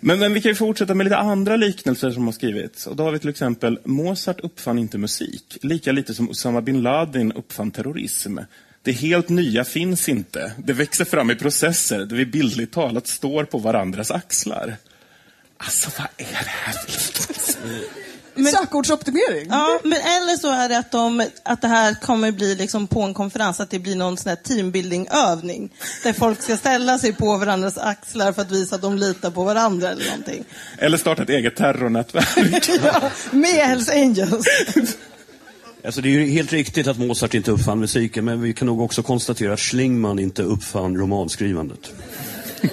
Men, 0.01 0.19
men 0.19 0.35
vi 0.35 0.41
kan 0.43 0.51
ju 0.51 0.55
fortsätta 0.57 0.95
med 0.95 1.05
lite 1.05 1.17
andra 1.17 1.57
liknelser 1.57 2.11
som 2.11 2.25
har 2.25 2.33
skrivits. 2.33 2.87
Och 2.87 2.97
då 2.97 3.03
har 3.05 3.13
vi 3.13 3.19
till 3.19 3.29
exempel, 3.29 3.79
Mozart 3.85 4.41
uppfann 4.41 4.79
inte 4.79 4.99
musik, 4.99 5.59
lika 5.63 5.93
lite 5.93 6.15
som 6.15 6.31
Osama 6.31 6.61
bin 6.61 6.83
Laden 6.83 7.33
uppfann 7.33 7.71
terrorism. 7.71 8.39
Det 8.83 8.93
helt 8.93 9.29
nya 9.29 9.65
finns 9.65 10.09
inte. 10.09 10.53
Det 10.59 10.73
växer 10.73 11.05
fram 11.05 11.31
i 11.31 11.35
processer 11.35 11.99
där 11.99 12.17
vi 12.17 12.27
bildligt 12.27 12.75
talat 12.75 13.07
står 13.07 13.45
på 13.45 13.59
varandras 13.59 14.11
axlar. 14.11 14.77
Alltså, 15.57 15.91
vad 15.99 16.07
är 16.17 16.33
det 16.33 16.51
här 16.51 16.73
för 16.73 16.91
liknelse? 16.91 17.59
Sökordsoptimering. 18.37 19.47
Ja, 19.51 19.81
men 19.83 19.93
eller 19.93 20.37
så 20.37 20.51
är 20.51 20.69
det 20.69 20.79
att, 20.79 20.91
de, 20.91 21.27
att 21.43 21.61
det 21.61 21.69
här 21.69 21.95
kommer 21.95 22.33
bli 22.33 22.55
liksom 22.55 22.87
på 22.87 23.03
en 23.03 23.15
konferens, 23.15 23.61
att 23.61 23.71
det 23.71 23.79
blir 23.79 23.97
någon 23.97 24.17
sån 24.17 24.29
här 24.29 24.37
teambuilding-övning. 24.37 25.71
Där 26.03 26.13
folk 26.13 26.43
ska 26.43 26.57
ställa 26.57 26.99
sig 26.99 27.13
på 27.13 27.37
varandras 27.37 27.79
axlar 27.79 28.33
för 28.33 28.43
att 28.43 28.51
visa 28.51 28.75
att 28.77 28.83
de 28.83 28.99
litar 28.99 29.31
på 29.31 29.45
varandra 29.45 29.89
eller 29.89 30.05
någonting. 30.05 30.45
Eller 30.79 30.99
starta 30.99 31.23
ett 31.23 31.31
eget 31.31 31.57
terrornätverk. 31.57 32.69
Ja, 32.85 33.11
med 33.31 33.67
Hells 33.67 33.89
Angels. 33.89 34.47
Alltså 35.85 36.01
det 36.01 36.09
är 36.09 36.11
ju 36.11 36.27
helt 36.27 36.53
riktigt 36.53 36.87
att 36.87 36.99
Mozart 36.99 37.35
inte 37.35 37.51
uppfann 37.51 37.81
musiken, 37.81 38.25
men 38.25 38.43
vi 38.43 38.53
kan 38.53 38.67
nog 38.67 38.81
också 38.81 39.03
konstatera 39.03 39.53
att 39.53 39.61
Schlingmann 39.61 40.19
inte 40.19 40.43
uppfann 40.43 40.97
romanskrivandet. 40.97 41.93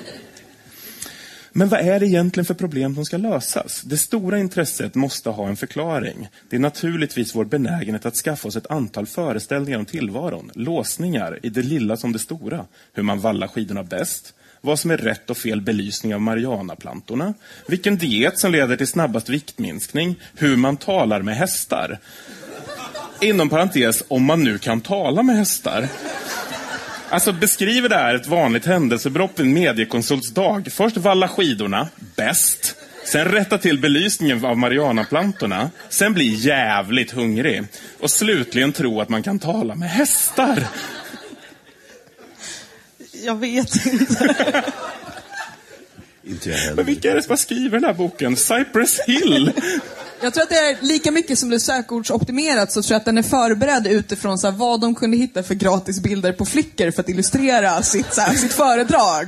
Men 1.51 1.69
vad 1.69 1.79
är 1.79 1.99
det 1.99 2.07
egentligen 2.07 2.45
för 2.45 2.53
problem 2.53 2.95
som 2.95 3.05
ska 3.05 3.17
lösas? 3.17 3.81
Det 3.81 3.97
stora 3.97 4.39
intresset 4.39 4.95
måste 4.95 5.29
ha 5.29 5.47
en 5.47 5.57
förklaring. 5.57 6.27
Det 6.49 6.55
är 6.55 6.59
naturligtvis 6.59 7.35
vår 7.35 7.45
benägenhet 7.45 8.05
att 8.05 8.15
skaffa 8.15 8.47
oss 8.47 8.55
ett 8.55 8.71
antal 8.71 9.05
föreställningar 9.05 9.79
om 9.79 9.85
tillvaron. 9.85 10.51
Låsningar 10.53 11.39
i 11.43 11.49
det 11.49 11.61
lilla 11.61 11.97
som 11.97 12.13
det 12.13 12.19
stora. 12.19 12.65
Hur 12.93 13.03
man 13.03 13.19
vallar 13.19 13.47
skidorna 13.47 13.83
bäst. 13.83 14.33
Vad 14.61 14.79
som 14.79 14.91
är 14.91 14.97
rätt 14.97 15.29
och 15.29 15.37
fel 15.37 15.61
belysning 15.61 16.15
av 16.15 16.21
marijuanaplantorna. 16.21 17.33
Vilken 17.67 17.97
diet 17.97 18.39
som 18.39 18.51
leder 18.51 18.77
till 18.77 18.87
snabbast 18.87 19.29
viktminskning. 19.29 20.15
Hur 20.35 20.55
man 20.55 20.77
talar 20.77 21.21
med 21.21 21.37
hästar. 21.37 21.99
Inom 23.21 23.49
parentes, 23.49 24.03
om 24.07 24.25
man 24.25 24.43
nu 24.43 24.57
kan 24.57 24.81
tala 24.81 25.23
med 25.23 25.35
hästar. 25.37 25.87
Alltså 27.09 27.31
beskriver 27.31 27.89
det 27.89 27.95
här 27.95 28.15
ett 28.15 28.27
vanligt 28.27 28.65
händelsebrott 28.65 29.39
en 29.39 29.53
mediekonsults 29.53 30.29
dag. 30.29 30.67
Först 30.71 30.97
valla 30.97 31.27
skidorna, 31.27 31.87
bäst. 32.15 32.75
Sen 33.05 33.25
rätta 33.25 33.57
till 33.57 33.79
belysningen 33.79 34.45
av 34.45 34.57
marijuanaplantorna. 34.57 35.69
Sen 35.89 36.13
bli 36.13 36.33
jävligt 36.33 37.11
hungrig. 37.11 37.63
Och 37.99 38.11
slutligen 38.11 38.73
tro 38.73 39.01
att 39.01 39.09
man 39.09 39.23
kan 39.23 39.39
tala 39.39 39.75
med 39.75 39.89
hästar. 39.89 40.67
Jag 43.25 43.35
vet 43.35 43.85
inte. 43.85 44.35
Inte 46.29 46.49
jag 46.49 46.57
Men 46.57 46.67
heller. 46.67 46.83
vilka 46.83 47.11
är 47.11 47.15
det 47.15 47.21
som 47.23 47.29
har 47.29 47.37
skrivit 47.37 47.71
den 47.71 47.83
här 47.83 47.93
boken? 47.93 48.35
Cypress 48.35 48.99
Hill? 49.07 49.51
Jag 50.21 50.33
tror 50.33 50.43
att 50.43 50.49
det 50.49 50.55
är 50.55 50.77
lika 50.81 51.11
mycket 51.11 51.39
som 51.39 51.49
det 51.49 51.55
är 51.55 51.59
sökordsoptimerat 51.59 52.71
så 52.71 52.81
tror 52.83 52.93
jag 52.93 52.99
att 52.99 53.05
den 53.05 53.17
är 53.17 53.23
förberedd 53.23 53.87
utifrån 53.87 54.37
så 54.37 54.47
här, 54.47 54.57
vad 54.57 54.81
de 54.81 54.95
kunde 54.95 55.17
hitta 55.17 55.43
för 55.43 55.55
gratis 55.55 55.99
bilder 55.99 56.33
på 56.33 56.45
Flickr 56.45 56.91
för 56.91 57.01
att 57.01 57.09
illustrera 57.09 57.83
sitt, 57.83 58.13
så 58.13 58.21
här, 58.21 58.33
sitt 58.33 58.53
föredrag. 58.53 59.27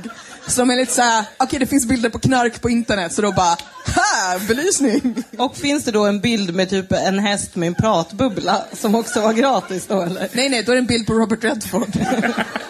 De 0.56 0.70
är 0.70 0.76
lite 0.76 0.92
såhär, 0.92 1.24
okej 1.36 1.58
det 1.58 1.66
finns 1.66 1.86
bilder 1.86 2.10
på 2.10 2.18
knark 2.18 2.60
på 2.60 2.70
internet 2.70 3.12
så 3.12 3.22
då 3.22 3.32
bara, 3.32 3.56
ha, 3.86 4.38
belysning! 4.48 5.24
Och 5.38 5.56
finns 5.56 5.84
det 5.84 5.90
då 5.90 6.06
en 6.06 6.20
bild 6.20 6.54
med 6.54 6.70
typ 6.70 6.92
en 6.92 7.18
häst 7.18 7.56
med 7.56 7.66
en 7.66 7.74
pratbubbla 7.74 8.64
som 8.72 8.94
också 8.94 9.20
var 9.20 9.32
gratis 9.32 9.86
då 9.86 10.02
eller? 10.02 10.28
Nej 10.32 10.48
nej, 10.48 10.62
då 10.62 10.72
är 10.72 10.76
det 10.76 10.82
en 10.82 10.86
bild 10.86 11.06
på 11.06 11.12
Robert 11.12 11.44
Redford. 11.44 11.88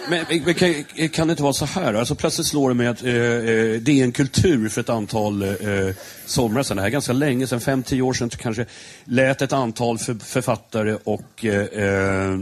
Men, 0.09 0.25
men 0.45 0.55
kan, 0.55 0.85
kan 1.09 1.29
det 1.29 1.31
inte 1.31 1.43
vara 1.43 1.53
så 1.53 1.64
här? 1.64 1.95
Alltså, 1.95 2.14
plötsligt 2.14 2.47
slår 2.47 2.69
det 2.69 2.75
mig 2.75 2.87
att 2.87 3.05
eh, 3.05 3.12
eh, 3.12 3.81
det 3.81 4.01
är 4.01 4.05
en 4.05 4.12
kultur 4.12 4.69
för 4.69 4.81
ett 4.81 4.88
antal 4.88 5.43
eh, 5.43 5.49
somrar 6.27 6.62
sedan, 6.62 6.77
det 6.77 6.83
här 6.83 6.88
är 6.88 6.93
ganska 6.93 7.12
länge 7.12 7.47
sedan, 7.47 7.61
fem, 7.61 7.83
tio 7.83 8.03
år 8.03 8.12
sedan 8.12 8.31
kanske, 8.31 8.66
lät 9.05 9.43
ett 9.43 9.53
antal 9.53 9.99
för, 9.99 10.14
författare 10.14 10.97
och 11.05 11.45
eh, 11.45 11.85
eh, 11.85 12.38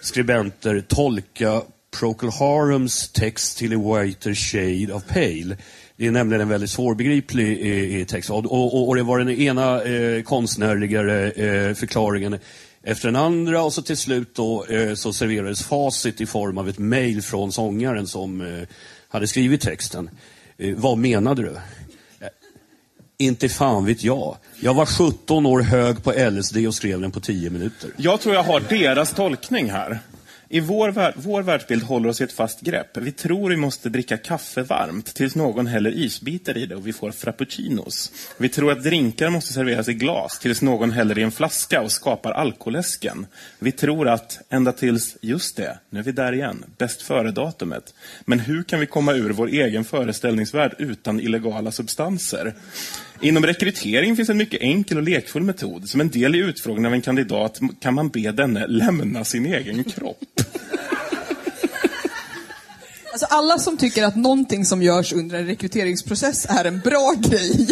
skribenter 0.00 0.80
tolka 0.88 1.62
Procol 2.00 2.30
Harums 2.30 3.08
text 3.08 3.58
till 3.58 3.72
A 3.72 3.76
Whiter 3.76 4.34
Shade 4.34 4.92
of 4.94 5.06
Pale. 5.06 5.56
Det 5.96 6.06
är 6.06 6.10
nämligen 6.10 6.40
en 6.40 6.48
väldigt 6.48 6.70
svårbegriplig 6.70 7.60
eh, 7.60 8.00
eh, 8.00 8.06
text. 8.06 8.30
Och, 8.30 8.44
och, 8.44 8.88
och 8.88 8.96
det 8.96 9.02
var 9.02 9.18
den 9.18 9.30
ena 9.30 9.82
eh, 9.82 10.22
konstnärligare 10.22 11.30
eh, 11.30 11.74
förklaringen 11.74 12.38
efter 12.82 13.08
den 13.08 13.16
andra 13.16 13.62
och 13.62 13.72
så 13.72 13.82
till 13.82 13.96
slut 13.96 14.34
då 14.34 14.64
eh, 14.64 14.94
så 14.94 15.12
serverades 15.12 15.62
facit 15.62 16.20
i 16.20 16.26
form 16.26 16.58
av 16.58 16.68
ett 16.68 16.78
mejl 16.78 17.22
från 17.22 17.52
sångaren 17.52 18.06
som 18.06 18.40
eh, 18.40 18.68
hade 19.08 19.26
skrivit 19.26 19.60
texten. 19.60 20.10
Eh, 20.58 20.74
vad 20.76 20.98
menade 20.98 21.42
du? 21.42 21.52
Eh, 22.20 22.28
inte 23.18 23.48
fan 23.48 23.84
vet 23.84 24.04
jag. 24.04 24.36
Jag 24.60 24.74
var 24.74 24.86
17 24.86 25.46
år 25.46 25.60
hög 25.60 26.04
på 26.04 26.12
LSD 26.30 26.56
och 26.66 26.74
skrev 26.74 27.00
den 27.00 27.10
på 27.10 27.20
10 27.20 27.50
minuter. 27.50 27.90
Jag 27.96 28.20
tror 28.20 28.34
jag 28.34 28.42
har 28.42 28.60
deras 28.60 29.12
tolkning 29.12 29.70
här. 29.70 30.00
I 30.48 30.60
vår, 30.60 30.88
värld, 30.88 31.14
vår 31.16 31.42
världsbild 31.42 31.82
håller 31.82 32.08
oss 32.08 32.20
i 32.20 32.24
ett 32.24 32.32
fast 32.32 32.60
grepp. 32.60 32.96
Vi 32.96 33.12
tror 33.12 33.50
vi 33.50 33.56
måste 33.56 33.88
dricka 33.88 34.16
kaffe 34.16 34.62
varmt 34.62 35.14
tills 35.14 35.34
någon 35.34 35.66
häller 35.66 35.90
isbitar 35.90 36.56
i 36.56 36.66
det 36.66 36.76
och 36.76 36.86
vi 36.86 36.92
får 36.92 37.10
frappuccinos. 37.10 38.12
Vi 38.38 38.48
tror 38.48 38.72
att 38.72 38.82
drinkar 38.82 39.30
måste 39.30 39.52
serveras 39.52 39.88
i 39.88 39.94
glas 39.94 40.38
tills 40.38 40.62
någon 40.62 40.90
häller 40.90 41.18
i 41.18 41.22
en 41.22 41.32
flaska 41.32 41.82
och 41.82 41.92
skapar 41.92 42.32
alkoläsken. 42.32 43.26
Vi 43.58 43.72
tror 43.72 44.08
att, 44.08 44.40
ända 44.48 44.72
tills, 44.72 45.16
just 45.20 45.56
det, 45.56 45.78
nu 45.90 45.98
är 45.98 46.04
vi 46.04 46.12
där 46.12 46.32
igen, 46.32 46.64
bäst 46.78 47.02
före-datumet. 47.02 47.94
Men 48.24 48.40
hur 48.40 48.62
kan 48.62 48.80
vi 48.80 48.86
komma 48.86 49.12
ur 49.12 49.30
vår 49.30 49.48
egen 49.48 49.84
föreställningsvärld 49.84 50.74
utan 50.78 51.20
illegala 51.20 51.72
substanser? 51.72 52.54
Inom 53.20 53.46
rekrytering 53.46 54.16
finns 54.16 54.28
en 54.28 54.36
mycket 54.36 54.60
enkel 54.60 54.96
och 54.96 55.02
lekfull 55.02 55.42
metod. 55.42 55.88
Som 55.88 56.00
en 56.00 56.08
del 56.08 56.34
i 56.34 56.38
utfrågningen 56.38 56.86
av 56.86 56.94
en 56.94 57.02
kandidat 57.02 57.60
kan 57.80 57.94
man 57.94 58.08
be 58.08 58.32
denne 58.32 58.66
lämna 58.66 59.24
sin 59.24 59.46
egen 59.46 59.84
kropp. 59.84 60.40
Alltså 63.16 63.26
alla 63.30 63.58
som 63.58 63.76
tycker 63.76 64.04
att 64.04 64.16
någonting 64.16 64.64
som 64.64 64.82
görs 64.82 65.12
under 65.12 65.38
en 65.38 65.46
rekryteringsprocess 65.46 66.46
är 66.48 66.64
en 66.64 66.80
bra 66.80 67.14
grej, 67.18 67.68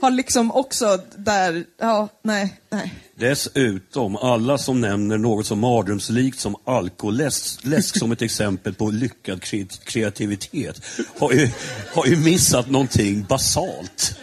har 0.00 0.10
liksom 0.10 0.52
också 0.52 0.98
där, 1.16 1.64
ja, 1.80 2.08
nej, 2.24 2.60
nej. 2.70 2.94
Dessutom, 3.18 4.16
alla 4.16 4.58
som 4.58 4.80
nämner 4.80 5.18
något 5.18 5.46
så 5.46 5.56
mardrömslikt 5.56 6.40
som 6.40 6.56
alkoläsk 6.64 7.64
läsk 7.64 7.98
som 7.98 8.12
ett 8.12 8.22
exempel 8.22 8.74
på 8.74 8.90
lyckad 8.90 9.40
kre- 9.40 9.80
kreativitet 9.84 10.80
har 11.18 11.32
ju, 11.32 11.50
har 11.94 12.06
ju 12.06 12.16
missat 12.16 12.70
någonting 12.70 13.26
basalt. 13.28 14.16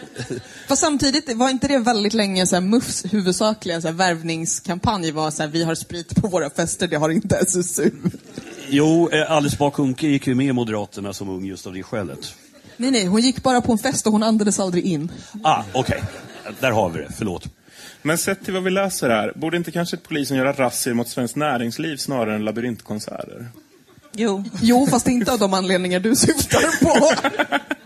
Fast 0.68 0.80
samtidigt 0.82 1.36
var 1.36 1.50
inte 1.50 1.68
det 1.68 1.78
väldigt 1.78 2.14
länge 2.14 2.46
så 2.46 2.56
här, 2.56 2.60
MUFs 2.60 3.04
huvudsakliga 3.10 3.80
så 3.80 3.88
här, 3.88 3.94
värvningskampanj 3.94 5.10
var 5.10 5.30
så 5.30 5.42
här, 5.42 5.50
vi 5.50 5.64
har 5.64 5.74
sprit 5.74 6.14
på 6.14 6.28
våra 6.28 6.50
fester, 6.50 6.88
det 6.88 6.96
har 6.96 7.10
inte 7.10 7.36
SSU. 7.36 7.90
Jo, 8.74 9.08
eh, 9.12 9.30
Alice 9.30 9.56
Bah 9.56 9.70
Kuhnke 9.70 10.06
gick 10.06 10.26
ju 10.26 10.34
med 10.34 10.46
i 10.46 10.52
Moderaterna 10.52 11.12
som 11.12 11.28
ung 11.28 11.44
just 11.44 11.66
av 11.66 11.72
det 11.72 11.82
skälet. 11.82 12.34
Nej, 12.76 12.90
nej, 12.90 13.06
hon 13.06 13.20
gick 13.20 13.42
bara 13.42 13.60
på 13.60 13.72
en 13.72 13.78
fest 13.78 14.06
och 14.06 14.12
hon 14.12 14.22
andades 14.22 14.60
aldrig 14.60 14.84
in. 14.84 15.12
Ah, 15.42 15.62
okej. 15.72 16.02
Där 16.60 16.70
har 16.70 16.90
vi 16.90 16.98
det. 16.98 17.08
Förlåt. 17.18 17.44
Men 18.02 18.18
sett 18.18 18.44
till 18.44 18.54
vad 18.54 18.62
vi 18.62 18.70
läser 18.70 19.10
här, 19.10 19.32
borde 19.36 19.56
inte 19.56 19.70
kanske 19.70 19.96
polisen 19.96 20.36
göra 20.36 20.52
razzior 20.52 20.94
mot 20.94 21.08
svenskt 21.08 21.36
näringsliv 21.36 21.96
snarare 21.96 22.34
än 22.34 22.44
labyrintkonserter? 22.44 23.48
Jo. 24.12 24.44
Jo, 24.62 24.86
fast 24.86 25.08
inte 25.08 25.32
av 25.32 25.38
de 25.38 25.54
anledningar 25.54 26.00
du 26.00 26.16
syftar 26.16 26.84
på. 26.84 27.10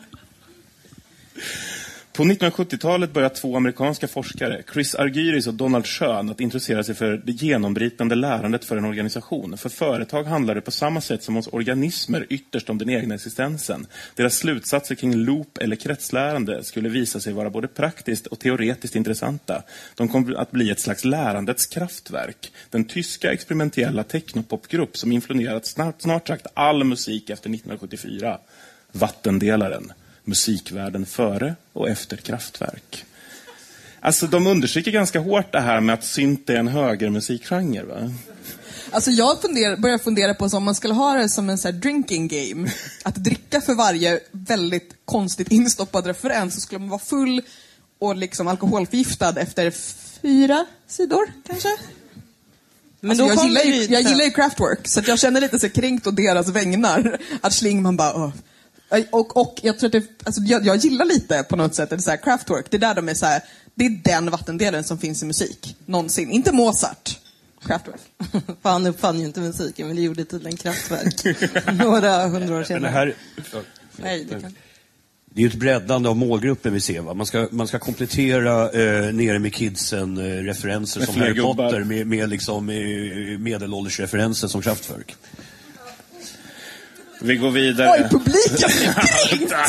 På 2.18 2.24
1970-talet 2.24 3.12
började 3.12 3.34
två 3.34 3.56
amerikanska 3.56 4.08
forskare, 4.08 4.62
Chris 4.72 4.94
Argyris 4.94 5.46
och 5.46 5.54
Donald 5.54 5.86
Schön, 5.86 6.30
att 6.30 6.40
intressera 6.40 6.84
sig 6.84 6.94
för 6.94 7.22
det 7.24 7.32
genombrytande 7.32 8.14
lärandet 8.14 8.64
för 8.64 8.76
en 8.76 8.84
organisation. 8.84 9.58
För 9.58 9.68
företag 9.68 10.24
handlar 10.24 10.54
det 10.54 10.60
på 10.60 10.70
samma 10.70 11.00
sätt 11.00 11.22
som 11.22 11.36
hos 11.36 11.46
organismer 11.46 12.26
ytterst 12.30 12.70
om 12.70 12.78
den 12.78 12.90
egna 12.90 13.14
existensen. 13.14 13.86
Deras 14.14 14.34
slutsatser 14.34 14.94
kring 14.94 15.14
loop 15.14 15.58
eller 15.58 15.76
kretslärande 15.76 16.64
skulle 16.64 16.88
visa 16.88 17.20
sig 17.20 17.32
vara 17.32 17.50
både 17.50 17.68
praktiskt 17.68 18.26
och 18.26 18.38
teoretiskt 18.38 18.96
intressanta. 18.96 19.62
De 19.94 20.08
kom 20.08 20.36
att 20.36 20.50
bli 20.50 20.70
ett 20.70 20.80
slags 20.80 21.04
lärandets 21.04 21.66
kraftverk. 21.66 22.52
Den 22.70 22.84
tyska 22.84 23.32
experimentella 23.32 24.02
technopopgrupp 24.02 24.96
som 24.96 25.12
influerat 25.12 25.66
snart, 25.66 26.02
snart 26.02 26.28
sagt 26.28 26.46
all 26.54 26.84
musik 26.84 27.30
efter 27.30 27.50
1974. 27.50 28.38
Vattendelaren 28.92 29.92
musikvärlden 30.29 31.07
före 31.07 31.55
och 31.72 31.89
efter 31.89 32.16
Kraftwerk. 32.16 33.05
Alltså, 34.01 34.26
de 34.26 34.47
understryker 34.47 34.91
ganska 34.91 35.20
hårt 35.20 35.53
det 35.53 35.61
här 35.61 35.81
med 35.81 35.95
att 35.95 36.05
synt 36.05 36.51
är 36.51 36.57
en 36.57 36.68
högermusikgenre. 36.68 37.83
Va? 37.83 38.11
Alltså 38.91 39.11
jag 39.11 39.43
funderar, 39.43 39.76
börjar 39.76 39.99
fundera 39.99 40.35
på 40.35 40.45
om 40.45 40.64
man 40.64 40.74
skulle 40.74 40.95
ha 40.95 41.14
det 41.14 41.29
som 41.29 41.51
en 41.51 41.59
så 41.59 41.68
här 41.68 41.72
drinking 41.72 42.29
game. 42.29 42.70
Att 43.03 43.14
dricka 43.14 43.61
för 43.61 43.74
varje 43.74 44.20
väldigt 44.31 44.95
konstigt 45.05 45.53
instoppad 45.53 46.07
referens 46.07 46.55
så 46.55 46.61
skulle 46.61 46.79
man 46.79 46.89
vara 46.89 47.01
full 47.01 47.43
och 47.99 48.16
liksom 48.16 48.49
alkoholförgiftad 48.49 49.41
efter 49.41 49.70
fyra 50.22 50.66
sidor 50.87 51.33
kanske. 51.47 51.68
Men 53.01 53.11
alltså, 53.11 53.26
då 53.26 53.35
jag, 53.35 53.45
gillar 53.45 53.62
ju, 53.62 53.85
jag 53.85 54.03
gillar 54.03 54.24
ju 54.24 54.31
Kraftwerk, 54.31 54.89
så 54.89 55.01
att 55.01 55.09
jag 55.09 55.18
känner 55.18 55.41
lite 55.41 55.59
så 55.59 55.68
kränkt 55.68 56.07
å 56.07 56.11
deras 56.11 56.49
vägnar. 56.49 57.18
Att 57.41 57.55
Schlingman 57.55 57.97
bara, 57.97 58.14
Åh. 58.14 58.33
Och, 59.11 59.36
och 59.36 59.59
jag 59.62 59.78
tror 59.78 59.86
att 59.86 59.93
det, 59.93 60.05
alltså 60.24 60.41
jag, 60.41 60.66
jag 60.66 60.76
gillar 60.76 61.05
lite 61.05 61.43
på 61.43 61.57
något 61.57 61.74
sätt, 61.74 61.91
det 61.91 61.97
är 61.97 62.01
så 62.01 62.11
här, 62.11 62.16
Kraftwerk, 62.16 62.66
det 62.70 62.76
är 62.76 62.78
där 62.78 62.95
de 62.95 63.09
är 63.09 63.14
så 63.14 63.26
här, 63.26 63.43
det 63.74 63.86
är 63.86 63.91
den 64.05 64.30
vattendelen 64.30 64.84
som 64.84 64.99
finns 64.99 65.22
i 65.22 65.26
musik. 65.26 65.76
Någonsin. 65.86 66.30
Inte 66.30 66.53
Mozart. 66.53 67.18
Kraftwerk. 67.66 68.01
För 68.62 68.70
han 68.70 68.86
uppfann 68.86 69.20
ju 69.20 69.26
inte 69.26 69.41
musiken, 69.41 69.86
men 69.86 69.97
det 69.97 70.03
gjorde 70.03 70.24
tydligen 70.24 70.57
Kraftwerk. 70.57 71.24
Några 71.78 72.28
hundra 72.28 72.55
år 72.55 72.59
Men 72.59 72.64
senare. 72.64 72.82
det 72.82 72.89
här, 72.89 73.14
Nej, 73.97 74.24
det 74.24 74.41
kan... 74.41 74.55
det 75.24 75.41
är 75.41 75.43
ju 75.43 75.49
ett 75.49 75.55
breddande 75.55 76.09
av 76.09 76.16
målgruppen 76.16 76.72
vi 76.72 76.80
ser. 76.80 77.01
Va? 77.01 77.14
Man, 77.14 77.26
ska, 77.26 77.49
man 77.51 77.68
ska 77.68 77.78
komplettera 77.78 78.70
eh, 78.70 79.14
nere 79.14 79.39
med 79.39 79.55
kidsen 79.55 80.18
eh, 80.49 80.55
som 80.84 81.16
Harry. 81.16 81.41
Potter 81.41 81.84
med, 81.84 82.07
med 82.07 82.28
liksom, 82.28 82.68
eh, 82.68 83.39
medelåldersreferenser 83.39 84.49
som 84.49 84.62
Kraftwerk. 84.62 85.16
Vi 87.20 87.36
går 87.36 87.50
vidare. 87.50 87.90
Oj, 87.90 88.08
publiken! 88.10 88.70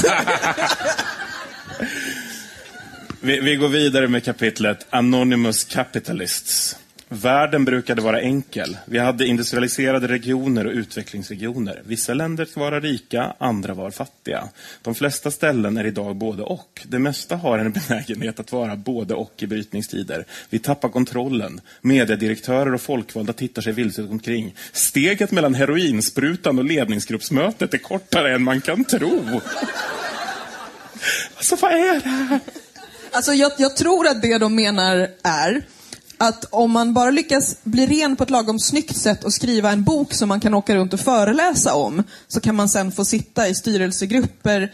Vi, 3.21 3.39
vi 3.39 3.55
går 3.55 3.67
vidare 3.67 4.07
med 4.07 4.23
kapitlet 4.23 4.87
Anonymous 4.89 5.63
Capitalists. 5.63 6.75
Världen 7.11 7.65
brukade 7.65 8.01
vara 8.01 8.21
enkel. 8.21 8.77
Vi 8.85 8.97
hade 8.97 9.25
industrialiserade 9.25 10.07
regioner 10.07 10.67
och 10.67 10.73
utvecklingsregioner. 10.73 11.81
Vissa 11.85 12.13
länder 12.13 12.47
var 12.55 12.81
rika, 12.81 13.33
andra 13.37 13.73
var 13.73 13.91
fattiga. 13.91 14.49
De 14.81 14.95
flesta 14.95 15.31
ställen 15.31 15.77
är 15.77 15.85
idag 15.85 16.15
både 16.15 16.43
och. 16.43 16.81
Det 16.87 16.99
mesta 16.99 17.35
har 17.35 17.59
en 17.59 17.71
benägenhet 17.87 18.39
att 18.39 18.51
vara 18.51 18.75
både 18.75 19.13
och 19.13 19.33
i 19.37 19.47
brytningstider. 19.47 20.25
Vi 20.49 20.59
tappar 20.59 20.89
kontrollen. 20.89 21.61
Mediedirektörer 21.81 22.73
och 22.73 22.81
folkvalda 22.81 23.33
tittar 23.33 23.61
sig 23.61 23.73
vilse 23.73 24.03
omkring. 24.03 24.55
Steget 24.71 25.31
mellan 25.31 25.53
heroinsprutan 25.53 26.59
och 26.59 26.65
ledningsgruppsmötet 26.65 27.73
är 27.73 27.77
kortare 27.77 28.35
än 28.35 28.43
man 28.43 28.61
kan 28.61 28.85
tro. 28.85 29.41
Alltså, 31.37 31.55
vad 31.55 31.71
är 31.71 31.93
det 32.03 32.09
här? 32.09 32.39
Alltså 33.11 33.33
jag, 33.33 33.51
jag 33.57 33.77
tror 33.77 34.07
att 34.07 34.21
det 34.21 34.37
de 34.37 34.55
menar 34.55 35.07
är 35.23 35.63
att 36.19 36.45
om 36.49 36.71
man 36.71 36.93
bara 36.93 37.11
lyckas 37.11 37.55
bli 37.63 37.87
ren 37.87 38.15
på 38.15 38.23
ett 38.23 38.29
lagom 38.29 38.59
snyggt 38.59 38.97
sätt 38.97 39.23
och 39.23 39.33
skriva 39.33 39.71
en 39.71 39.83
bok 39.83 40.13
som 40.13 40.29
man 40.29 40.39
kan 40.39 40.53
åka 40.53 40.75
runt 40.75 40.93
och 40.93 40.99
föreläsa 40.99 41.75
om, 41.75 42.03
så 42.27 42.41
kan 42.41 42.55
man 42.55 42.69
sen 42.69 42.91
få 42.91 43.05
sitta 43.05 43.47
i 43.47 43.55
styrelsegrupper. 43.55 44.73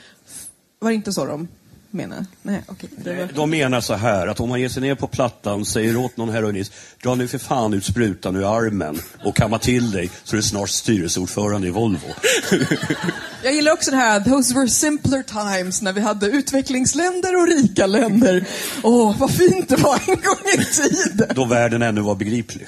Var 0.80 0.90
det 0.90 0.96
inte 0.96 1.14
så 1.14 1.26
de 1.26 1.48
menar? 1.96 2.26
Nej, 2.42 2.62
det 2.98 3.14
var... 3.14 3.30
De 3.34 3.50
menar 3.50 3.82
så 3.82 3.94
här 3.94 4.28
att 4.28 4.40
om 4.40 4.50
man 4.50 4.62
ger 4.62 4.70
sig 4.70 4.82
ner 4.82 4.96
på 4.96 5.08
plattan, 5.08 5.66
säger 5.66 5.98
åt 5.98 6.18
någon 6.18 6.30
heroinist, 6.30 6.74
dra 7.04 7.16
nu 7.16 7.28
för 7.28 7.38
fan 7.38 7.74
ut 7.74 7.86
sprutan 7.86 8.36
ur 8.36 8.58
armen 8.58 9.00
och 9.24 9.36
kamma 9.36 9.60
till 9.60 9.92
dig 9.92 10.10
så 10.24 10.36
är 10.36 10.38
du 10.38 10.44
snart 10.44 10.70
styrelseordförande 10.70 11.68
i 11.68 11.72
Volvo. 11.72 12.08
Jag 13.44 13.54
gillar 13.54 13.72
också 13.72 13.92
det 13.92 13.98
här, 13.98 14.20
those 14.20 14.56
were 14.56 14.68
simpler 14.68 15.24
times, 15.24 15.82
när 15.82 15.94
vi 15.94 16.02
hade 16.02 16.26
utvecklingsländer 16.26 17.36
och 17.36 17.48
rika 17.48 17.86
länder. 17.88 18.46
Åh, 18.84 19.16
vad 19.20 19.32
fint 19.32 19.70
det 19.70 19.76
var 19.76 20.00
en 20.08 20.22
gång 20.22 20.54
i 20.54 20.66
tiden. 20.66 21.36
Då 21.36 21.46
världen 21.46 21.82
ännu 21.82 22.02
var 22.02 22.16
begriplig. 22.16 22.68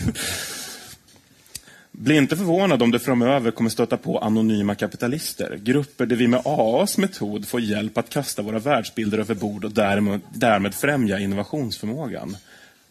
Bli 2.00 2.18
inte 2.18 2.38
förvånad 2.38 2.84
om 2.84 2.92
du 2.92 3.00
framöver 3.00 3.52
kommer 3.52 3.70
stöta 3.70 3.98
på 3.98 4.20
anonyma 4.20 4.76
kapitalister. 4.76 5.60
Grupper 5.64 6.06
där 6.06 6.16
vi 6.16 6.28
med 6.28 6.42
AAs 6.46 6.98
metod 6.98 7.48
får 7.48 7.62
hjälp 7.62 7.98
att 7.98 8.10
kasta 8.10 8.42
våra 8.42 8.60
världsbilder 8.60 9.18
över 9.18 9.36
bord 9.36 9.66
och 9.66 9.72
därmed, 9.72 10.22
därmed 10.34 10.74
främja 10.74 11.20
innovationsförmågan. 11.20 12.38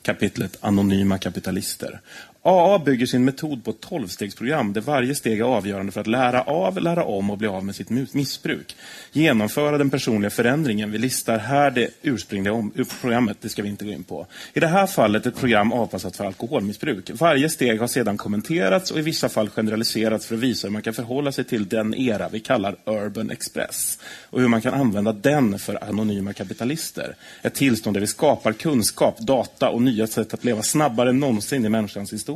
Kapitlet 0.02 0.57
Anonyma 0.61 1.18
kapitalister. 1.18 2.00
AA 2.49 2.78
bygger 2.78 3.07
sin 3.07 3.24
metod 3.24 3.64
på 3.64 3.70
ett 3.70 3.80
tolvstegsprogram 3.80 4.72
där 4.72 4.80
varje 4.80 5.14
steg 5.14 5.40
är 5.40 5.44
avgörande 5.44 5.92
för 5.92 6.01
att 6.01 6.07
lära 6.07 6.42
av, 6.42 6.80
lära 6.80 7.05
om 7.05 7.30
och 7.30 7.38
bli 7.38 7.49
av 7.49 7.64
med 7.64 7.74
sitt 7.74 7.90
missbruk. 7.90 8.76
Genomföra 9.12 9.78
den 9.78 9.90
personliga 9.90 10.30
förändringen. 10.30 10.90
Vi 10.90 10.99
listar 10.99 11.38
här 11.38 11.70
det 11.70 11.90
ursprungliga 12.03 12.70
programmet, 13.01 13.36
det 13.40 13.49
ska 13.49 13.62
vi 13.62 13.68
inte 13.68 13.84
gå 13.84 13.90
in 13.90 14.05
på. 14.05 14.26
I 14.55 14.61
det 14.61 14.66
här 14.66 14.86
fallet 14.86 15.26
ett 15.26 15.36
program 15.36 15.72
avpassat 15.72 16.16
för 16.16 16.24
alkoholmissbruk. 16.24 17.11
Varje 17.11 17.49
steg 17.49 17.80
har 17.80 17.86
sedan 17.86 18.16
kommenterats 18.16 18.90
och 18.90 18.99
i 18.99 19.03
vissa 19.03 19.28
fall 19.28 19.49
generaliserats 19.49 20.26
för 20.26 20.34
att 20.34 20.40
visa 20.40 20.66
hur 20.66 20.72
man 20.72 20.82
kan 20.82 20.94
förhålla 20.94 21.32
sig 21.32 21.44
till 21.44 21.68
den 21.68 21.94
era 21.94 22.28
vi 22.28 22.40
kallar 22.40 22.76
Urban 22.84 23.30
Express 23.30 23.99
och 24.30 24.40
hur 24.40 24.49
man 24.49 24.62
kan 24.62 24.74
använda 24.74 25.12
den 25.12 25.59
för 25.59 25.84
anonyma 25.84 26.32
kapitalister. 26.32 27.16
Ett 27.42 27.55
tillstånd 27.55 27.97
där 27.97 28.01
vi 28.01 28.07
skapar 28.07 28.53
kunskap, 28.53 29.18
data 29.18 29.68
och 29.68 29.82
nya 29.82 30.07
sätt 30.07 30.34
att 30.34 30.44
leva 30.44 30.62
snabbare 30.62 31.11
än 31.11 31.20
någonsin 31.20 31.64
i 31.64 31.68
människans 31.68 32.12
historia. 32.12 32.36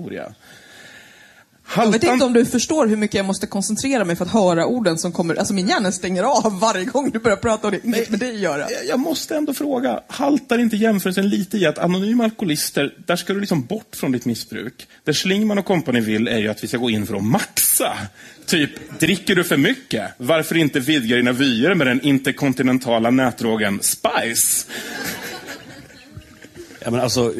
Jag 1.77 1.87
vet 1.93 2.03
Haltan- 2.03 2.13
inte 2.13 2.25
om 2.25 2.33
du 2.33 2.45
förstår 2.47 2.87
hur 2.87 2.97
mycket 2.97 3.15
jag 3.15 3.27
måste 3.27 3.47
koncentrera 3.47 4.05
mig 4.05 4.17
för 4.17 4.25
att 4.25 4.31
höra 4.31 4.67
orden 4.67 4.99
som 4.99 5.13
kommer. 5.13 5.35
Alltså 5.35 5.55
min 5.55 5.69
hjärna 5.69 5.93
stänger 5.93 6.23
av 6.23 6.59
varje 6.61 6.85
gång 6.85 7.11
du 7.11 7.19
börjar 7.19 7.37
prata 7.37 7.67
och 7.67 7.71
det 7.73 7.85
inget 7.85 8.11
med 8.11 8.21
det 8.21 8.29
att 8.31 8.39
göra. 8.39 8.61
Jag- 8.71 8.87
Jag 8.89 8.99
måste 9.01 9.37
ändå 9.37 9.55
fråga, 9.55 10.01
haltar 10.09 10.59
inte 10.59 10.77
jämförelsen 10.77 11.29
lite 11.29 11.59
i 11.59 11.67
att 11.67 11.79
anonyma 11.79 12.25
alkoholister, 12.25 12.95
där 13.07 13.17
ska 13.17 13.33
du 13.33 13.41
liksom 13.41 13.65
bort 13.67 13.97
från 13.97 14.13
ditt 14.13 14.25
missbruk. 14.25 14.87
Där 15.05 15.13
Schlingman 15.13 15.59
och 15.59 15.65
kompani 15.65 16.01
vill 16.01 16.29
är 16.29 16.39
ju 16.39 16.49
att 16.49 16.65
vi 16.65 16.69
ska 16.69 16.77
gå 16.77 16.91
in 16.91 17.07
för 17.07 17.15
att 17.15 17.25
maxa. 17.25 17.93
Typ, 18.47 18.71
dricker 19.01 19.35
du 19.37 19.45
för 19.45 19.57
mycket? 19.57 20.11
Varför 20.17 20.57
inte 20.57 20.81
vidga 20.81 21.17
dina 21.17 21.33
vyer 21.33 21.75
med 21.75 21.87
den 21.87 22.01
interkontinentala 22.01 23.11
nätdrogen 23.11 23.79
Spice? 23.83 24.67
Ja, 26.85 26.91
men 26.91 27.01
alltså, 27.01 27.35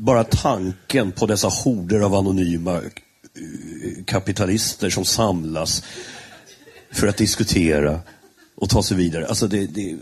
bara 0.00 0.24
tanken 0.24 1.12
på 1.12 1.26
dessa 1.26 1.48
horder 1.48 2.00
av 2.00 2.14
anonyma 2.14 2.74
eh, 2.74 4.04
kapitalister 4.04 4.90
som 4.90 5.04
samlas 5.04 5.82
för 6.92 7.06
att 7.06 7.16
diskutera 7.16 8.00
och 8.56 8.70
ta 8.70 8.82
sig 8.82 8.96
vidare. 8.96 9.26
Alltså 9.26 9.46
det, 9.46 9.66
det, 9.66 9.96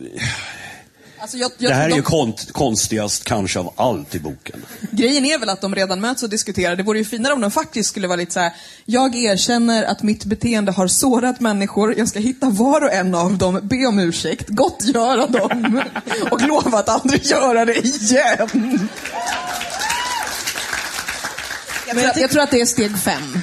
Alltså 1.20 1.36
jag, 1.36 1.50
jag 1.58 1.70
det 1.70 1.74
här 1.74 1.84
är 1.84 1.94
ju 1.94 1.96
de, 1.96 2.02
kont, 2.02 2.52
konstigast 2.52 3.24
kanske 3.24 3.58
av 3.58 3.72
allt 3.76 4.14
i 4.14 4.20
boken. 4.20 4.64
Grejen 4.90 5.24
är 5.24 5.38
väl 5.38 5.48
att 5.48 5.60
de 5.60 5.74
redan 5.74 6.00
möts 6.00 6.22
och 6.22 6.30
diskuterar. 6.30 6.76
Det 6.76 6.82
vore 6.82 6.98
ju 6.98 7.04
finare 7.04 7.32
om 7.32 7.40
de 7.40 7.50
faktiskt 7.50 7.88
skulle 7.88 8.06
vara 8.08 8.16
lite 8.16 8.32
så 8.32 8.40
här. 8.40 8.52
jag 8.84 9.14
erkänner 9.14 9.84
att 9.84 10.02
mitt 10.02 10.24
beteende 10.24 10.72
har 10.72 10.88
sårat 10.88 11.40
människor, 11.40 11.98
jag 11.98 12.08
ska 12.08 12.18
hitta 12.18 12.50
var 12.50 12.84
och 12.84 12.92
en 12.92 13.14
av 13.14 13.38
dem, 13.38 13.60
be 13.62 13.86
om 13.86 13.98
ursäkt, 13.98 14.48
gottgöra 14.48 15.26
dem 15.26 15.82
och 16.30 16.40
lova 16.40 16.78
att 16.78 16.88
aldrig 16.88 17.24
göra 17.24 17.64
det 17.64 17.78
igen. 17.86 18.88
Jag 21.88 21.96
tror, 21.96 22.10
att, 22.10 22.20
jag 22.20 22.30
tror 22.30 22.42
att 22.42 22.50
det 22.50 22.60
är 22.60 22.66
steg 22.66 22.98
fem. 22.98 23.38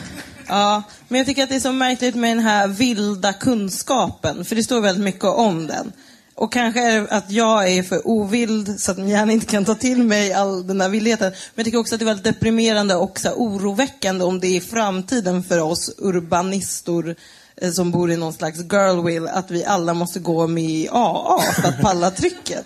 Ja, 0.47 0.83
men 1.07 1.17
jag 1.17 1.27
tycker 1.27 1.43
att 1.43 1.49
det 1.49 1.55
är 1.55 1.59
så 1.59 1.71
märkligt 1.71 2.15
med 2.15 2.37
den 2.37 2.43
här 2.43 2.67
vilda 2.67 3.33
kunskapen, 3.33 4.45
för 4.45 4.55
det 4.55 4.63
står 4.63 4.81
väldigt 4.81 5.03
mycket 5.03 5.23
om 5.23 5.67
den. 5.67 5.91
Och 6.35 6.53
kanske 6.53 6.81
är 6.81 7.01
det 7.01 7.07
att 7.09 7.31
jag 7.31 7.71
är 7.71 7.83
för 7.83 8.07
ovild 8.07 8.79
så 8.79 8.91
att 8.91 8.97
min 8.97 9.09
hjärna 9.09 9.31
inte 9.31 9.45
kan 9.45 9.65
ta 9.65 9.75
till 9.75 10.03
mig 10.03 10.33
all 10.33 10.67
den 10.67 10.77
där 10.77 10.89
vildheten. 10.89 11.31
Men 11.31 11.37
jag 11.55 11.65
tycker 11.65 11.77
också 11.77 11.95
att 11.95 11.99
det 11.99 12.03
är 12.03 12.07
väldigt 12.07 12.25
deprimerande 12.25 12.95
och 12.95 13.19
så 13.19 13.31
oroväckande 13.31 14.23
om 14.23 14.39
det 14.39 14.47
är 14.47 14.61
framtiden 14.61 15.43
för 15.43 15.59
oss 15.59 15.95
urbanistor 15.97 17.15
eh, 17.55 17.71
som 17.71 17.91
bor 17.91 18.11
i 18.11 18.17
någon 18.17 18.33
slags 18.33 18.59
girl 18.59 19.05
will, 19.05 19.27
att 19.27 19.51
vi 19.51 19.65
alla 19.65 19.93
måste 19.93 20.19
gå 20.19 20.47
med 20.47 20.63
i 20.63 20.89
AA 20.91 21.39
för 21.61 21.67
att 21.67 21.81
palla 21.81 22.11
trycket. 22.11 22.65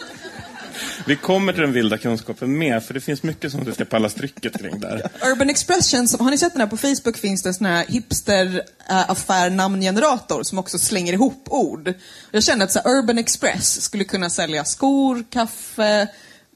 Vi 1.06 1.16
kommer 1.16 1.54
till 1.54 1.62
den 1.62 1.74
vilda 1.74 1.98
kunskapen 1.98 2.58
mer, 2.58 2.80
för 2.80 2.94
det 2.94 3.02
finns 3.02 3.24
mycket 3.24 3.52
som 3.52 3.64
du 3.64 3.74
ska 3.74 3.86
palla 3.86 4.10
strycket 4.10 4.60
kring 4.60 4.80
där. 4.80 5.10
Urban 5.32 5.50
Express 5.50 5.88
känns 5.88 6.12
som, 6.12 6.26
har 6.26 6.32
ni 6.32 6.38
sett 6.38 6.54
den 6.54 6.62
här 6.62 6.68
på 6.68 6.78
Facebook 6.78 7.18
finns 7.18 7.44
det 7.44 7.50
en 7.50 7.54
sån 7.54 7.66
här 7.66 7.86
hipster 7.88 8.64
äh, 8.90 9.12
affär 9.12 9.50
namngenerator 9.50 10.44
som 10.44 10.60
också 10.60 10.80
slänger 10.80 11.14
ihop 11.14 11.44
ord. 11.46 11.94
Jag 12.32 12.44
känner 12.44 12.66
att 12.66 12.72
så 12.72 12.80
här, 12.80 12.92
Urban 12.92 13.18
Express 13.18 13.82
skulle 13.82 14.04
kunna 14.04 14.30
sälja 14.30 14.66
skor, 14.66 15.24
kaffe, 15.30 16.08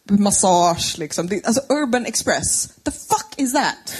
massage 0.09 0.95
liksom. 0.97 1.27
Det, 1.27 1.45
alltså 1.45 1.61
Urban 1.69 2.05
Express, 2.05 2.69
the 2.83 2.91
fuck 2.91 3.33
is 3.37 3.53
that? 3.53 3.95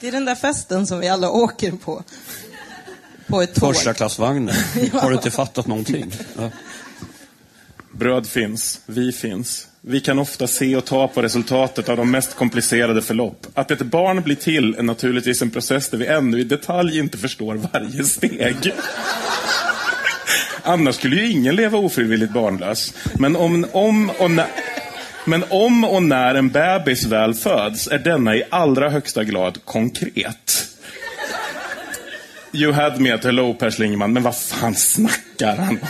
Det 0.00 0.08
är 0.08 0.12
den 0.12 0.24
där 0.24 0.34
festen 0.34 0.86
som 0.86 1.00
vi 1.00 1.08
alla 1.08 1.30
åker 1.30 1.72
på. 1.72 2.04
På 3.26 3.42
ett 3.42 3.54
tåg. 3.54 3.74
Första 3.74 3.94
klassvagnen. 3.94 4.54
Har 4.92 5.10
du 5.10 5.16
inte 5.16 5.30
fattat 5.30 5.66
någonting? 5.66 6.12
Ja. 6.36 6.50
Bröd 7.98 8.26
finns, 8.26 8.80
vi 8.86 9.12
finns. 9.12 9.68
Vi 9.80 10.00
kan 10.00 10.18
ofta 10.18 10.46
se 10.46 10.76
och 10.76 10.84
ta 10.84 11.08
på 11.08 11.22
resultatet 11.22 11.88
av 11.88 11.96
de 11.96 12.10
mest 12.10 12.36
komplicerade 12.36 13.02
förlopp. 13.02 13.46
Att 13.54 13.70
ett 13.70 13.82
barn 13.82 14.22
blir 14.22 14.36
till 14.36 14.74
är 14.74 14.82
naturligtvis 14.82 15.42
en 15.42 15.50
process 15.50 15.88
där 15.88 15.98
vi 15.98 16.06
ännu 16.06 16.40
i 16.40 16.44
detalj 16.44 16.98
inte 16.98 17.18
förstår 17.18 17.54
varje 17.72 18.04
steg. 18.04 18.72
Annars 20.62 20.94
skulle 20.94 21.16
ju 21.16 21.30
ingen 21.30 21.56
leva 21.56 21.78
ofrivilligt 21.78 22.32
barnlös. 22.32 22.94
Men 23.14 23.36
om, 23.36 23.66
om 23.72 24.10
och 24.10 24.30
när... 24.30 24.46
Men 25.24 25.44
om 25.48 25.84
och 25.84 26.02
när 26.02 26.34
en 26.34 26.48
bebis 26.48 27.04
väl 27.06 27.34
föds 27.34 27.88
är 27.88 27.98
denna 27.98 28.36
i 28.36 28.42
allra 28.50 28.90
högsta 28.90 29.24
grad 29.24 29.58
konkret. 29.64 30.68
You 32.52 32.72
had 32.72 33.00
me 33.00 33.12
at 33.12 33.24
hello 33.24 33.54
Per 33.54 33.70
Schlingmann, 33.70 34.12
men 34.12 34.22
vad 34.22 34.36
fan 34.36 34.74
snackar 34.74 35.56
han 35.56 35.68
om? 35.68 35.88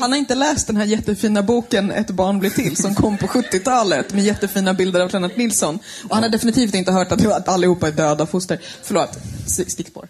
Han 0.00 0.12
har 0.12 0.18
inte 0.18 0.34
läst 0.34 0.66
den 0.66 0.76
här 0.76 0.84
jättefina 0.84 1.42
boken 1.42 1.90
Ett 1.90 2.10
barn 2.10 2.38
blir 2.38 2.50
till 2.50 2.76
som 2.76 2.94
kom 2.94 3.18
på 3.18 3.26
70-talet 3.26 4.14
med 4.14 4.24
jättefina 4.24 4.74
bilder 4.74 5.00
av 5.00 5.12
Lennart 5.12 5.36
Nilsson. 5.36 5.78
Och 6.08 6.14
han 6.14 6.22
har 6.22 6.30
definitivt 6.30 6.74
inte 6.74 6.92
hört 6.92 7.12
att, 7.12 7.26
att 7.26 7.48
allihopa 7.48 7.88
är 7.88 7.92
döda 7.92 8.26
foster. 8.26 8.58
Förlåt, 8.82 9.18
stickspår. 9.46 10.08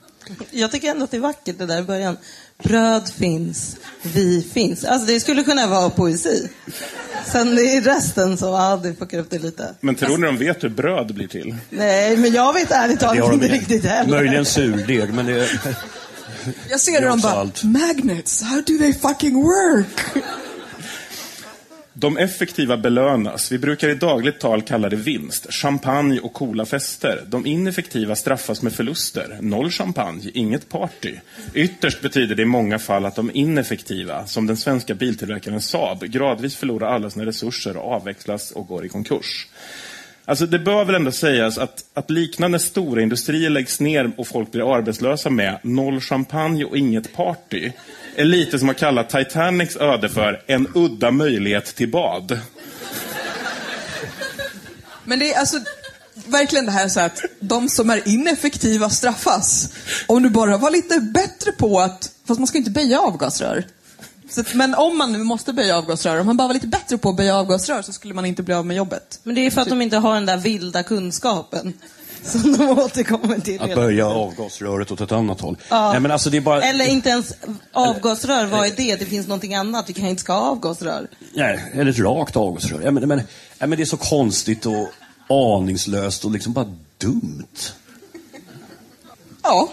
Jag 0.50 0.72
tycker 0.72 0.90
ändå 0.90 1.04
att 1.04 1.10
det 1.10 1.16
är 1.16 1.20
vackert 1.20 1.58
det 1.58 1.66
där 1.66 1.78
i 1.78 1.82
början. 1.82 2.16
Bröd 2.62 3.08
finns, 3.08 3.76
vi 4.02 4.46
finns. 4.52 4.84
Alltså 4.84 5.06
det 5.06 5.20
skulle 5.20 5.42
kunna 5.42 5.66
vara 5.66 5.90
poesi. 5.90 6.48
Sen 7.26 7.54
det 7.54 7.62
är 7.62 7.80
resten 7.80 8.36
som, 8.36 8.48
ja 8.48 8.80
det 8.82 8.94
fuckar 8.94 9.18
upp 9.18 9.30
det 9.30 9.38
lite. 9.38 9.74
Men 9.80 9.94
tror 9.94 10.18
ni 10.18 10.26
de 10.26 10.36
vet 10.36 10.64
hur 10.64 10.68
bröd 10.68 11.14
blir 11.14 11.28
till? 11.28 11.56
Nej, 11.70 12.16
men 12.16 12.32
jag 12.32 12.52
vet 12.52 12.70
ärligt 12.70 13.00
talat 13.00 13.32
inte 13.32 13.48
riktigt 13.48 13.84
heller. 13.84 14.10
Möjligen 14.10 14.44
surdeg, 14.44 15.14
men 15.14 15.26
det... 15.26 15.48
Jag 16.70 16.80
ser 16.80 17.00
hur 17.00 17.08
de 17.08 17.20
bara, 17.20 17.32
allt. 17.32 17.64
magnets, 17.64 18.42
how 18.42 18.60
do 18.66 18.78
they 18.78 18.92
fucking 18.92 19.42
work? 19.42 20.24
De 21.92 22.16
effektiva 22.16 22.76
belönas. 22.76 23.52
Vi 23.52 23.58
brukar 23.58 23.88
i 23.88 23.94
dagligt 23.94 24.40
tal 24.40 24.62
kalla 24.62 24.88
det 24.88 24.96
vinst. 24.96 25.52
Champagne 25.52 26.20
och 26.20 26.32
coola 26.32 26.66
fester. 26.66 27.24
De 27.26 27.46
ineffektiva 27.46 28.16
straffas 28.16 28.62
med 28.62 28.72
förluster. 28.72 29.38
Noll 29.40 29.70
champagne, 29.70 30.30
inget 30.34 30.68
party. 30.68 31.14
Ytterst 31.54 32.02
betyder 32.02 32.34
det 32.34 32.42
i 32.42 32.46
många 32.46 32.78
fall 32.78 33.04
att 33.04 33.16
de 33.16 33.30
ineffektiva, 33.34 34.26
som 34.26 34.46
den 34.46 34.56
svenska 34.56 34.94
biltillverkaren 34.94 35.62
Saab, 35.62 36.04
gradvis 36.04 36.56
förlorar 36.56 36.94
alla 36.94 37.10
sina 37.10 37.26
resurser 37.26 37.76
och 37.76 37.92
avvecklas 37.92 38.50
och 38.50 38.66
går 38.66 38.84
i 38.84 38.88
konkurs. 38.88 39.46
Alltså 40.30 40.46
det 40.46 40.58
bör 40.58 40.84
väl 40.84 40.94
ändå 40.94 41.12
sägas 41.12 41.58
att, 41.58 41.84
att 41.94 42.10
liknande 42.10 42.58
stora 42.58 43.02
industrier 43.02 43.50
läggs 43.50 43.80
ner 43.80 44.12
och 44.18 44.26
folk 44.26 44.52
blir 44.52 44.74
arbetslösa 44.74 45.30
med 45.30 45.58
noll 45.62 46.00
champagne 46.00 46.64
och 46.64 46.76
inget 46.76 47.12
party 47.12 47.72
är 48.16 48.24
lite 48.24 48.58
som 48.58 48.68
att 48.68 48.78
kalla 48.78 49.04
Titanics 49.04 49.76
öde 49.76 50.08
för 50.08 50.42
en 50.46 50.68
udda 50.74 51.10
möjlighet 51.10 51.64
till 51.64 51.90
bad. 51.90 52.40
Men 55.04 55.18
det 55.18 55.32
är 55.32 55.38
alltså 55.40 55.56
verkligen 56.14 56.66
det 56.66 56.72
här 56.72 56.88
så 56.88 57.00
att 57.00 57.22
de 57.40 57.68
som 57.68 57.90
är 57.90 58.08
ineffektiva 58.08 58.90
straffas. 58.90 59.72
Om 60.06 60.22
du 60.22 60.30
bara 60.30 60.56
var 60.56 60.70
lite 60.70 61.00
bättre 61.00 61.52
på 61.52 61.80
att, 61.80 62.12
fast 62.26 62.40
man 62.40 62.46
ska 62.46 62.58
inte 62.58 62.70
böja 62.70 63.00
avgasrör. 63.00 63.64
Så, 64.30 64.44
men 64.54 64.74
om 64.74 64.98
man 64.98 65.12
nu 65.12 65.18
måste 65.18 65.52
böja 65.52 65.76
avgasrör, 65.76 66.20
om 66.20 66.26
man 66.26 66.36
bara 66.36 66.48
var 66.48 66.54
lite 66.54 66.66
bättre 66.66 66.98
på 66.98 67.08
att 67.08 67.16
böja 67.16 67.36
avgasrör 67.36 67.82
så 67.82 67.92
skulle 67.92 68.14
man 68.14 68.26
inte 68.26 68.42
bli 68.42 68.54
av 68.54 68.66
med 68.66 68.76
jobbet. 68.76 69.20
Men 69.22 69.34
det 69.34 69.46
är 69.46 69.50
för 69.50 69.60
att 69.60 69.68
de 69.68 69.82
inte 69.82 69.96
har 69.96 70.14
den 70.14 70.26
där 70.26 70.36
vilda 70.36 70.82
kunskapen. 70.82 71.72
Som 72.22 72.56
de 72.56 72.68
återkommer 72.68 73.38
till. 73.38 73.62
Att 73.62 73.74
böja 73.74 74.06
avgasröret 74.06 74.90
åt 74.90 75.00
ett 75.00 75.12
annat 75.12 75.40
håll. 75.40 75.56
Ja. 75.68 75.92
Nej, 75.92 76.00
men 76.00 76.10
alltså 76.10 76.30
det 76.30 76.36
är 76.36 76.40
bara... 76.40 76.62
Eller 76.62 76.88
inte 76.88 77.08
ens 77.08 77.34
avgasrör, 77.72 78.46
vad 78.46 78.66
är 78.66 78.72
det? 78.76 78.96
Det 78.96 79.04
finns 79.04 79.26
någonting 79.26 79.54
annat, 79.54 79.88
vi 79.88 79.92
kanske 79.92 80.10
inte 80.10 80.22
ska 80.22 80.32
ha 80.32 80.50
avgasrör. 80.50 81.08
Nej, 81.34 81.72
eller 81.74 81.90
ett 81.90 81.98
rakt 81.98 82.36
avgasrör. 82.36 82.80
Ja, 82.84 82.90
men, 82.90 83.08
men, 83.08 83.22
ja, 83.58 83.66
men 83.66 83.78
det 83.78 83.82
är 83.82 83.86
så 83.86 83.96
konstigt 83.96 84.66
och 84.66 84.88
aningslöst 85.28 86.24
och 86.24 86.30
liksom 86.30 86.52
bara 86.52 86.72
dumt. 86.98 87.72
Ja. 89.42 89.68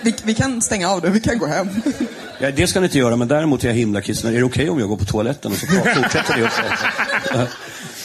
Vi, 0.00 0.14
vi 0.24 0.34
kan 0.34 0.62
stänga 0.62 0.90
av 0.90 1.00
det, 1.00 1.10
vi 1.10 1.20
kan 1.20 1.38
gå 1.38 1.46
hem. 1.46 1.68
Ja, 2.38 2.50
det 2.50 2.66
ska 2.66 2.80
ni 2.80 2.86
inte 2.86 2.98
göra, 2.98 3.16
men 3.16 3.28
däremot 3.28 3.64
är 3.64 3.68
jag 3.68 3.74
himla 3.74 4.00
kissnödig. 4.00 4.36
Är 4.36 4.40
det 4.40 4.46
okej 4.46 4.70
om 4.70 4.78
jag 4.78 4.88
går 4.88 4.96
på 4.96 5.04
toaletten 5.04 5.52
och 5.52 5.58
så 5.58 5.66
fortsätter 5.66 6.36
det 6.36 6.50
prata? 6.50 7.46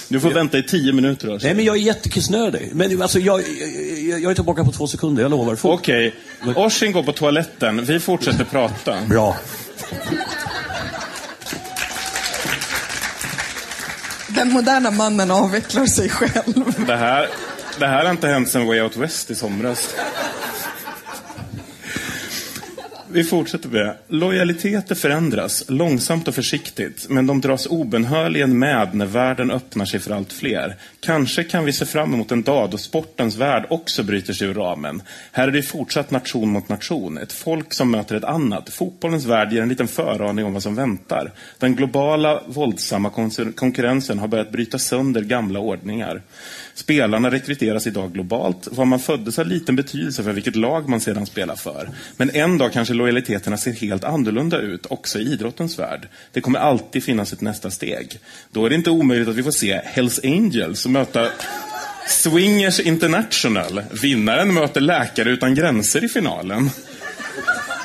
Du 0.08 0.20
får 0.20 0.30
vänta 0.32 0.58
i 0.58 0.64
tio 0.64 0.94
minuter. 0.94 1.30
Alltså. 1.30 1.48
Nej, 1.48 1.56
men 1.56 1.66
jag 1.66 1.76
är 1.76 1.80
jättekissnödig. 1.80 2.70
Men 2.74 3.02
alltså, 3.02 3.20
jag, 3.20 3.40
jag, 4.10 4.20
jag 4.20 4.32
är 4.32 4.36
tillbaka 4.36 4.64
på 4.66 4.72
två 4.72 4.88
sekunder, 4.88 5.22
jag 5.22 5.32
lovar. 5.32 5.58
Okej, 5.62 6.16
Oshin 6.56 6.92
går 6.92 7.04
på 7.04 7.12
toaletten. 7.12 7.86
Vi 7.86 8.00
fortsätter 8.00 8.44
prata. 8.44 9.02
Bra. 9.10 9.38
Den 14.28 14.54
moderna 14.54 14.92
mannen 14.92 15.32
avvecklar 15.32 15.86
sig 15.86 16.10
själv. 16.10 16.86
Det 16.88 16.96
här, 16.96 17.28
det 17.80 17.88
här 17.88 18.04
har 18.06 18.12
inte 18.12 18.28
hänt 18.28 18.50
sedan 18.50 18.68
Way 18.68 18.82
Out 18.82 18.98
West 18.98 19.32
i 19.32 19.36
somras. 19.36 19.96
Vi 23.14 23.24
fortsätter 23.24 23.70
med. 23.70 23.96
Lojaliteter 24.08 24.96
förändras, 24.96 25.64
långsamt 25.68 26.28
och 26.28 26.36
försiktigt, 26.36 27.06
men 27.10 27.28
de 27.28 27.42
dras 27.42 27.66
obenhörligen 27.66 28.60
med 28.60 28.96
när 28.96 29.06
världen 29.06 29.52
öppnar 29.52 29.86
sig 29.86 30.00
för 30.00 30.12
allt 30.12 30.34
fler. 30.34 30.76
Kanske 31.00 31.44
kan 31.44 31.66
vi 31.66 31.74
se 31.74 31.86
fram 31.86 32.14
emot 32.14 32.32
en 32.32 32.44
dag 32.44 32.70
då 32.70 32.78
sportens 32.78 33.36
värld 33.36 33.66
också 33.70 34.04
bryter 34.04 34.34
sig 34.34 34.48
ur 34.48 34.54
ramen. 34.54 35.02
Här 35.32 35.48
är 35.48 35.52
det 35.52 35.64
fortsatt 35.64 36.12
nation 36.12 36.50
mot 36.50 36.70
nation, 36.70 37.18
ett 37.18 37.34
folk 37.34 37.74
som 37.74 37.92
möter 37.92 38.16
ett 38.16 38.24
annat. 38.24 38.70
Fotbollens 38.70 39.26
värld 39.26 39.54
ger 39.54 39.62
en 39.62 39.70
liten 39.70 39.88
föraning 39.88 40.46
om 40.46 40.54
vad 40.54 40.64
som 40.64 40.76
väntar. 40.76 41.32
Den 41.60 41.76
globala, 41.76 42.42
våldsamma 42.48 43.10
konkurrensen 43.56 44.20
har 44.20 44.28
börjat 44.28 44.52
bryta 44.52 44.80
sönder 44.80 45.22
gamla 45.22 45.60
ordningar. 45.60 46.22
Spelarna 46.74 47.32
rekryteras 47.32 47.88
idag 47.88 48.14
globalt. 48.14 48.68
Var 48.72 48.86
man 48.86 49.00
föddes 49.00 49.38
har 49.38 49.46
liten 49.46 49.76
betydelse 49.76 50.24
för 50.24 50.32
vilket 50.32 50.56
lag 50.56 50.90
man 50.90 51.02
sedan 51.02 51.26
spelar 51.26 51.56
för. 51.56 51.90
Men 52.18 52.30
en 52.30 52.58
dag 52.58 52.74
kanske 52.74 52.94
lojaliteterna 52.94 53.58
ser 53.58 53.72
helt 53.72 54.04
annorlunda 54.04 54.60
ut, 54.60 54.86
också 54.86 55.20
i 55.20 55.34
idrottens 55.34 55.80
värld. 55.80 56.08
Det 56.32 56.42
kommer 56.42 56.60
alltid 56.60 57.04
finnas 57.04 57.34
ett 57.34 57.42
nästa 57.42 57.72
steg. 57.72 58.20
Då 58.52 58.66
är 58.66 58.70
det 58.70 58.76
inte 58.76 58.90
omöjligt 58.90 59.28
att 59.28 59.36
vi 59.36 59.44
får 59.44 59.52
se 59.52 59.82
Hells 59.84 60.20
Angels 60.24 60.86
möta 60.86 61.28
Swingers 62.08 62.80
International. 62.80 63.82
Vinnaren 64.02 64.54
möter 64.54 64.82
Läkare 64.82 65.30
Utan 65.30 65.56
Gränser 65.56 66.04
i 66.04 66.10
finalen. 66.10 66.70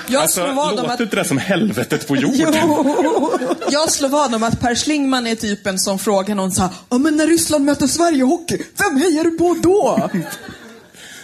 Jag 0.09 0.23
Alltså, 0.23 0.45
slår 0.45 0.53
vad 0.55 0.77
låter 0.77 0.91
att... 0.91 1.01
inte 1.01 1.17
det 1.17 1.25
som 1.25 1.39
helvetet 1.39 2.09
på 2.09 2.17
jorden? 2.17 2.55
Jag 3.71 3.91
slår 3.93 4.09
vad 4.09 4.35
om 4.35 4.43
att 4.43 4.61
Per 4.61 4.75
Schlingman 4.75 5.27
är 5.27 5.35
typen 5.35 5.79
som 5.79 5.99
frågar 5.99 6.35
någon 6.35 6.53
så 6.53 6.63
här, 6.63 6.71
ja 6.89 6.99
men 6.99 7.17
när 7.17 7.27
Ryssland 7.27 7.65
möter 7.65 7.87
Sverige 7.87 8.19
i 8.19 8.21
hockey, 8.21 8.63
vem 8.79 8.97
hejar 8.97 9.25
du 9.25 9.31
på 9.31 9.57
då? 9.63 10.11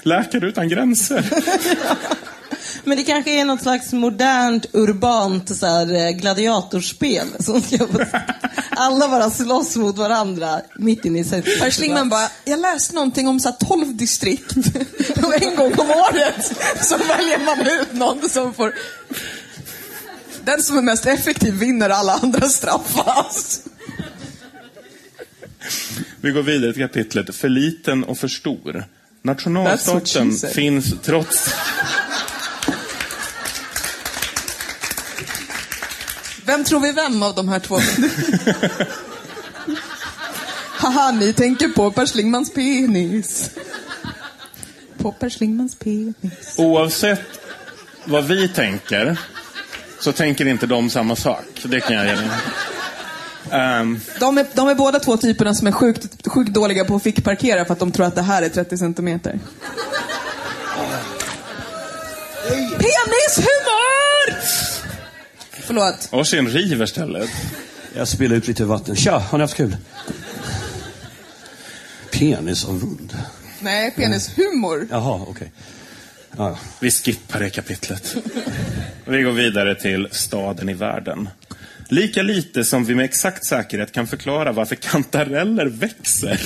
Läkare 0.02 0.46
Utan 0.48 0.68
Gränser. 0.68 1.24
Men 2.84 2.96
det 2.96 3.04
kanske 3.04 3.40
är 3.40 3.44
något 3.44 3.62
slags 3.62 3.92
modernt, 3.92 4.66
urbant 4.72 5.56
så 5.56 5.66
här, 5.66 5.94
eh, 5.94 6.10
gladiatorspel. 6.10 7.26
Som 7.40 7.62
ska 7.62 7.86
alla 8.70 9.08
bara 9.08 9.30
slåss 9.30 9.76
mot 9.76 9.98
varandra 9.98 10.60
mitt 10.74 11.04
inne 11.04 11.20
i 11.20 11.24
sättet. 11.24 11.60
Per 11.60 11.70
Schlingman 11.70 12.08
bara, 12.08 12.28
jag 12.44 12.60
läste 12.60 12.94
någonting 12.94 13.28
om 13.28 13.40
så 13.40 13.48
här 13.48 13.56
12 13.68 13.96
distrikt. 13.96 14.56
Och 15.22 15.42
en 15.42 15.56
gång 15.56 15.72
om 15.78 15.90
året 15.90 16.52
så 16.80 16.96
väljer 16.96 17.44
man 17.44 17.60
ut 17.60 17.92
någon 17.92 18.28
som 18.28 18.54
får... 18.54 18.74
Den 20.44 20.62
som 20.62 20.78
är 20.78 20.82
mest 20.82 21.06
effektiv 21.06 21.54
vinner, 21.54 21.90
alla 21.90 22.12
andra 22.12 22.48
straffas. 22.48 23.60
Vi 26.20 26.30
går 26.30 26.42
vidare 26.42 26.72
till 26.72 26.82
kapitlet 26.82 27.36
För 27.36 27.48
liten 27.48 28.04
och 28.04 28.18
för 28.18 28.28
stor. 28.28 28.84
Nationalstaten 29.22 30.32
finns 30.32 30.94
trots... 31.02 31.54
Vem 36.44 36.64
tror 36.64 36.80
vi 36.80 36.92
vem 36.92 37.22
av 37.22 37.34
de 37.34 37.48
här 37.48 37.58
två? 37.58 37.78
Haha, 40.78 41.10
ni 41.12 41.32
tänker 41.32 41.68
på 41.68 41.90
Per 41.90 42.06
Schlingmans 42.06 42.52
penis. 42.54 43.50
På 44.98 45.12
Per 45.12 45.30
Schlingmans 45.30 45.74
penis. 45.74 46.54
Oavsett 46.58 47.20
vad 48.04 48.24
vi 48.24 48.48
tänker 48.48 49.16
så 50.00 50.12
tänker 50.12 50.46
inte 50.46 50.66
de 50.66 50.90
samma 50.90 51.16
sak. 51.16 51.44
Det 51.62 51.80
kan 51.80 51.96
jag 51.96 52.06
ge 52.06 52.12
dig. 52.12 52.28
Ehm, 53.50 54.00
De 54.20 54.38
är, 54.38 54.46
de 54.54 54.68
är 54.68 54.74
båda 54.74 55.00
två 55.00 55.16
typerna 55.16 55.54
som 55.54 55.66
är 55.66 55.72
sjukt, 55.72 56.28
sjukt 56.28 56.50
dåliga 56.54 56.84
på 56.84 56.96
att 56.96 57.02
fickparkera 57.02 57.64
för 57.64 57.72
att 57.72 57.78
de 57.78 57.92
tror 57.92 58.06
att 58.06 58.14
det 58.14 58.22
här 58.22 58.42
är 58.42 58.48
30 58.48 58.78
centimeter. 58.78 59.38
Penishumor! 62.78 63.81
Förlåt. 65.72 66.08
varsin 66.12 66.48
river 66.48 66.86
stället. 66.86 67.30
Jag 67.96 68.08
spiller 68.08 68.36
ut 68.36 68.48
lite 68.48 68.64
vatten. 68.64 68.96
Tja, 68.96 69.18
har 69.18 69.38
ni 69.38 69.42
haft 69.42 69.54
kul? 69.56 69.76
Penis 72.10 72.64
av 72.64 72.80
rund. 72.80 73.18
Nej, 73.60 73.90
penishumor. 73.90 74.88
Jaha, 74.90 75.24
okej. 75.28 75.52
Ja, 76.36 76.58
Vi 76.80 76.90
skippar 76.90 77.40
det 77.40 77.50
kapitlet. 77.50 78.16
Vi 79.04 79.22
går 79.22 79.32
vidare 79.32 79.74
till 79.74 80.08
staden 80.10 80.68
i 80.68 80.74
världen. 80.74 81.28
Lika 81.88 82.22
lite 82.22 82.64
som 82.64 82.84
vi 82.84 82.94
med 82.94 83.04
exakt 83.04 83.46
säkerhet 83.46 83.92
kan 83.92 84.06
förklara 84.06 84.52
varför 84.52 84.74
kantareller 84.74 85.66
växer 85.66 86.40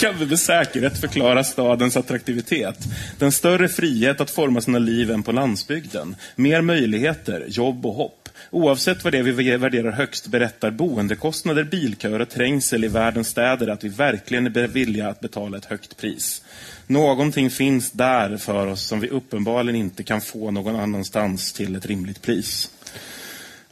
kan 0.00 0.18
vi 0.18 0.26
med 0.26 0.38
säkerhet 0.38 1.00
förklara 1.00 1.44
stadens 1.44 1.96
attraktivitet. 1.96 2.78
Den 3.18 3.32
större 3.32 3.68
frihet 3.68 4.20
att 4.20 4.30
forma 4.30 4.60
sina 4.60 4.78
liv 4.78 5.10
än 5.10 5.22
på 5.22 5.32
landsbygden. 5.32 6.16
Mer 6.36 6.60
möjligheter, 6.60 7.44
jobb 7.48 7.86
och 7.86 7.94
hopp. 7.94 8.28
Oavsett 8.50 9.04
vad 9.04 9.12
det 9.12 9.18
är 9.18 9.22
vi 9.22 9.56
värderar 9.56 9.90
högst 9.90 10.26
berättar 10.26 10.70
boendekostnader, 10.70 11.64
bilköer 11.64 12.20
och 12.20 12.28
trängsel 12.28 12.84
i 12.84 12.88
världens 12.88 13.28
städer 13.28 13.68
att 13.68 13.84
vi 13.84 13.88
verkligen 13.88 14.46
är 14.46 14.66
villiga 14.66 15.08
att 15.08 15.20
betala 15.20 15.56
ett 15.56 15.64
högt 15.64 15.96
pris. 15.96 16.42
Någonting 16.86 17.50
finns 17.50 17.90
där 17.90 18.36
för 18.36 18.66
oss 18.66 18.82
som 18.82 19.00
vi 19.00 19.08
uppenbarligen 19.08 19.80
inte 19.80 20.02
kan 20.02 20.20
få 20.20 20.50
någon 20.50 20.76
annanstans 20.76 21.52
till 21.52 21.76
ett 21.76 21.86
rimligt 21.86 22.22
pris. 22.22 22.70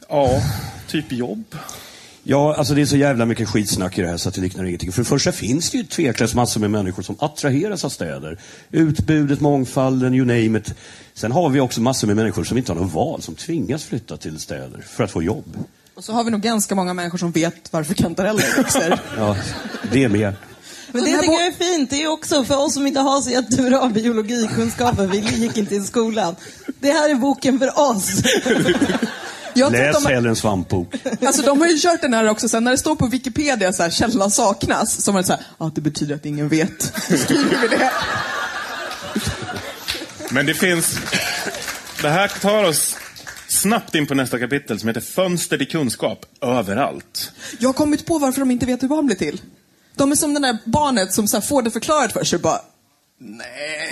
Ja, 0.09 0.41
typ 0.87 1.11
jobb. 1.11 1.55
Ja, 2.31 2.55
alltså 2.55 2.73
det 2.73 2.81
är 2.81 2.85
så 2.85 2.97
jävla 2.97 3.25
mycket 3.25 3.49
skitsnack 3.49 3.97
i 3.97 4.01
det 4.01 4.07
här 4.07 4.17
så 4.17 4.29
att 4.29 4.35
det 4.35 4.41
liknar 4.41 4.63
ingenting. 4.63 4.91
För 4.91 5.01
det 5.01 5.05
första 5.05 5.31
finns 5.31 5.69
det 5.69 5.77
ju 5.77 5.83
tveklöst 5.83 6.35
massor 6.35 6.59
med 6.59 6.71
människor 6.71 7.03
som 7.03 7.15
attraheras 7.19 7.85
av 7.85 7.89
städer. 7.89 8.37
Utbudet, 8.71 9.41
mångfalden, 9.41 10.13
you 10.13 10.25
name 10.25 10.59
it. 10.59 10.73
Sen 11.13 11.31
har 11.31 11.49
vi 11.49 11.59
också 11.59 11.81
massor 11.81 12.07
med 12.07 12.15
människor 12.15 12.43
som 12.43 12.57
inte 12.57 12.71
har 12.71 12.79
något 12.79 12.93
val, 12.93 13.21
som 13.21 13.35
tvingas 13.35 13.83
flytta 13.83 14.17
till 14.17 14.39
städer 14.39 14.85
för 14.89 15.03
att 15.03 15.11
få 15.11 15.23
jobb. 15.23 15.57
Och 15.95 16.03
så 16.03 16.13
har 16.13 16.23
vi 16.23 16.31
nog 16.31 16.41
ganska 16.41 16.75
många 16.75 16.93
människor 16.93 17.17
som 17.17 17.31
vet 17.31 17.73
varför 17.73 17.93
kantareller 17.93 18.57
växer. 18.57 18.99
Ja, 19.17 19.35
det 19.91 20.03
är 20.03 20.09
mer. 20.09 20.35
Men 20.91 21.03
det 21.03 21.19
tycker 21.19 21.33
jag 21.33 21.47
är 21.47 21.51
fint. 21.51 21.89
Det 21.89 22.03
är 22.03 22.07
också 22.07 22.43
för 22.43 22.65
oss 22.65 22.73
som 22.73 22.87
inte 22.87 22.99
har 22.99 23.21
så 23.21 23.29
jättebra 23.29 23.89
biologikunskaper. 23.89 25.07
Vi 25.07 25.17
gick 25.17 25.57
inte 25.57 25.75
i 25.75 25.81
skolan. 25.81 26.35
Det 26.79 26.91
här 26.91 27.09
är 27.09 27.15
boken 27.15 27.59
för 27.59 27.79
oss. 27.79 28.23
Jag 29.59 29.71
Läs 29.71 30.03
de, 30.03 30.13
hellre 30.13 30.29
en 30.29 30.35
svampbok. 30.35 30.93
alltså, 31.21 31.41
de 31.41 31.61
har 31.61 31.67
ju 31.67 31.77
kört 31.79 32.01
den 32.01 32.13
här 32.13 32.29
också, 32.29 32.49
sen 32.49 32.63
när 32.63 32.71
det 32.71 32.77
står 32.77 32.95
på 32.95 33.07
Wikipedia 33.07 33.73
så 33.73 33.83
här, 33.83 33.89
källan 33.89 34.31
saknas, 34.31 35.03
så 35.03 35.11
det 35.11 35.23
så 35.23 35.33
här, 35.33 35.41
ah, 35.57 35.71
det 35.75 35.81
betyder 35.81 36.15
att 36.15 36.25
ingen 36.25 36.49
vet. 36.49 36.81
Skriver 37.19 37.61
vi 37.61 37.67
det. 37.67 37.91
Men 40.31 40.45
det 40.45 40.53
finns... 40.53 40.99
Det 42.01 42.09
här 42.09 42.27
tar 42.27 42.63
oss 42.63 42.97
snabbt 43.47 43.95
in 43.95 44.07
på 44.07 44.13
nästa 44.15 44.39
kapitel 44.39 44.79
som 44.79 44.87
heter 44.87 45.01
Fönster 45.01 45.57
till 45.57 45.67
kunskap 45.67 46.25
överallt. 46.41 47.31
Jag 47.59 47.69
har 47.69 47.73
kommit 47.73 48.05
på 48.05 48.19
varför 48.19 48.39
de 48.39 48.51
inte 48.51 48.65
vet 48.65 48.83
hur 48.83 48.87
barn 48.87 49.05
blir 49.05 49.15
till. 49.15 49.41
De 49.95 50.11
är 50.11 50.15
som 50.15 50.33
det 50.33 50.39
där 50.39 50.57
barnet 50.65 51.13
som 51.13 51.27
så 51.27 51.37
här, 51.37 51.41
får 51.41 51.61
det 51.61 51.71
förklarat 51.71 52.13
för 52.13 52.23
sig 52.23 52.39
bara, 52.39 52.61
nej. 53.17 53.91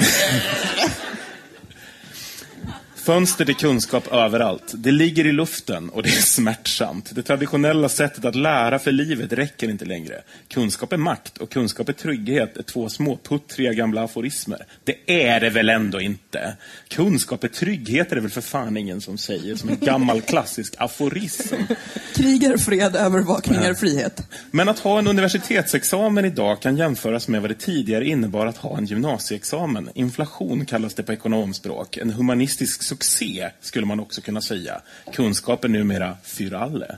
Fönster 3.07 3.45
till 3.45 3.55
kunskap 3.55 4.13
överallt. 4.13 4.73
Det 4.75 4.91
ligger 4.91 5.27
i 5.27 5.31
luften 5.31 5.89
och 5.89 6.03
det 6.03 6.09
är 6.09 6.11
smärtsamt. 6.21 7.15
Det 7.15 7.23
traditionella 7.23 7.89
sättet 7.89 8.25
att 8.25 8.35
lära 8.35 8.79
för 8.79 8.91
livet 8.91 9.33
räcker 9.33 9.69
inte 9.69 9.85
längre. 9.85 10.21
Kunskap 10.47 10.93
är 10.93 10.97
makt 10.97 11.37
och 11.37 11.49
kunskap 11.49 11.89
är 11.89 11.93
trygghet 11.93 12.57
är 12.57 12.63
två 12.63 12.89
små 12.89 13.19
puttriga 13.23 13.73
gamla 13.73 14.03
aforismer. 14.03 14.65
Det 14.83 15.25
är 15.25 15.39
det 15.39 15.49
väl 15.49 15.69
ändå 15.69 16.01
inte? 16.01 16.57
Kunskap 16.87 17.43
är 17.43 17.47
trygghet 17.47 18.11
är 18.11 18.15
det 18.15 18.21
väl 18.21 18.31
för 18.31 18.41
fan 18.41 18.77
ingen 18.77 19.01
som 19.01 19.17
säger 19.17 19.55
som 19.55 19.69
en 19.69 19.79
gammal 19.79 20.21
klassisk 20.21 20.75
aforism. 20.77 21.55
Krig 22.15 22.43
är 22.43 22.57
fred, 22.57 22.95
övervakning 22.95 23.59
är 23.59 23.73
frihet. 23.73 24.21
Men 24.51 24.69
att 24.69 24.79
ha 24.79 24.99
en 24.99 25.07
universitetsexamen 25.07 26.25
idag 26.25 26.61
kan 26.61 26.77
jämföras 26.77 27.27
med 27.27 27.41
vad 27.41 27.51
det 27.51 27.59
tidigare 27.59 28.05
innebar 28.05 28.45
att 28.45 28.57
ha 28.57 28.77
en 28.77 28.85
gymnasieexamen. 28.85 29.89
Inflation 29.93 30.65
kallas 30.65 30.93
det 30.93 31.03
på 31.03 31.13
ekonomspråk. 31.13 31.97
En 31.97 32.11
humanistisk 32.11 32.83
succé 32.97 33.49
skulle 33.61 33.85
man 33.85 33.99
också 33.99 34.21
kunna 34.21 34.41
säga. 34.41 34.81
Kunskap 35.13 35.63
är 35.63 35.69
numera 35.69 36.17
för 36.23 36.53
alle. 36.53 36.97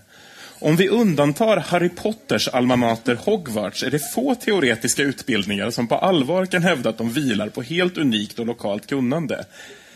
Om 0.61 0.75
vi 0.75 0.89
undantar 0.89 1.57
Harry 1.57 1.89
Potters 1.89 2.47
alma 2.47 2.75
mater 2.75 3.15
Hogwarts 3.15 3.83
är 3.83 3.91
det 3.91 4.13
få 4.13 4.35
teoretiska 4.35 5.03
utbildningar 5.03 5.71
som 5.71 5.87
på 5.87 5.95
allvar 5.95 6.45
kan 6.45 6.63
hävda 6.63 6.89
att 6.89 6.97
de 6.97 7.09
vilar 7.09 7.49
på 7.49 7.61
helt 7.61 7.97
unikt 7.97 8.39
och 8.39 8.45
lokalt 8.45 8.87
kunnande. 8.87 9.45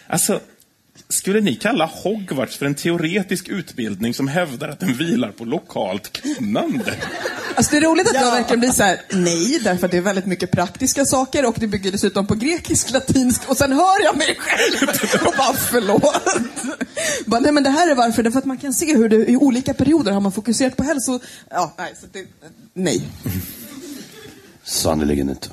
Alltså, 0.08 0.40
skulle 1.10 1.42
ni 1.42 1.56
kalla 1.56 1.86
Hogwarts 1.86 2.58
för 2.58 2.66
en 2.66 2.76
teoretisk 2.76 3.48
utbildning 3.48 4.14
som 4.14 4.28
hävdar 4.28 4.70
att 4.70 4.80
den 4.80 4.94
vilar 4.94 5.32
på 5.32 5.46
lokalt 5.46 6.22
kunnande? 6.22 6.96
Alltså 7.56 7.72
det 7.72 7.78
är 7.78 7.82
roligt 7.82 8.08
att 8.08 8.14
jag 8.14 8.32
verkligen 8.32 8.60
blir 8.60 8.72
så 8.72 8.84
här: 8.84 9.02
nej, 9.12 9.60
därför 9.64 9.86
att 9.86 9.92
det 9.92 9.98
är 9.98 10.02
väldigt 10.02 10.26
mycket 10.26 10.52
praktiska 10.52 11.06
saker 11.06 11.46
och 11.46 11.56
det 11.60 11.68
bygger 11.68 11.92
dessutom 11.92 12.28
på 12.28 12.36
grekisk, 12.36 12.92
latinsk 12.92 13.50
och 13.50 13.58
sen 13.58 13.72
hör 13.72 14.04
jag 14.04 14.18
mig 14.18 14.36
själv 14.40 14.90
och 15.28 15.34
bara 15.38 15.54
förlåt. 15.54 16.26
Bara, 17.26 17.42
nej 17.42 17.52
men 17.52 17.64
det 17.64 17.70
här 17.70 17.92
är 17.92 17.96
varför, 17.96 18.24
därför 18.24 18.40
att 18.40 18.46
man 18.46 18.58
kan 18.58 18.74
se 18.74 18.96
hur 18.96 19.10
det 19.10 19.32
i 19.32 19.38
olika 19.38 19.74
perioder 19.74 20.12
har 20.12 20.22
man 20.22 20.32
fokuserat 20.32 20.76
på 20.76 20.84
hälso... 20.84 21.20
Ja, 21.50 21.74
nej, 21.78 21.94
så 22.02 22.08
det, 22.12 22.26
nej. 22.74 23.08
Sannerligen 24.64 25.30
inte. 25.30 25.50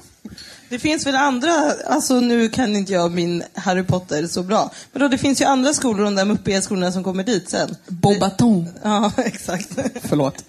Det 0.71 0.79
finns 0.79 1.07
väl 1.07 1.15
andra, 1.17 1.51
alltså 1.87 2.21
nu 2.21 2.49
kan 2.49 2.77
inte 2.77 2.93
jag 2.93 3.13
min 3.13 3.43
Harry 3.55 3.83
Potter 3.83 4.27
så 4.27 4.43
bra. 4.43 4.71
Men 4.93 5.03
då, 5.03 5.09
det 5.09 5.19
finns 5.19 5.41
ju 5.41 5.45
andra 5.45 5.73
skolor, 5.73 6.05
de 6.05 6.15
där 6.15 6.25
muppiga 6.25 6.63
skolorna 6.63 6.93
som 6.93 7.05
kommer 7.05 7.25
dit 7.25 7.49
sen. 7.51 7.77
Bobaton. 7.89 8.69
Ja, 8.83 9.13
exakt. 9.17 9.69
Förlåt. 10.05 10.45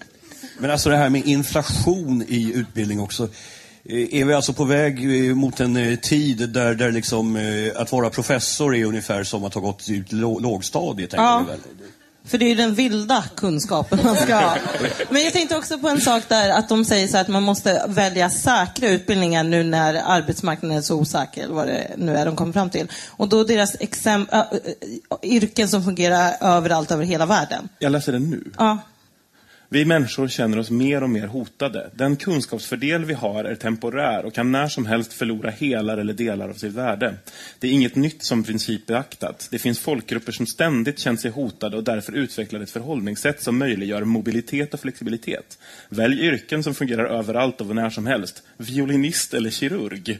Men 0.58 0.70
alltså 0.70 0.88
det 0.90 0.96
här 0.96 1.08
med 1.08 1.26
inflation 1.26 2.24
i 2.28 2.52
utbildning 2.54 3.00
också. 3.00 3.28
Eh, 3.84 4.14
Är 4.20 4.24
vi 4.24 4.34
alltså 4.34 4.52
på 4.52 4.64
väg 4.64 5.28
eh, 5.28 5.34
mot 5.34 5.60
en 5.60 5.76
eh, 5.76 5.96
tid 5.98 6.50
där, 6.50 6.74
där 6.74 6.92
liksom, 6.92 7.38
att 7.76 7.92
vara 7.92 8.10
professor 8.10 8.76
är 8.76 8.84
ungefär 8.84 9.24
som 9.24 9.44
att 9.44 9.54
ha 9.54 9.60
gått 9.60 9.88
ut 9.90 10.12
lå- 10.12 10.40
lågstadiet? 10.42 11.12
Ja. 11.12 11.44
väl? 11.48 11.58
För 12.24 12.38
det 12.38 12.44
är 12.44 12.48
ju 12.48 12.54
den 12.54 12.74
vilda 12.74 13.24
kunskapen 13.36 13.98
man 14.04 14.16
ska 14.16 14.34
ha. 14.34 14.56
Men 15.10 15.24
jag 15.24 15.32
tänkte 15.32 15.56
också 15.56 15.78
på 15.78 15.88
en 15.88 16.00
sak 16.00 16.22
där, 16.28 16.50
att 16.50 16.68
de 16.68 16.84
säger 16.84 17.08
så 17.08 17.18
att 17.18 17.28
man 17.28 17.42
måste 17.42 17.84
välja 17.88 18.30
säkra 18.30 18.88
utbildningar 18.88 19.44
nu 19.44 19.62
när 19.62 19.94
arbetsmarknaden 19.94 20.78
är 20.78 20.82
så 20.82 20.96
osäker, 20.96 21.44
eller 21.44 21.54
vad 21.54 21.66
det 21.66 21.90
nu 21.96 22.16
är 22.16 22.26
de 22.26 22.36
kommer 22.36 22.52
fram 22.52 22.70
till. 22.70 22.88
Och 23.10 23.28
då 23.28 23.44
deras 23.44 23.76
exemp- 23.76 24.32
äh, 24.32 24.38
äh, 24.40 24.46
yrken 25.22 25.68
som 25.68 25.84
fungerar 25.84 26.34
överallt 26.40 26.90
över 26.90 27.04
hela 27.04 27.26
världen. 27.26 27.68
Jag 27.78 27.92
läser 27.92 28.12
den 28.12 28.30
nu. 28.30 28.50
Ja. 28.58 28.78
Vi 29.72 29.84
människor 29.84 30.28
känner 30.28 30.58
oss 30.58 30.70
mer 30.70 31.02
och 31.02 31.10
mer 31.10 31.26
hotade. 31.26 31.90
Den 31.94 32.16
kunskapsfördel 32.16 33.04
vi 33.04 33.14
har 33.14 33.44
är 33.44 33.54
temporär 33.54 34.24
och 34.24 34.34
kan 34.34 34.52
när 34.52 34.68
som 34.68 34.86
helst 34.86 35.12
förlora 35.12 35.50
hela 35.50 35.92
eller 35.92 36.12
delar 36.12 36.48
av 36.48 36.54
sitt 36.54 36.72
värde. 36.72 37.14
Det 37.58 37.68
är 37.68 37.72
inget 37.72 37.96
nytt 37.96 38.22
som 38.24 38.44
princip 38.44 38.86
beaktat. 38.86 39.48
Det 39.50 39.58
finns 39.58 39.78
folkgrupper 39.78 40.32
som 40.32 40.46
ständigt 40.46 40.98
känt 40.98 41.20
sig 41.20 41.30
hotade 41.30 41.76
och 41.76 41.84
därför 41.84 42.12
utvecklar 42.12 42.60
ett 42.60 42.70
förhållningssätt 42.70 43.42
som 43.42 43.58
möjliggör 43.58 44.04
mobilitet 44.04 44.74
och 44.74 44.80
flexibilitet. 44.80 45.58
Välj 45.88 46.26
yrken 46.26 46.62
som 46.62 46.74
fungerar 46.74 47.04
överallt 47.04 47.60
och 47.60 47.76
när 47.76 47.90
som 47.90 48.06
helst. 48.06 48.42
Violinist 48.56 49.34
eller 49.34 49.50
kirurg. 49.50 50.18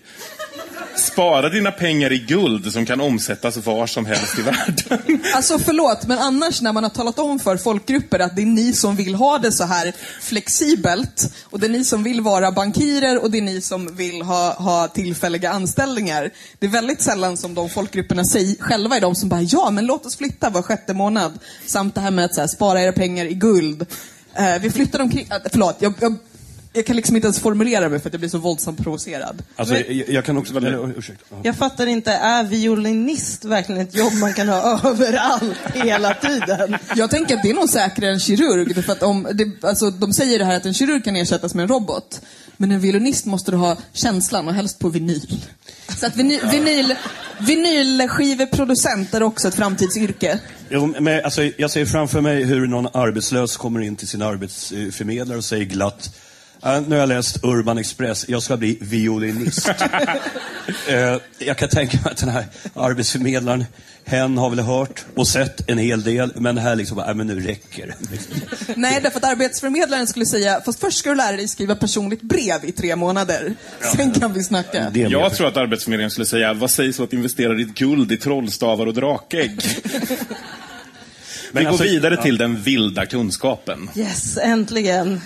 Spara 0.96 1.48
dina 1.48 1.70
pengar 1.70 2.12
i 2.12 2.18
guld 2.18 2.72
som 2.72 2.86
kan 2.86 3.00
omsättas 3.00 3.56
var 3.56 3.86
som 3.86 4.06
helst 4.06 4.38
i 4.38 4.42
världen. 4.42 5.22
Alltså 5.34 5.58
förlåt, 5.58 6.06
men 6.06 6.18
annars 6.18 6.60
när 6.60 6.72
man 6.72 6.82
har 6.82 6.90
talat 6.90 7.18
om 7.18 7.38
för 7.38 7.56
folkgrupper 7.56 8.18
att 8.18 8.36
det 8.36 8.42
är 8.42 8.46
ni 8.46 8.72
som 8.72 8.96
vill 8.96 9.14
ha 9.14 9.38
det 9.38 9.52
så 9.52 9.64
här 9.64 9.92
flexibelt 10.20 11.34
och 11.44 11.60
det 11.60 11.66
är 11.66 11.70
ni 11.70 11.84
som 11.84 12.02
vill 12.02 12.20
vara 12.20 12.52
bankirer 12.52 13.22
och 13.22 13.30
det 13.30 13.38
är 13.38 13.42
ni 13.42 13.60
som 13.60 13.96
vill 13.96 14.22
ha, 14.22 14.52
ha 14.52 14.88
tillfälliga 14.88 15.50
anställningar. 15.50 16.30
Det 16.58 16.66
är 16.66 16.70
väldigt 16.70 17.02
sällan 17.02 17.36
som 17.36 17.54
de 17.54 17.70
folkgrupperna 17.70 18.24
säger, 18.24 18.56
själva 18.60 18.96
är 18.96 19.00
de 19.00 19.14
som 19.14 19.28
bara 19.28 19.42
ja, 19.42 19.70
men 19.70 19.86
låt 19.86 20.06
oss 20.06 20.16
flytta 20.16 20.50
var 20.50 20.62
sjätte 20.62 20.94
månad. 20.94 21.38
Samt 21.66 21.94
det 21.94 22.00
här 22.00 22.10
med 22.10 22.24
att 22.24 22.34
så 22.34 22.40
här, 22.40 22.48
spara 22.48 22.82
era 22.82 22.92
pengar 22.92 23.24
i 23.24 23.34
guld. 23.34 23.86
Eh, 24.34 24.58
vi 24.60 24.70
flyttar 24.70 25.00
omkring, 25.00 25.26
eh, 25.30 25.36
förlåt, 25.52 25.76
jag, 25.78 25.94
jag, 26.00 26.16
jag 26.72 26.86
kan 26.86 26.96
liksom 26.96 27.16
inte 27.16 27.26
ens 27.26 27.40
formulera 27.40 27.88
mig 27.88 27.98
för 28.00 28.08
att 28.08 28.12
jag 28.12 28.20
blir 28.20 28.30
så 28.30 28.38
våldsamt 28.38 28.82
provocerad. 28.82 29.42
Alltså, 29.56 29.74
jag, 29.76 30.08
jag 30.08 30.24
kan 30.24 30.36
också... 30.36 30.56
Eller, 30.56 30.98
ursäkta. 30.98 31.24
Ja. 31.30 31.36
Jag 31.42 31.56
fattar 31.56 31.86
inte, 31.86 32.12
är 32.12 32.44
violinist 32.44 33.44
verkligen 33.44 33.80
ett 33.80 33.94
jobb 33.94 34.12
man 34.20 34.34
kan 34.34 34.48
ha 34.48 34.80
överallt 34.90 35.58
hela 35.74 36.14
tiden? 36.14 36.76
Jag 36.96 37.10
tänker 37.10 37.36
att 37.36 37.42
det 37.42 37.50
är 37.50 37.54
nog 37.54 37.68
säkrare 37.68 38.10
än 38.12 38.20
kirurg. 38.20 38.84
För 38.84 38.92
att 38.92 39.02
om 39.02 39.28
det, 39.34 39.68
alltså, 39.68 39.90
de 39.90 40.12
säger 40.12 40.38
det 40.38 40.44
här 40.44 40.56
att 40.56 40.66
en 40.66 40.74
kirurg 40.74 41.04
kan 41.04 41.16
ersättas 41.16 41.54
med 41.54 41.62
en 41.62 41.68
robot. 41.68 42.20
Men 42.56 42.72
en 42.72 42.80
violinist 42.80 43.26
måste 43.26 43.50
du 43.50 43.56
ha 43.56 43.76
känslan 43.92 44.48
och 44.48 44.54
helst 44.54 44.78
på 44.78 44.88
vinyl. 44.88 45.40
Så 45.96 46.06
att 46.06 46.16
vinyl, 46.16 46.40
vinyl, 46.50 46.94
Vinylskiveproducent 47.38 49.14
är 49.14 49.22
också 49.22 49.48
ett 49.48 49.54
framtidsyrke. 49.54 50.38
Jo, 50.68 50.94
men, 51.00 51.24
alltså, 51.24 51.42
jag 51.56 51.70
ser 51.70 51.84
framför 51.84 52.20
mig 52.20 52.44
hur 52.44 52.66
någon 52.66 52.86
arbetslös 52.92 53.56
kommer 53.56 53.80
in 53.80 53.96
till 53.96 54.08
sin 54.08 54.22
arbetsförmedlare 54.22 55.38
och 55.38 55.44
säger 55.44 55.64
glatt 55.64 56.10
"Ja, 56.62 56.80
nu 56.80 56.90
har 56.94 57.00
jag 57.00 57.08
läst 57.08 57.44
Urban 57.44 57.78
Express, 57.78 58.24
jag 58.28 58.42
ska 58.42 58.56
bli 58.56 58.78
violinist. 58.80 59.68
Eh, 60.88 61.16
jag 61.38 61.58
kan 61.58 61.68
tänka 61.68 61.96
mig 62.04 62.12
att 62.12 62.16
den 62.16 62.28
här 62.28 62.44
arbetsförmedlaren, 62.74 63.64
hen 64.04 64.38
har 64.38 64.50
väl 64.50 64.58
hört 64.60 65.04
och 65.16 65.28
sett 65.28 65.70
en 65.70 65.78
hel 65.78 66.02
del, 66.02 66.32
men 66.36 66.54
det 66.54 66.60
här 66.60 66.76
liksom, 66.76 66.96
"Nej, 67.06 67.14
men 67.14 67.26
nu 67.26 67.40
räcker 67.40 67.86
det." 67.86 68.18
Nej, 68.76 69.00
därför 69.02 69.18
att 69.18 69.24
arbetsförmedlaren 69.24 70.06
skulle 70.06 70.26
säga, 70.26 70.60
fast 70.64 70.80
först 70.80 70.98
ska 70.98 71.10
du 71.10 71.16
lära 71.16 71.36
dig 71.36 71.48
skriva 71.48 71.74
personligt 71.74 72.22
brev 72.22 72.64
i 72.64 72.72
tre 72.72 72.96
månader. 72.96 73.54
Sen 73.96 74.12
kan 74.12 74.32
vi 74.32 74.42
snacka. 74.42 74.90
Mer 74.90 75.10
Jag 75.10 75.34
tror 75.34 75.46
att 75.48 75.56
Arbetsförmedlingen 75.56 76.10
skulle 76.10 76.26
säga, 76.26 76.54
vad 76.54 76.70
sägs 76.70 76.98
om 76.98 77.04
att 77.04 77.12
investera 77.12 77.54
ditt 77.54 77.74
guld 77.74 78.12
i 78.12 78.16
trollstavar 78.16 78.86
och 78.86 78.94
drakägg? 78.94 79.60
Vi 81.52 81.62
går 81.62 81.70
alltså- 81.70 81.84
vidare 81.84 82.22
till 82.22 82.36
den 82.38 82.62
vilda 82.62 83.06
kunskapen. 83.06 83.90
Yes, 83.96 84.38
äntligen. 84.38 85.20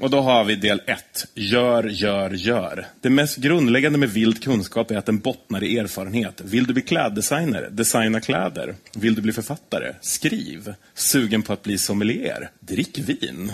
Och 0.00 0.10
då 0.10 0.20
har 0.20 0.44
vi 0.44 0.56
del 0.56 0.82
1. 0.86 1.26
Gör, 1.34 1.84
gör, 1.84 2.30
gör. 2.30 2.86
Det 3.00 3.10
mest 3.10 3.36
grundläggande 3.36 3.98
med 3.98 4.10
vild 4.10 4.42
kunskap 4.42 4.90
är 4.90 4.96
att 4.96 5.06
den 5.06 5.18
bottnar 5.18 5.64
i 5.64 5.78
erfarenhet. 5.78 6.40
Vill 6.44 6.66
du 6.66 6.72
bli 6.72 6.82
kläddesigner? 6.82 7.68
Designa 7.70 8.20
kläder. 8.20 8.74
Vill 8.94 9.14
du 9.14 9.22
bli 9.22 9.32
författare? 9.32 9.94
Skriv. 10.00 10.74
Sugen 10.94 11.42
på 11.42 11.52
att 11.52 11.62
bli 11.62 11.78
sommelier? 11.78 12.50
Drick 12.60 12.98
vin. 12.98 13.52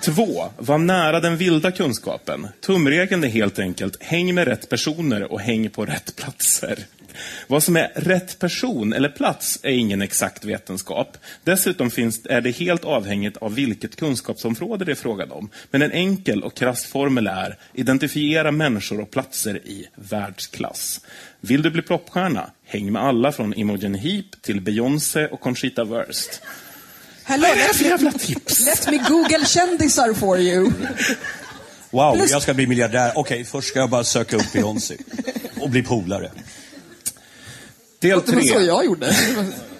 2. 0.00 0.52
Var 0.58 0.78
nära 0.78 1.20
den 1.20 1.36
vilda 1.36 1.70
kunskapen. 1.70 2.48
Tumregeln 2.60 3.24
är 3.24 3.28
helt 3.28 3.58
enkelt, 3.58 4.02
häng 4.02 4.34
med 4.34 4.48
rätt 4.48 4.68
personer 4.68 5.32
och 5.32 5.40
häng 5.40 5.70
på 5.70 5.84
rätt 5.84 6.16
platser. 6.16 6.78
Vad 7.46 7.62
som 7.62 7.76
är 7.76 7.92
rätt 7.94 8.38
person 8.38 8.92
eller 8.92 9.08
plats 9.08 9.58
är 9.62 9.70
ingen 9.70 10.02
exakt 10.02 10.44
vetenskap. 10.44 11.16
Dessutom 11.44 11.90
finns, 11.90 12.20
är 12.24 12.40
det 12.40 12.50
helt 12.50 12.84
avhängigt 12.84 13.36
av 13.36 13.54
vilket 13.54 13.96
kunskapsområde 13.96 14.84
det 14.84 14.90
är 14.92 14.96
frågan 14.96 15.30
om. 15.32 15.50
Men 15.70 15.82
en 15.82 15.92
enkel 15.92 16.42
och 16.42 16.54
krass 16.56 16.84
formel 16.84 17.26
är, 17.26 17.58
identifiera 17.74 18.52
människor 18.52 19.00
och 19.00 19.10
platser 19.10 19.56
i 19.56 19.88
världsklass. 19.94 21.00
Vill 21.40 21.62
du 21.62 21.70
bli 21.70 21.82
popstjärna? 21.82 22.50
Häng 22.66 22.92
med 22.92 23.02
alla 23.02 23.32
från 23.32 23.54
Imogen 23.54 23.94
Heap 23.94 24.24
till 24.42 24.60
Beyoncé 24.60 25.26
och 25.26 25.40
Conchita 25.40 25.84
Wurst. 25.84 26.40
Hello, 27.24 27.42
Vad 27.48 27.58
är 27.58 27.68
det 27.68 27.74
för 27.74 27.84
jävla 27.84 28.12
tips? 28.12 28.66
let 28.66 28.88
me 28.90 28.98
google 29.08 29.44
kändisar 29.46 30.14
for 30.14 30.38
you. 30.40 30.72
Wow, 31.90 32.16
Plus- 32.16 32.30
jag 32.30 32.42
ska 32.42 32.54
bli 32.54 32.66
miljardär. 32.66 33.12
Okej, 33.14 33.44
först 33.44 33.68
ska 33.68 33.78
jag 33.78 33.90
bara 33.90 34.04
söka 34.04 34.36
upp 34.36 34.52
Beyoncé 34.52 34.96
och 35.60 35.70
bli 35.70 35.82
polare. 35.82 36.30
Del 38.00 38.20
Det 38.26 38.34
var 38.34 38.42
så 38.42 38.54
3. 38.54 38.64
jag 38.64 38.84
gjorde. 38.84 39.16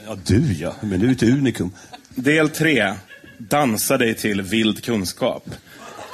Ja, 0.07 0.17
du 0.27 0.53
ja, 0.53 0.75
men 0.81 1.01
du 1.01 1.09
är 1.09 1.13
ett 1.13 1.23
unikum. 1.23 1.71
Del 2.15 2.49
3. 2.49 2.95
Dansa 3.39 3.99
dig 3.99 4.15
till 4.15 4.43
vild 4.43 4.85
kunskap. 4.85 5.51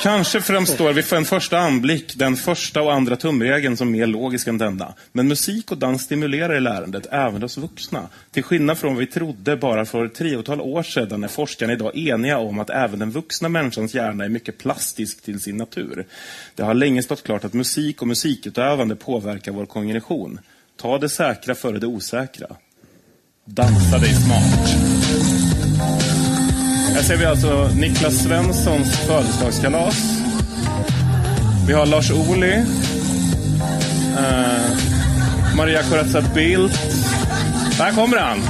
Kanske 0.00 0.40
framstår 0.40 0.92
vid 0.92 1.12
en 1.12 1.24
första 1.24 1.58
anblick 1.58 2.14
den 2.16 2.36
första 2.36 2.82
och 2.82 2.92
andra 2.92 3.16
tumregeln 3.16 3.76
som 3.76 3.90
mer 3.90 4.06
logisk 4.06 4.46
än 4.46 4.58
denna. 4.58 4.94
Men 5.12 5.28
musik 5.28 5.70
och 5.70 5.78
dans 5.78 6.02
stimulerar 6.02 6.56
i 6.56 6.60
lärandet, 6.60 7.06
även 7.10 7.42
hos 7.42 7.58
vuxna. 7.58 8.08
Till 8.30 8.42
skillnad 8.42 8.78
från 8.78 8.94
vad 8.94 9.00
vi 9.00 9.06
trodde 9.06 9.56
bara 9.56 9.84
för 9.84 10.04
ett 10.04 10.14
triotal 10.14 10.60
år 10.60 10.82
sedan 10.82 11.24
är 11.24 11.28
forskarna 11.28 11.72
idag 11.72 11.96
eniga 11.96 12.38
om 12.38 12.58
att 12.58 12.70
även 12.70 12.98
den 12.98 13.10
vuxna 13.10 13.48
människans 13.48 13.94
hjärna 13.94 14.24
är 14.24 14.28
mycket 14.28 14.58
plastisk 14.58 15.22
till 15.22 15.40
sin 15.40 15.56
natur. 15.56 16.06
Det 16.54 16.62
har 16.62 16.74
länge 16.74 17.02
stått 17.02 17.22
klart 17.22 17.44
att 17.44 17.52
musik 17.52 18.02
och 18.02 18.08
musikutövande 18.08 18.96
påverkar 18.96 19.52
vår 19.52 19.66
kognition. 19.66 20.38
Ta 20.80 20.98
det 20.98 21.08
säkra 21.08 21.54
före 21.54 21.78
det 21.78 21.86
osäkra. 21.86 22.46
Dansa 23.44 23.98
dig 23.98 24.14
smart. 24.14 24.68
Här 26.94 27.02
ser 27.02 27.16
vi 27.16 27.24
alltså 27.24 27.68
Niklas 27.76 28.22
Svenssons 28.22 28.96
födelsedagskalas. 28.96 29.96
Vi 31.66 31.72
har 31.72 31.86
Lars 31.86 32.10
Ohly. 32.10 32.52
Eh, 34.18 34.54
Maria 35.56 35.82
Corazza 35.82 36.22
Bildt. 36.34 36.80
Där 37.78 37.92
kommer 37.92 38.16
han! 38.16 38.40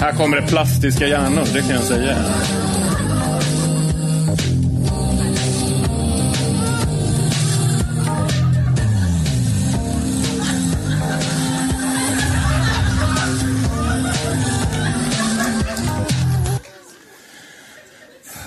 Här 0.00 0.12
kommer 0.12 0.40
det 0.40 0.46
plastiska 0.46 1.06
hjärnor, 1.06 1.44
det 1.52 1.60
kan 1.60 1.70
jag 1.70 1.84
säga. 1.84 2.16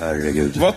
Herregud. 0.07 0.57
Vad, 0.57 0.73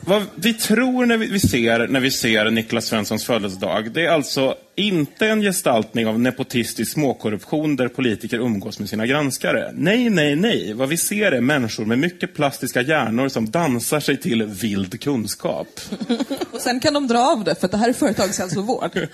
vad 0.00 0.22
vi 0.34 0.54
tror 0.54 1.06
när 1.06 1.16
vi, 1.16 1.26
vi 1.26 1.40
ser, 1.40 1.88
när 1.88 2.00
vi 2.00 2.10
ser 2.10 2.50
Niklas 2.50 2.86
Svenssons 2.86 3.24
födelsedag, 3.24 3.92
det 3.92 4.06
är 4.06 4.10
alltså 4.10 4.54
inte 4.74 5.26
en 5.26 5.40
gestaltning 5.40 6.06
av 6.06 6.20
nepotistisk 6.20 6.92
småkorruption 6.92 7.76
där 7.76 7.88
politiker 7.88 8.38
umgås 8.38 8.78
med 8.78 8.88
sina 8.88 9.06
granskare. 9.06 9.70
Nej, 9.74 10.10
nej, 10.10 10.36
nej. 10.36 10.72
Vad 10.72 10.88
vi 10.88 10.96
ser 10.96 11.32
är 11.32 11.40
människor 11.40 11.84
med 11.84 11.98
mycket 11.98 12.34
plastiska 12.34 12.82
hjärnor 12.82 13.28
som 13.28 13.50
dansar 13.50 14.00
sig 14.00 14.16
till 14.16 14.44
vild 14.44 15.00
kunskap. 15.00 15.80
Och 16.52 16.60
sen 16.60 16.80
kan 16.80 16.94
de 16.94 17.06
dra 17.06 17.18
av 17.18 17.44
det, 17.44 17.54
för 17.54 17.66
att 17.66 17.72
det 17.72 17.78
här 17.78 17.88
är 17.88 17.92
företagshälsovård. 17.92 19.08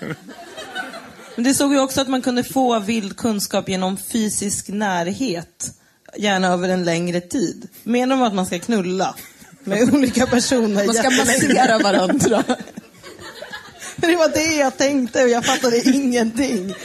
Men 1.35 1.43
det 1.43 1.53
såg 1.53 1.73
ju 1.73 1.79
också 1.79 2.01
att 2.01 2.07
man 2.07 2.21
kunde 2.21 2.43
få 2.43 2.79
vild 2.79 3.17
kunskap 3.17 3.69
genom 3.69 3.97
fysisk 3.97 4.67
närhet. 4.67 5.71
Gärna 6.17 6.47
över 6.47 6.69
en 6.69 6.83
längre 6.83 7.21
tid. 7.21 7.67
Menar 7.83 8.15
de 8.15 8.23
att 8.23 8.33
man 8.33 8.45
ska 8.45 8.59
knulla 8.59 9.15
med 9.65 9.93
olika 9.93 10.27
personer? 10.27 10.85
Man 10.85 10.95
ska 10.95 11.09
massera 11.09 11.79
varandra. 11.79 12.43
Men 13.95 14.09
Det 14.09 14.15
var 14.15 14.29
det 14.29 14.55
jag 14.55 14.77
tänkte 14.77 15.23
och 15.23 15.29
jag 15.29 15.45
fattade 15.45 15.89
ingenting. 15.89 16.75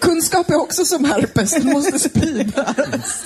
Kunskap 0.00 0.50
är 0.50 0.60
också 0.60 0.84
som 0.84 1.04
herpes, 1.04 1.50
den 1.50 1.66
måste 1.66 1.98
spridas. 1.98 3.22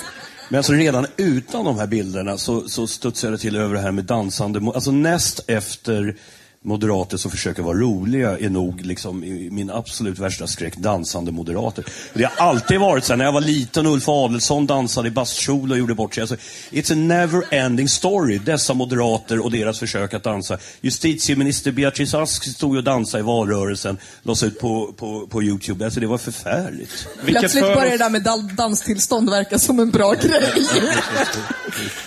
Men 0.49 0.59
alltså 0.59 0.73
redan 0.73 1.07
utan 1.17 1.65
de 1.65 1.79
här 1.79 1.87
bilderna 1.87 2.39
så, 2.39 2.69
så 2.69 2.87
studsar 2.87 3.31
det 3.31 3.39
till 3.39 3.57
över 3.57 3.75
det 3.75 3.81
här 3.81 3.93
med 3.93 4.05
dansande. 4.05 4.73
Alltså 4.75 4.91
näst 4.91 5.41
efter 5.47 6.17
moderater 6.65 7.17
som 7.17 7.31
försöker 7.31 7.63
vara 7.63 7.79
roliga 7.79 8.39
är 8.39 8.49
nog 8.51 8.81
liksom 8.87 9.25
i- 9.25 9.51
min 9.51 9.71
absolut 9.71 10.19
värsta 10.19 10.47
skräck 10.47 10.77
dansande 10.77 11.33
moderater. 11.33 11.85
Det 12.15 12.25
har 12.25 12.47
alltid 12.49 12.81
varit 12.81 13.05
så 13.05 13.13
här, 13.13 13.17
när 13.19 13.25
jag 13.25 13.33
var 13.33 13.41
liten 13.41 13.87
Ulf 13.87 14.09
Adelsohn 14.09 14.67
dansade 14.67 15.09
i 15.09 15.11
bastkjol 15.11 15.73
och 15.73 15.79
gjorde 15.79 15.95
bort 15.95 16.15
sig. 16.15 16.21
Alltså, 16.23 16.37
it's 16.71 16.93
a 16.93 16.97
never 16.97 17.43
ending 17.55 17.89
story, 17.89 18.39
dessa 18.39 18.75
moderater 18.75 19.39
och 19.45 19.51
deras 19.51 19.79
försök 19.79 20.15
att 20.15 20.23
dansa. 20.23 20.59
Justitieminister 20.81 21.73
Beatrice 21.73 22.15
Ask 22.15 22.45
stod 22.55 22.77
och 22.77 22.85
dansade 22.85 23.21
i 23.21 23.25
valrörelsen, 23.27 23.99
lades 24.23 24.43
ut 24.43 24.61
på, 24.61 24.93
på, 24.97 25.27
på 25.27 25.43
Youtube. 25.43 25.85
Alltså 25.85 26.01
det 26.01 26.07
var 26.07 26.19
förfärligt. 26.19 27.09
Vilket 27.25 27.41
Plötsligt 27.41 27.65
för 27.65 27.75
börjar 27.75 27.91
det 27.91 27.99
där 27.99 28.11
med 28.11 28.23
danstillstånd 28.57 29.31
verka 29.31 29.59
som 29.59 29.79
en 29.81 29.91
bra 29.91 30.13
grej. 30.15 30.53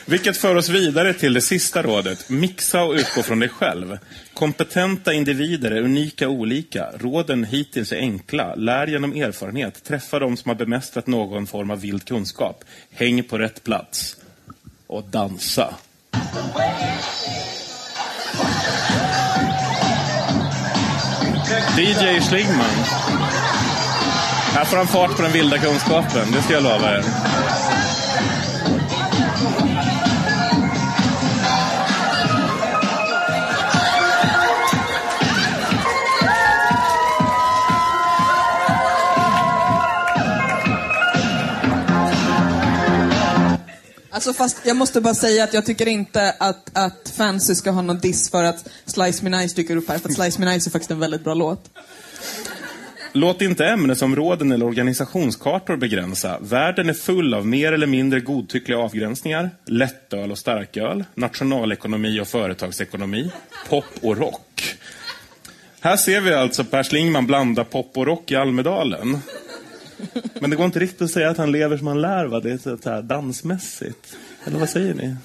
Vilket 0.06 0.38
för 0.38 0.56
oss 0.56 0.70
vidare 0.70 1.14
till 1.14 1.34
det 1.34 1.41
sista 1.41 1.84
rådet. 1.84 2.30
Mixa 2.30 2.84
och 2.84 2.93
utgå 2.93 3.24
från 3.24 3.39
dig 3.39 3.49
själv. 3.49 3.97
Kompetenta 4.46 5.14
individer 5.14 5.72
är 5.72 5.82
unika 5.82 6.28
och 6.30 6.34
olika. 6.34 6.88
Råden 6.98 7.43
hittills 7.43 7.91
är 7.91 7.98
enkla. 7.98 8.56
Lär 8.56 8.88
genom 8.88 9.14
erfarenhet. 9.14 9.84
Träffa 9.84 10.20
de 10.20 10.38
som 10.38 10.50
har 10.50 10.56
bemästrat 10.56 11.08
någon 11.08 11.48
form 11.48 11.72
av 11.72 11.82
vild 11.82 12.06
kunskap. 12.06 12.64
Häng 12.91 13.24
på 13.24 13.38
rätt 13.38 13.64
plats. 13.64 14.18
Och 14.88 15.04
dansa. 15.04 15.76
DJ 21.78 22.22
Schlingman. 22.22 22.76
Här 24.54 24.66
får 24.66 24.78
han 24.78 24.88
fart 24.88 25.16
på 25.16 25.22
den 25.22 25.32
vilda 25.32 25.58
kunskapen, 25.58 26.32
det 26.32 26.41
ska 26.41 26.54
jag 26.54 26.64
lova 26.64 26.98
er. 26.98 27.04
Alltså 44.16 44.34
fast 44.34 44.61
jag 44.66 44.78
måste 44.78 45.01
bara 45.01 45.13
säga 45.13 45.43
att 45.43 45.53
jag 45.53 45.66
tycker 45.66 45.88
inte 45.88 46.36
att, 46.39 46.70
att 46.74 47.13
Fancy 47.18 47.55
ska 47.55 47.72
ha 47.72 47.82
någon 47.82 47.99
diss 47.99 48.30
för 48.30 48.43
att 48.43 48.70
Slice 48.86 49.24
Me 49.24 49.38
Nice 49.38 49.55
dyker 49.55 49.76
upp 49.76 49.89
här, 49.89 49.97
för 49.97 50.09
att 50.09 50.16
Slice 50.16 50.39
Me 50.39 50.53
Nice 50.53 50.70
är 50.70 50.72
faktiskt 50.72 50.91
en 50.91 50.99
väldigt 50.99 51.24
bra 51.24 51.34
låt. 51.34 51.72
Låt 53.13 53.41
inte 53.41 53.66
ämnesområden 53.66 54.51
eller 54.51 54.66
organisationskartor 54.66 55.78
begränsa. 55.78 56.39
Världen 56.41 56.89
är 56.89 56.93
full 56.93 57.34
av 57.34 57.47
mer 57.47 57.72
eller 57.72 57.88
mindre 57.88 58.20
godtyckliga 58.20 58.80
avgränsningar. 58.80 59.49
Lättöl 59.66 60.32
och 60.32 60.38
starköl, 60.38 61.03
nationalekonomi 61.16 62.20
och 62.20 62.28
företagsekonomi, 62.28 63.32
pop 63.70 63.86
och 64.01 64.18
rock. 64.18 64.76
Här 65.80 65.97
ser 65.97 66.22
vi 66.22 66.34
alltså 66.34 66.63
Per 66.63 66.84
Schlingman 66.84 67.28
blanda 67.28 67.63
pop 67.63 67.97
och 67.97 68.05
rock 68.05 68.32
i 68.32 68.36
Almedalen. 68.36 69.20
Men 70.39 70.50
det 70.50 70.56
går 70.56 70.66
inte 70.66 70.80
riktigt 70.80 71.02
att 71.02 71.12
säga 71.12 71.30
att 71.30 71.38
han 71.38 71.52
lever 71.52 71.78
som 71.78 71.88
han 71.88 72.02
lär, 72.02 72.26
va? 72.26 72.39
Det 72.39 72.52
är 72.52 72.58
så 72.58 72.89
här 72.89 73.02
dansmässigt. 73.02 74.18
Eller 74.46 74.60
vad 74.60 74.70
säger 74.70 74.93
ni? 74.93 75.16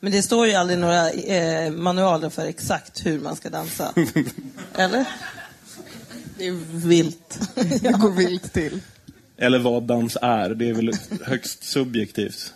Men 0.00 0.12
det 0.12 0.22
står 0.22 0.46
ju 0.46 0.54
aldrig 0.54 0.78
några 0.78 1.10
eh, 1.10 1.70
manualer 1.72 2.30
för 2.30 2.46
exakt 2.46 3.06
hur 3.06 3.20
man 3.20 3.36
ska 3.36 3.50
dansa. 3.50 3.94
Eller? 4.74 5.04
Det 6.38 6.46
är 6.46 6.52
vilt. 6.86 7.40
Det 7.82 8.00
går 8.00 8.10
vilt 8.10 8.52
till. 8.52 8.80
Eller 9.36 9.58
vad 9.58 9.82
dans 9.82 10.16
är. 10.22 10.50
Det 10.50 10.68
är 10.68 10.74
väl 10.74 10.92
högst 11.22 11.64
subjektivt. 11.64 12.54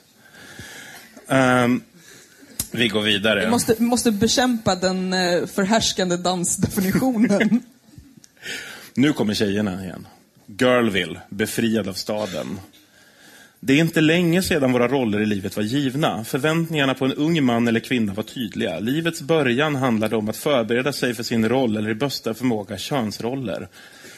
Ehm, 1.29 1.81
vi 2.71 2.89
går 2.89 3.03
vidare. 3.03 3.45
Vi 3.45 3.51
måste, 3.51 3.75
vi 3.79 3.85
måste 3.85 4.13
bekämpa 4.13 4.75
den 4.75 5.13
eh, 5.13 5.47
förhärskande 5.47 6.17
dansdefinitionen. 6.17 7.63
Nu 8.95 9.13
kommer 9.13 9.35
tjejerna 9.35 9.85
igen. 9.85 10.07
Girlville, 10.57 11.21
befriad 11.29 11.89
av 11.89 11.93
staden. 11.93 12.61
Det 13.61 13.73
är 13.73 13.81
inte 13.81 14.01
länge 14.01 14.43
sedan 14.43 14.73
våra 14.73 14.89
roller 14.89 15.21
i 15.21 15.27
livet 15.27 15.57
var 15.57 15.63
givna. 15.63 16.25
Förväntningarna 16.25 16.95
på 16.95 17.05
en 17.05 17.13
ung 17.13 17.45
man 17.45 17.69
eller 17.69 17.81
kvinna 17.81 18.15
var 18.15 18.23
tydliga. 18.23 18.79
Livets 18.79 19.23
början 19.23 19.77
handlade 19.77 20.17
om 20.17 20.29
att 20.29 20.37
förbereda 20.37 20.93
sig 20.93 21.15
för 21.15 21.23
sin 21.23 21.49
roll, 21.49 21.77
eller 21.77 21.91
i 21.91 21.95
bästa 21.95 22.35
förmåga 22.35 22.79
könsroller. 22.79 23.69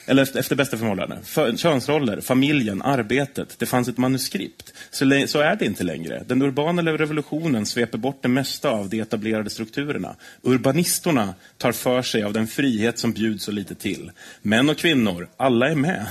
Eller 0.07 0.23
efter- 0.23 0.41
efter 0.41 0.57
bästa 0.57 0.77
förmåga. 0.77 1.19
För, 1.25 1.57
könsroller, 1.57 2.21
familjen, 2.21 2.83
arbetet. 2.83 3.59
Det 3.59 3.67
fanns 3.67 3.89
ett 3.89 3.99
manuskript. 3.99 4.73
Så, 4.91 5.25
så 5.27 5.39
är 5.41 5.57
det 5.57 5.65
inte 5.65 5.85
längre. 5.85 6.25
Den 6.27 6.43
urbana 6.43 6.83
revolutionen 6.83 7.67
sveper 7.67 7.99
bort 7.99 8.23
det 8.23 8.29
mesta 8.29 8.71
av 8.71 8.89
de 8.89 9.01
etablerade 9.01 9.51
strukturerna. 9.51 10.17
Urbanistorna 10.43 11.35
tar 11.59 11.73
för 11.73 12.03
sig 12.03 12.23
av 12.23 12.33
den 12.33 12.47
frihet 12.47 12.99
som 12.99 13.13
bjuds 13.13 13.45
så 13.45 13.53
lite 13.53 13.75
till. 13.75 14.11
Män 14.43 14.69
och 14.71 14.77
kvinnor, 14.77 15.29
alla 15.37 15.69
är 15.69 15.75
med. 15.75 16.07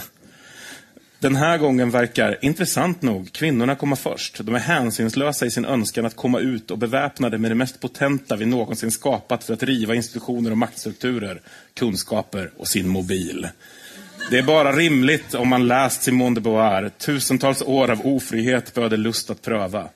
Den 1.21 1.35
här 1.35 1.57
gången 1.57 1.89
verkar, 1.89 2.37
intressant 2.41 3.01
nog, 3.01 3.31
kvinnorna 3.31 3.75
komma 3.75 3.95
först. 3.95 4.37
De 4.43 4.55
är 4.55 4.59
hänsynslösa 4.59 5.45
i 5.45 5.51
sin 5.51 5.65
önskan 5.65 6.05
att 6.05 6.15
komma 6.15 6.39
ut 6.39 6.71
och 6.71 6.77
beväpnade 6.77 7.37
med 7.37 7.51
det 7.51 7.55
mest 7.55 7.79
potenta 7.79 8.35
vi 8.35 8.45
någonsin 8.45 8.91
skapat 8.91 9.43
för 9.43 9.53
att 9.53 9.63
riva 9.63 9.95
institutioner 9.95 10.51
och 10.51 10.57
maktstrukturer, 10.57 11.41
kunskaper 11.73 12.51
och 12.57 12.67
sin 12.67 12.89
mobil. 12.89 13.47
Det 14.31 14.37
är 14.37 14.43
bara 14.43 14.71
rimligt 14.71 15.33
om 15.33 15.47
man 15.47 15.67
läst 15.67 16.03
Simone 16.03 16.35
de 16.35 16.41
Beauvoir. 16.41 16.89
Tusentals 16.89 17.61
år 17.61 17.91
av 17.91 18.01
ofrihet 18.07 18.73
böder 18.73 18.97
lust 18.97 19.29
att 19.29 19.41
pröva. 19.41 19.89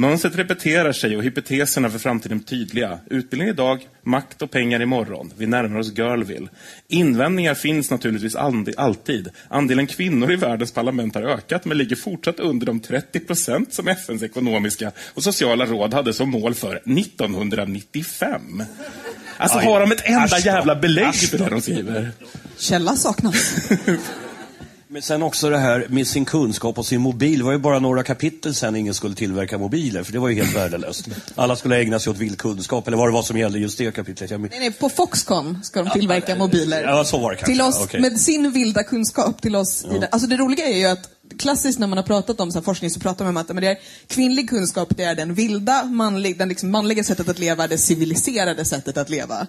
Mönstret 0.00 0.36
repeterar 0.36 0.92
sig 0.92 1.16
och 1.16 1.22
hypoteserna 1.22 1.90
för 1.90 1.98
framtiden 1.98 2.38
är 2.38 2.42
tydliga. 2.42 2.98
Utbildning 3.10 3.48
idag, 3.48 3.88
makt 4.02 4.42
och 4.42 4.50
pengar 4.50 4.82
imorgon. 4.82 5.32
Vi 5.36 5.46
närmar 5.46 5.78
oss 5.78 5.92
Girlville. 5.98 6.48
Invändningar 6.88 7.54
finns 7.54 7.90
naturligtvis 7.90 8.36
alltid. 8.76 9.28
Andelen 9.48 9.86
kvinnor 9.86 10.32
i 10.32 10.36
världens 10.36 10.72
parlament 10.72 11.14
har 11.14 11.22
ökat 11.22 11.64
men 11.64 11.78
ligger 11.78 11.96
fortsatt 11.96 12.40
under 12.40 12.66
de 12.66 12.80
30 12.80 13.20
procent 13.20 13.72
som 13.72 13.88
FNs 13.88 14.22
ekonomiska 14.22 14.92
och 15.14 15.22
sociala 15.22 15.66
råd 15.66 15.94
hade 15.94 16.12
som 16.12 16.30
mål 16.30 16.54
för 16.54 16.76
1995. 16.76 18.62
Alltså 19.36 19.58
Aj. 19.58 19.66
har 19.66 19.80
de 19.80 19.92
ett 19.92 20.04
enda 20.04 20.38
jävla 20.38 20.76
belägg 20.76 21.14
för 21.14 21.38
det 21.38 21.48
de 21.48 21.60
skriver? 21.60 22.10
Källa 22.56 22.96
saknas. 22.96 23.68
Men 24.90 25.02
sen 25.02 25.22
också 25.22 25.50
det 25.50 25.58
här 25.58 25.86
med 25.88 26.06
sin 26.06 26.24
kunskap 26.24 26.78
och 26.78 26.86
sin 26.86 27.00
mobil. 27.00 27.38
Det 27.38 27.44
var 27.44 27.52
ju 27.52 27.58
bara 27.58 27.78
några 27.78 28.02
kapitel 28.02 28.54
sen 28.54 28.76
ingen 28.76 28.94
skulle 28.94 29.14
tillverka 29.14 29.58
mobiler, 29.58 30.02
för 30.02 30.12
det 30.12 30.18
var 30.18 30.28
ju 30.28 30.34
helt 30.34 30.56
värdelöst. 30.56 31.08
Alla 31.34 31.56
skulle 31.56 31.76
ägna 31.80 31.98
sig 31.98 32.10
åt 32.10 32.16
vild 32.16 32.38
kunskap, 32.38 32.86
eller 32.86 32.96
vad 32.96 33.08
det 33.08 33.12
var 33.12 33.22
som 33.22 33.38
gällde 33.38 33.58
just 33.58 33.78
det 33.78 33.94
kapitlet. 33.94 34.30
Jag, 34.30 34.40
Nej, 34.40 34.50
nej, 34.52 34.72
på 34.72 34.88
Foxconn 34.88 35.58
ska 35.62 35.82
de 35.82 35.90
tillverka 35.90 36.36
mobiler. 36.36 36.82
Ja, 36.82 37.04
så 37.04 37.18
var 37.18 37.30
det 37.30 37.36
kanske. 37.36 37.52
Till 37.52 37.62
oss, 37.62 37.80
Okej. 37.82 38.00
med 38.00 38.20
sin 38.20 38.52
vilda 38.52 38.82
kunskap 38.82 39.42
till 39.42 39.56
oss. 39.56 39.86
Det. 40.00 40.08
Alltså 40.10 40.28
det 40.28 40.36
roliga 40.36 40.68
är 40.68 40.78
ju 40.78 40.86
att 40.86 41.08
klassiskt 41.38 41.78
när 41.78 41.86
man 41.86 41.98
har 41.98 42.04
pratat 42.04 42.40
om 42.40 42.52
så 42.52 42.62
forskning 42.62 42.90
så 42.90 43.00
pratar 43.00 43.24
man 43.24 43.36
om 43.36 43.40
att 43.40 43.48
men 43.48 43.60
det 43.62 43.68
är 43.68 43.78
kvinnlig 44.06 44.50
kunskap, 44.50 44.88
det 44.96 45.02
är 45.02 45.14
den 45.14 45.34
vilda, 45.34 45.84
manlig, 45.84 46.38
den 46.38 46.48
liksom 46.48 46.70
manliga 46.70 47.04
sättet 47.04 47.28
att 47.28 47.38
leva, 47.38 47.66
det 47.66 47.78
civiliserade 47.78 48.64
sättet 48.64 48.96
att 48.96 49.10
leva. 49.10 49.46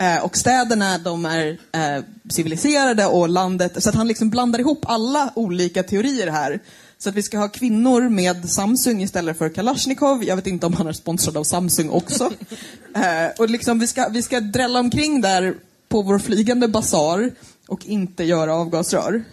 Eh, 0.00 0.24
och 0.24 0.36
städerna, 0.36 0.98
de 0.98 1.24
är 1.24 1.58
eh, 1.72 2.04
civiliserade 2.30 3.06
och 3.06 3.28
landet, 3.28 3.82
så 3.82 3.88
att 3.88 3.94
han 3.94 4.08
liksom 4.08 4.30
blandar 4.30 4.58
ihop 4.58 4.84
alla 4.86 5.32
olika 5.34 5.82
teorier 5.82 6.26
här. 6.26 6.60
Så 6.98 7.08
att 7.08 7.14
vi 7.14 7.22
ska 7.22 7.38
ha 7.38 7.48
kvinnor 7.48 8.08
med 8.08 8.50
Samsung 8.50 9.02
istället 9.02 9.38
för 9.38 9.48
Kalashnikov. 9.48 10.24
Jag 10.24 10.36
vet 10.36 10.46
inte 10.46 10.66
om 10.66 10.74
han 10.74 10.86
är 10.86 10.92
sponsrad 10.92 11.36
av 11.36 11.44
Samsung 11.44 11.90
också. 11.90 12.24
eh, 12.94 13.30
och 13.38 13.50
liksom 13.50 13.78
vi 13.78 13.86
ska, 13.86 14.08
vi 14.08 14.22
ska 14.22 14.40
drälla 14.40 14.80
omkring 14.80 15.20
där 15.20 15.54
på 15.88 16.02
vår 16.02 16.18
flygande 16.18 16.68
basar 16.68 17.30
och 17.68 17.86
inte 17.86 18.24
göra 18.24 18.54
avgasrör. 18.54 19.24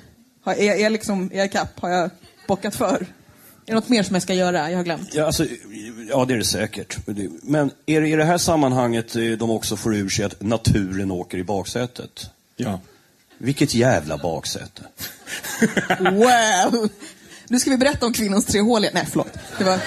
Har, 0.49 0.55
är, 0.55 0.75
är, 0.75 0.89
liksom, 0.89 1.29
är 1.33 1.37
jag 1.37 1.45
ikapp? 1.45 1.79
Har 1.79 1.89
jag 1.89 2.09
bockat 2.47 2.75
för? 2.75 2.95
Är 2.95 3.05
det 3.65 3.73
något 3.73 3.89
mer 3.89 4.03
som 4.03 4.15
jag 4.15 4.23
ska 4.23 4.33
göra? 4.33 4.71
Jag 4.71 4.77
har 4.77 4.83
glömt. 4.83 5.13
Ja, 5.13 5.25
alltså, 5.25 5.45
ja, 6.09 6.25
det 6.25 6.33
är 6.33 6.37
det 6.37 6.45
säkert. 6.45 6.97
Men 7.41 7.71
är 7.85 8.01
det 8.01 8.07
i 8.07 8.15
det 8.15 8.23
här 8.23 8.37
sammanhanget 8.37 9.15
eh, 9.15 9.23
de 9.23 9.49
också 9.49 9.77
får 9.77 9.95
ur 9.95 10.09
sig 10.09 10.25
att 10.25 10.41
naturen 10.41 11.11
åker 11.11 11.37
i 11.37 11.43
baksätet? 11.43 12.29
Ja. 12.55 12.79
Vilket 13.37 13.73
jävla 13.73 14.17
baksäte. 14.17 14.81
Wow! 15.99 16.89
Nu 17.47 17.59
ska 17.59 17.69
vi 17.69 17.77
berätta 17.77 18.05
om 18.05 18.13
kvinnans 18.13 18.45
tre 18.45 18.61
hål 18.61 18.83
igen. 18.83 18.93
Nej, 18.95 19.07
förlåt. 19.09 19.33
Det 19.57 19.63
var... 19.63 19.79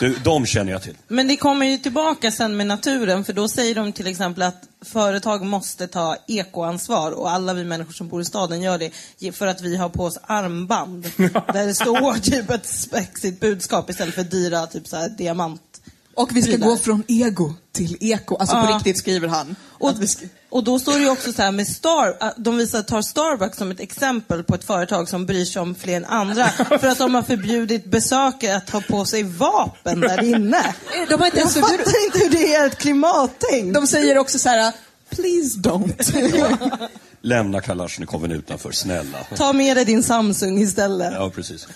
Du, 0.00 0.16
de 0.24 0.46
känner 0.46 0.72
jag 0.72 0.82
till. 0.82 0.96
Men 1.08 1.28
det 1.28 1.36
kommer 1.36 1.66
ju 1.66 1.78
tillbaka 1.78 2.30
sen 2.30 2.56
med 2.56 2.66
naturen, 2.66 3.24
för 3.24 3.32
då 3.32 3.48
säger 3.48 3.74
de 3.74 3.92
till 3.92 4.06
exempel 4.06 4.42
att 4.42 4.62
företag 4.84 5.44
måste 5.44 5.86
ta 5.86 6.16
ekoansvar 6.28 7.12
och 7.12 7.30
alla 7.30 7.54
vi 7.54 7.64
människor 7.64 7.92
som 7.92 8.08
bor 8.08 8.20
i 8.20 8.24
staden 8.24 8.62
gör 8.62 8.78
det 9.18 9.32
för 9.32 9.46
att 9.46 9.60
vi 9.60 9.76
har 9.76 9.88
på 9.88 10.04
oss 10.04 10.18
armband 10.22 11.02
där 11.52 11.66
det 11.66 11.74
står 11.74 12.20
typ 12.20 12.50
ett 12.50 12.66
spexigt 12.66 13.40
budskap 13.40 13.90
istället 13.90 14.14
för 14.14 14.22
dyra 14.22 14.66
typ 14.66 14.86
så 14.86 14.96
här 14.96 15.08
diamant. 15.08 15.73
Och 16.16 16.36
vi 16.36 16.42
ska 16.42 16.56
gå 16.56 16.76
från 16.76 17.02
ego 17.08 17.54
till 17.72 17.96
eko. 18.00 18.36
Alltså 18.36 18.56
på 18.56 18.66
Ja. 18.70 18.76
riktigt 18.76 18.98
skriver 18.98 19.28
han. 19.28 19.56
Och, 19.68 19.90
Att 19.90 19.98
vi 19.98 20.06
ska... 20.06 20.26
och 20.50 20.64
då 20.64 20.78
står 20.78 20.92
det 20.92 20.98
ju 20.98 21.10
också 21.10 21.32
så 21.32 21.42
här 21.42 21.52
med 21.52 21.68
Star, 21.68 22.16
att 22.20 22.34
de 22.36 22.56
visar, 22.56 22.82
tar 22.82 23.02
Starbucks 23.02 23.58
som 23.58 23.70
ett 23.70 23.80
exempel 23.80 24.42
på 24.44 24.54
ett 24.54 24.64
företag 24.64 25.08
som 25.08 25.26
bryr 25.26 25.44
sig 25.44 25.62
om 25.62 25.74
fler 25.74 25.96
än 25.96 26.04
andra 26.04 26.48
för 26.80 26.86
att 26.88 26.98
de 26.98 27.14
har 27.14 27.22
förbjudit 27.22 27.84
besökare 27.84 28.56
att 28.56 28.70
ha 28.70 28.80
på 28.80 29.04
sig 29.04 29.22
vapen 29.22 30.00
där 30.00 30.22
inne. 30.24 30.74
De 31.08 31.14
har 31.14 31.26
inte 31.26 31.26
Jag 31.26 31.36
ens 31.38 31.54
förbjudit... 31.54 31.86
fattar 31.86 32.04
inte 32.06 32.18
hur 32.18 32.30
det 32.30 32.54
är 32.54 32.66
ett 32.66 32.78
klimattänk. 32.78 33.74
De 33.74 33.86
säger 33.86 34.18
också 34.18 34.38
så 34.38 34.48
här, 34.48 34.72
please 35.10 35.58
don't. 35.58 36.88
Lämna 37.22 37.60
Kalashnikoven 37.60 38.32
utanför, 38.32 38.72
snälla. 38.72 39.18
Ta 39.36 39.52
med 39.52 39.76
dig 39.76 39.84
din 39.84 40.02
Samsung 40.02 40.58
istället. 40.62 41.12
Ja, 41.12 41.30
precis. 41.34 41.68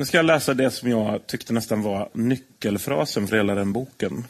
Nu 0.00 0.06
ska 0.06 0.16
jag 0.16 0.26
läsa 0.26 0.54
det 0.54 0.70
som 0.70 0.90
jag 0.90 1.26
tyckte 1.26 1.52
nästan 1.52 1.82
var 1.82 2.08
nyckelfrasen 2.12 3.26
för 3.26 3.36
hela 3.36 3.54
den 3.54 3.72
boken. 3.72 4.24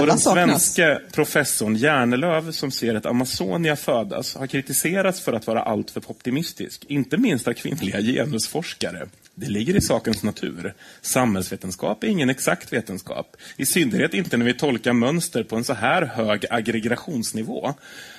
Och 0.00 0.06
den 0.06 0.18
svenske 0.18 1.00
professorn 1.12 1.76
Järnelöv 1.76 2.52
som 2.52 2.70
ser 2.70 2.94
ett 2.94 3.06
Amazonia 3.06 3.76
födas 3.76 4.34
har 4.34 4.46
kritiserats 4.46 5.20
för 5.20 5.32
att 5.32 5.46
vara 5.46 5.62
alltför 5.62 6.02
optimistisk. 6.06 6.84
Inte 6.88 7.16
minst 7.16 7.48
av 7.48 7.52
kvinnliga 7.52 8.00
genusforskare. 8.00 9.08
Det 9.34 9.48
ligger 9.48 9.76
i 9.76 9.80
sakens 9.80 10.22
natur. 10.22 10.74
Samhällsvetenskap 11.00 12.04
är 12.04 12.08
ingen 12.08 12.30
exakt 12.30 12.72
vetenskap. 12.72 13.36
I 13.56 13.66
synnerhet 13.66 14.14
inte 14.14 14.36
när 14.36 14.46
vi 14.46 14.54
tolkar 14.54 14.92
mönster 14.92 15.42
på 15.42 15.56
en 15.56 15.64
så 15.64 15.74
här 15.74 16.02
hög 16.02 16.46
aggregationsnivå. 16.50 17.74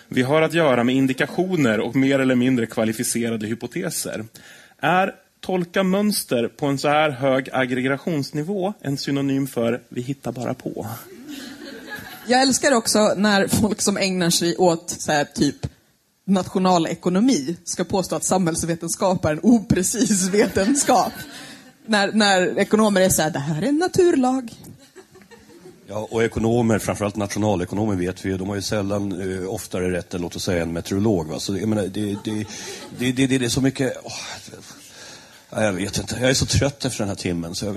Vi 0.07 0.21
har 0.21 0.41
att 0.41 0.53
göra 0.53 0.83
med 0.83 0.95
indikationer 0.95 1.79
och 1.79 1.95
mer 1.95 2.19
eller 2.19 2.35
mindre 2.35 2.65
kvalificerade 2.65 3.47
hypoteser. 3.47 4.25
Är 4.81 5.15
tolka 5.41 5.83
mönster 5.83 6.47
på 6.47 6.65
en 6.65 6.77
så 6.77 6.87
här 6.87 7.09
hög 7.09 7.49
aggregationsnivå 7.53 8.73
en 8.81 8.97
synonym 8.97 9.47
för 9.47 9.81
vi 9.89 10.01
hittar 10.01 10.31
bara 10.31 10.53
på? 10.53 10.87
Jag 12.27 12.41
älskar 12.41 12.71
också 12.71 13.13
när 13.17 13.47
folk 13.47 13.81
som 13.81 13.97
ägnar 13.97 14.29
sig 14.29 14.57
åt 14.57 14.89
så 14.89 15.11
här, 15.11 15.25
typ 15.25 15.55
nationalekonomi 16.25 17.57
ska 17.63 17.83
påstå 17.83 18.15
att 18.15 18.23
samhällsvetenskap 18.23 19.25
är 19.25 19.31
en 19.31 19.39
oprecis 19.43 20.27
vetenskap. 20.29 21.11
när, 21.85 22.11
när 22.11 22.59
ekonomer 22.59 23.01
är 23.01 23.09
så 23.09 23.21
här, 23.21 23.29
det 23.31 23.39
här 23.39 23.61
är 23.61 23.67
en 23.67 23.75
naturlag. 23.77 24.53
Ja, 25.87 26.07
och 26.11 26.23
ekonomer, 26.23 26.79
framförallt 26.79 27.15
nationalekonomer 27.15 27.95
vet 27.95 28.25
vi 28.25 28.29
ju, 28.29 28.37
de 28.37 28.47
har 28.49 28.55
ju 28.55 28.61
sällan 28.61 29.21
eh, 29.41 29.49
oftare 29.49 29.91
rätt 29.91 30.13
än 30.13 30.21
låt 30.21 30.35
oss 30.35 30.43
säga 30.43 30.63
en 30.63 30.73
meteorolog. 30.73 31.27
Va? 31.27 31.39
Så 31.39 31.51
det- 31.51 31.59
jag 31.59 31.69
menar, 31.69 31.83
det, 31.83 31.89
det, 31.89 32.17
det, 32.23 33.11
det, 33.11 33.27
det, 33.27 33.37
det 33.37 33.45
är 33.45 33.49
så 33.49 33.61
mycket... 33.61 33.93
åh, 34.03 34.11
Ja, 35.51 35.63
jag 35.63 35.73
vet 35.73 35.97
inte. 35.97 36.17
Jag 36.21 36.29
är 36.29 36.33
så 36.33 36.45
trött 36.45 36.85
efter 36.85 36.99
den 36.99 37.07
här 37.07 37.15
timmen. 37.15 37.55
Så 37.55 37.65
jag... 37.65 37.75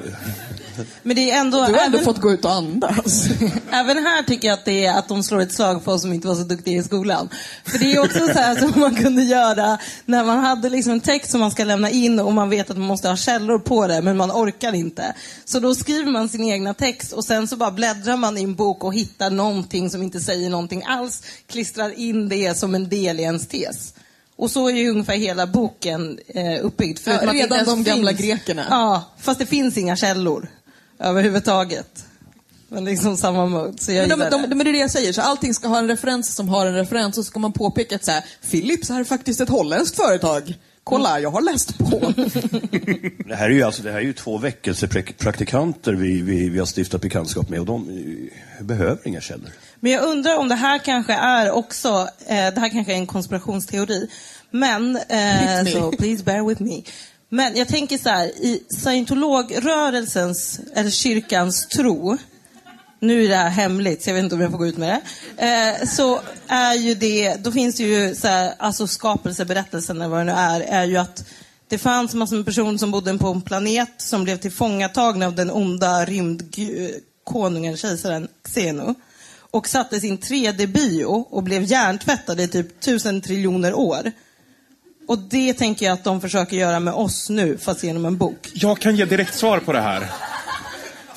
Men 1.03 1.16
det 1.16 1.31
är 1.31 1.41
ändå... 1.41 1.57
Du 1.57 1.73
har 1.73 1.85
ändå 1.85 1.99
även, 1.99 2.05
fått 2.05 2.20
gå 2.20 2.33
ut 2.33 2.45
och 2.45 2.53
andas. 2.53 3.27
även 3.70 3.97
här 3.97 4.23
tycker 4.23 4.49
jag 4.49 4.55
att 4.55 4.64
det 4.64 4.85
är 4.85 4.99
att 4.99 5.09
de 5.09 5.23
slår 5.23 5.41
ett 5.41 5.53
slag 5.53 5.85
för 5.85 5.93
oss 5.93 6.03
som 6.03 6.12
inte 6.12 6.29
var 6.29 6.35
så 6.35 6.43
duktiga 6.43 6.79
i 6.79 6.83
skolan. 6.83 7.29
För 7.64 7.79
det 7.79 7.93
är 7.93 7.99
också 7.99 8.18
så 8.18 8.33
här 8.33 8.57
som 8.73 8.81
man 8.81 8.95
kunde 8.97 9.23
göra 9.23 9.79
när 10.05 10.25
man 10.25 10.39
hade 10.39 10.68
liksom 10.70 10.93
en 10.93 11.01
text 11.01 11.31
som 11.31 11.41
man 11.41 11.51
ska 11.51 11.64
lämna 11.64 11.91
in 11.91 12.20
och 12.20 12.33
man 12.33 12.51
vet 12.51 12.70
att 12.70 12.77
man 12.77 12.87
måste 12.87 13.09
ha 13.09 13.16
källor 13.16 13.59
på 13.59 13.87
det, 13.87 14.03
men 14.03 14.16
man 14.16 14.31
orkar 14.31 14.73
inte. 14.73 15.14
Så 15.45 15.61
då 15.61 15.75
skriver 15.75 16.12
man 16.12 16.29
sin 16.29 16.45
egna 16.45 16.75
text 16.75 17.12
och 17.12 17.25
sen 17.25 17.49
så 17.49 17.57
bara 17.57 17.70
bläddrar 17.70 18.16
man 18.16 18.39
i 18.39 18.43
en 18.43 18.55
bok 18.55 18.85
och 18.85 18.95
hittar 18.95 19.31
någonting 19.31 19.91
som 19.91 20.03
inte 20.03 20.20
säger 20.20 20.51
någonting 20.51 20.83
alls, 20.87 21.23
klistrar 21.47 21.99
in 21.99 22.29
det 22.29 22.59
som 22.59 22.75
en 22.75 22.89
del 22.89 23.20
i 23.20 23.23
ens 23.23 23.49
tes. 23.49 23.95
Och 24.43 24.51
så 24.51 24.68
är 24.68 24.72
ju 24.72 24.90
ungefär 24.90 25.16
hela 25.16 25.47
boken 25.47 26.18
eh, 26.28 26.64
uppbyggd. 26.64 26.99
Ja, 27.05 27.32
redan 27.32 27.64
de 27.64 27.84
gamla 27.84 28.11
finns- 28.11 28.20
grekerna. 28.20 28.66
Ja, 28.70 29.05
fast 29.20 29.38
det 29.38 29.47
finns 29.47 29.76
inga 29.76 29.97
källor 29.97 30.49
överhuvudtaget. 30.99 32.05
Men 32.68 32.84
liksom 32.84 33.16
samma 33.16 33.47
mode, 33.47 33.78
så 33.78 33.93
jag 33.93 34.09
Men, 34.09 34.18
de, 34.18 34.30
de, 34.30 34.43
det. 34.43 34.49
men 34.49 34.59
det 34.59 34.70
är 34.70 34.72
det 34.72 34.78
jag 34.78 34.90
säger, 34.90 35.12
så 35.12 35.20
allting 35.20 35.55
ska 35.55 35.68
ha 35.68 35.78
en 35.78 35.88
referens 35.88 36.34
som 36.34 36.49
har 36.49 36.66
en 36.66 36.74
referens 36.74 37.18
och 37.18 37.24
så 37.24 37.30
ska 37.30 37.38
man 37.40 37.53
påpeka 37.53 37.97
att 37.97 38.05
så 38.05 38.11
här, 38.11 38.24
Philips 38.51 38.90
är 38.90 39.05
faktiskt 39.05 39.40
ett 39.40 39.49
holländskt 39.49 39.97
företag. 39.97 40.55
Kolla, 40.85 41.20
jag 41.20 41.30
har 41.30 41.43
läst 41.43 41.78
på. 41.78 41.99
Det 43.28 43.35
här 43.35 43.51
är 43.51 43.55
ju, 43.55 43.62
alltså, 43.62 43.83
det 43.83 43.91
här 43.93 43.99
är 43.99 44.03
ju 44.03 44.12
två 44.12 44.39
väckelsepraktikanter 44.39 45.93
vi, 45.93 46.22
vi, 46.22 46.49
vi 46.49 46.59
har 46.59 46.66
stiftat 46.66 47.01
bekantskap 47.01 47.49
med 47.49 47.61
och 47.61 47.66
de 47.66 47.89
eh, 48.59 48.64
behöver 48.64 49.09
inga 49.09 49.20
källor. 49.20 49.51
Men 49.80 49.93
jag 49.93 50.05
undrar 50.05 50.39
om 50.39 50.49
det 50.49 50.55
här 50.55 50.78
kanske 50.78 51.12
är 51.12 51.51
också, 51.51 52.09
eh, 52.26 52.55
det 52.55 52.61
här 52.61 52.68
kanske 52.68 52.93
är 52.93 52.97
en 52.97 53.07
konspirationsteori. 53.07 54.09
Men, 54.51 54.97
eh, 54.97 55.72
så 55.72 55.93
please 55.93 56.24
bear 56.24 56.49
with 56.49 56.62
me. 56.62 56.83
Men 57.28 57.57
jag 57.57 57.68
tänker 57.68 57.99
så 57.99 58.09
här, 58.09 58.26
i 58.26 58.62
scientologrörelsens, 58.68 60.61
eller 60.74 60.91
kyrkans 60.91 61.66
tro, 61.66 62.18
nu 63.03 63.25
är 63.25 63.29
det 63.29 63.37
här 63.37 63.49
hemligt 63.49 64.03
så 64.03 64.11
jag 64.11 64.15
vet 64.15 64.23
inte 64.25 64.35
om 64.35 64.41
jag 64.41 64.51
får 64.51 64.59
gå 64.59 64.67
ut 64.67 64.77
med 64.77 65.01
det. 65.37 65.47
Eh, 65.47 65.87
så 65.89 66.21
är 66.49 66.75
ju 66.75 66.95
det, 66.95 67.35
då 67.35 67.53
finns 67.53 67.77
det 67.77 67.83
ju 67.83 68.15
så 68.15 68.29
här, 68.29 68.55
alltså 68.59 68.87
skapelseberättelsen 68.87 69.97
eller 69.97 70.09
vad 70.09 70.21
det 70.21 70.25
nu 70.25 70.33
är, 70.33 70.61
är 70.61 70.85
ju 70.85 70.97
att 70.97 71.25
det 71.69 71.79
fanns 71.79 72.15
massor 72.15 72.37
med 72.37 72.45
personer 72.45 72.79
som 72.79 72.91
bodde 72.91 73.19
på 73.19 73.29
en 73.29 73.43
planet 73.43 73.93
som 73.97 74.25
blev 74.25 74.37
tillfångatagna 74.37 75.27
av 75.27 75.35
den 75.35 75.51
onda 75.51 76.05
rymdkonungen, 76.05 77.77
kejsaren 77.77 78.29
Xeno. 78.45 78.95
Och 79.51 79.69
satte 79.69 80.01
sin 80.01 80.19
3D-bio 80.19 81.27
och 81.31 81.43
blev 81.43 81.63
hjärntvättade 81.63 82.43
i 82.43 82.49
typ 82.49 82.81
tusen 82.81 83.21
triljoner 83.21 83.75
år. 83.75 84.13
Och 85.09 85.19
det 85.19 85.55
tänker 85.55 85.87
jag 85.87 85.93
att 85.93 86.05
de 86.05 86.21
försöker 86.21 86.57
göra 86.57 86.81
med 86.81 86.95
oss 86.95 87.31
nu, 87.31 87.59
fast 87.59 87.85
genom 87.85 88.07
en 88.07 88.17
bok. 88.17 88.51
Jag 88.55 88.79
kan 88.79 88.97
ge 88.97 89.05
direkt 89.05 89.35
svar 89.35 89.59
på 89.59 89.73
det 89.73 89.81
här. 89.81 90.11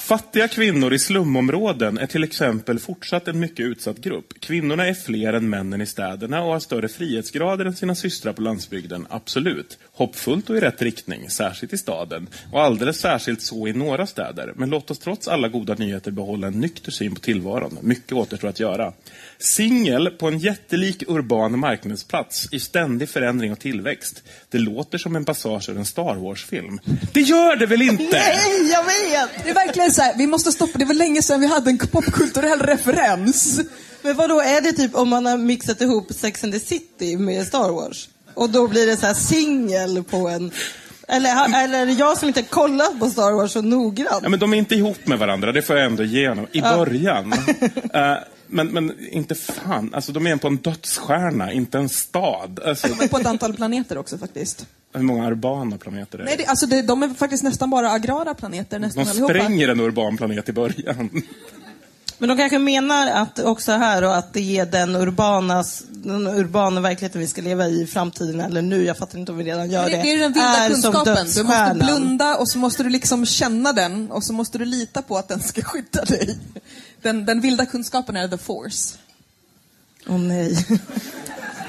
Fattiga 0.05 0.47
kvinnor 0.47 0.93
i 0.93 0.99
slumområden 0.99 1.97
är 1.97 2.07
till 2.07 2.23
exempel 2.23 2.79
fortsatt 2.79 3.27
en 3.27 3.39
mycket 3.39 3.65
utsatt 3.65 3.97
grupp. 3.97 4.33
Kvinnorna 4.39 4.87
är 4.87 4.93
fler 4.93 5.33
än 5.33 5.49
männen 5.49 5.81
i 5.81 5.85
städerna 5.85 6.43
och 6.43 6.53
har 6.53 6.59
större 6.59 6.87
frihetsgrader 6.87 7.65
än 7.65 7.75
sina 7.75 7.95
systrar 7.95 8.33
på 8.33 8.41
landsbygden. 8.41 9.07
Absolut. 9.09 9.77
Hoppfullt 9.91 10.49
och 10.49 10.57
i 10.57 10.59
rätt 10.59 10.81
riktning, 10.81 11.29
särskilt 11.29 11.73
i 11.73 11.77
staden. 11.77 12.27
Och 12.51 12.61
alldeles 12.61 12.99
särskilt 12.99 13.41
så 13.41 13.67
i 13.67 13.73
några 13.73 14.07
städer. 14.07 14.53
Men 14.55 14.69
låt 14.69 14.91
oss 14.91 14.99
trots 14.99 15.27
alla 15.27 15.47
goda 15.47 15.73
nyheter 15.73 16.11
behålla 16.11 16.47
en 16.47 16.59
nykter 16.59 16.91
syn 16.91 17.15
på 17.15 17.21
tillvaron. 17.21 17.77
Mycket 17.81 18.13
återstår 18.13 18.47
att 18.47 18.59
göra. 18.59 18.93
Singel 19.39 20.09
på 20.09 20.27
en 20.27 20.39
jättelik 20.39 21.03
urban 21.07 21.59
marknadsplats 21.59 22.47
i 22.51 22.59
ständig 22.59 23.09
förändring 23.09 23.51
och 23.51 23.59
tillväxt. 23.59 24.23
Det 24.49 24.57
låter 24.57 24.97
som 24.97 25.15
en 25.15 25.25
passage 25.25 25.69
ur 25.69 25.77
en 25.77 25.85
Star 25.85 26.15
Wars-film. 26.15 26.79
Det 27.13 27.21
gör 27.21 27.55
det 27.55 27.65
väl 27.65 27.81
inte? 27.81 28.03
Nej, 28.03 28.71
jag 28.71 28.83
vet! 28.83 29.43
Det 29.43 29.49
är 29.49 29.53
verkligen 29.53 29.91
så 29.91 30.01
här, 30.01 30.17
vi 30.17 30.27
måste 30.27 30.51
stoppa, 30.51 30.77
det 30.77 30.85
var 30.85 30.93
länge 30.93 31.21
sedan 31.21 31.41
vi 31.41 31.47
hade 31.47 31.69
en 31.69 31.77
popkulturell 31.77 32.59
referens. 32.59 33.61
Men 34.01 34.15
vad 34.15 34.29
då 34.29 34.41
är 34.41 34.61
det 34.61 34.71
typ 34.71 34.95
om 34.95 35.09
man 35.09 35.25
har 35.25 35.37
mixat 35.37 35.81
ihop 35.81 36.07
Sex 36.13 36.43
and 36.43 36.53
the 36.53 36.59
City 36.59 37.17
med 37.17 37.47
Star 37.47 37.71
Wars? 37.71 38.09
Och 38.33 38.49
då 38.49 38.67
blir 38.67 38.87
det 38.87 38.97
så 38.97 39.05
här 39.05 39.13
singel 39.13 40.03
på 40.03 40.27
en... 40.27 40.51
Eller, 41.07 41.63
eller 41.63 41.81
är 41.81 41.85
det 41.85 41.91
jag 41.91 42.17
som 42.17 42.27
inte 42.27 42.41
kollat 42.41 42.99
på 42.99 43.09
Star 43.09 43.31
Wars 43.31 43.51
så 43.51 43.61
noggrant? 43.61 44.19
Ja, 44.23 44.29
men 44.29 44.39
de 44.39 44.53
är 44.53 44.57
inte 44.57 44.75
ihop 44.75 45.07
med 45.07 45.19
varandra, 45.19 45.51
det 45.51 45.61
får 45.61 45.77
jag 45.77 45.85
ändå 45.85 46.03
ge 46.03 46.29
honom. 46.29 46.47
I 46.51 46.61
början. 46.61 47.33
Eh, 47.93 48.17
men, 48.47 48.67
men 48.67 48.93
inte 49.11 49.35
fan, 49.35 49.93
alltså 49.93 50.11
de 50.11 50.27
är 50.27 50.35
på 50.37 50.47
en 50.47 50.57
dödsstjärna, 50.57 51.51
inte 51.51 51.77
en 51.77 51.89
stad. 51.89 52.59
Alltså, 52.65 52.87
De 52.87 53.03
är 53.03 53.07
på 53.07 53.17
ett 53.17 53.25
antal 53.27 53.53
planeter 53.53 53.97
också 53.97 54.17
faktiskt. 54.17 54.65
hur 54.93 55.01
många 55.03 55.27
urbana 55.27 55.77
planeter 55.77 56.17
är 56.19 56.23
det? 56.23 56.25
Nej, 56.29 56.35
det, 56.37 56.45
alltså 56.45 56.65
det, 56.65 56.81
de 56.81 57.03
är 57.03 57.09
faktiskt 57.09 57.43
nästan 57.43 57.69
bara 57.69 57.91
agrara 57.91 58.33
planeter, 58.33 58.79
nästan 58.79 59.03
de 59.03 59.09
allihopa. 59.09 59.33
spränger 59.33 59.69
en 59.69 59.79
urban 59.79 60.17
planet 60.17 60.49
i 60.49 60.53
början. 60.53 61.09
Men 62.17 62.29
de 62.29 62.37
kanske 62.37 62.59
menar 62.59 63.07
att 63.07 63.39
också 63.39 63.71
här 63.71 64.03
och 64.03 64.15
att 64.17 64.33
det 64.33 64.57
är 64.57 64.65
den, 64.65 64.95
urbanas, 64.95 65.83
den 65.89 66.27
urbana 66.27 66.81
verkligheten 66.81 67.21
vi 67.21 67.27
ska 67.27 67.41
leva 67.41 67.67
i 67.67 67.81
i 67.81 67.87
framtiden 67.87 68.39
eller 68.39 68.61
nu, 68.61 68.85
jag 68.85 68.97
fattar 68.97 69.19
inte 69.19 69.31
om 69.31 69.37
vi 69.37 69.43
redan 69.43 69.69
gör 69.71 69.83
Det, 69.89 69.89
det. 69.95 70.01
det 70.01 70.11
är 70.11 70.19
den 70.19 70.33
vilda 70.33 70.47
är 70.57 70.69
kunskapen. 70.69 71.15
Du 71.35 71.43
måste 71.43 71.73
blunda 71.73 72.35
och 72.37 72.49
så 72.49 72.57
måste 72.57 72.83
du 72.83 72.89
liksom 72.89 73.25
känna 73.25 73.73
den 73.73 74.11
och 74.11 74.23
så 74.23 74.33
måste 74.33 74.57
du 74.57 74.65
lita 74.65 75.01
på 75.01 75.17
att 75.17 75.27
den 75.27 75.39
ska 75.39 75.61
skydda 75.61 76.05
dig. 76.05 76.37
Den, 77.05 77.25
den 77.25 77.41
vilda 77.41 77.65
kunskapen 77.65 78.15
är 78.15 78.27
the 78.27 78.37
force. 78.37 78.97
Åh 80.07 80.19
nej. 80.19 80.65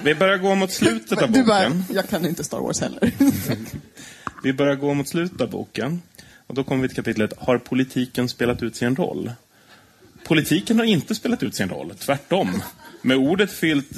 Vi 0.02 0.14
börjar 0.14 0.38
gå 0.38 0.54
mot 0.54 0.72
slutet 0.72 1.22
av 1.22 1.32
Du 1.32 1.44
bara, 1.44 1.68
boken. 1.68 1.84
jag 1.90 2.08
kan 2.08 2.26
inte 2.26 2.44
Star 2.44 2.60
Wars 2.60 2.80
heller. 2.80 3.12
Vi 4.42 4.52
börjar 4.52 4.74
gå 4.74 4.94
mot 4.94 5.08
slutet 5.08 5.40
av 5.40 5.50
boken. 5.50 6.02
Och 6.46 6.54
då 6.54 6.64
kommer 6.64 6.82
vi 6.82 6.88
till 6.88 6.96
kapitlet 6.96 7.32
Har 7.38 7.58
politiken 7.58 8.28
spelat 8.28 8.62
ut 8.62 8.76
sin 8.76 8.96
roll? 8.96 9.32
Politiken 10.24 10.78
har 10.78 10.86
inte 10.86 11.14
spelat 11.14 11.42
ut 11.42 11.54
sin 11.54 11.68
roll, 11.68 11.92
tvärtom. 11.98 12.62
Med 13.06 13.16
ordet 13.16 13.50
fyllt, 13.50 13.90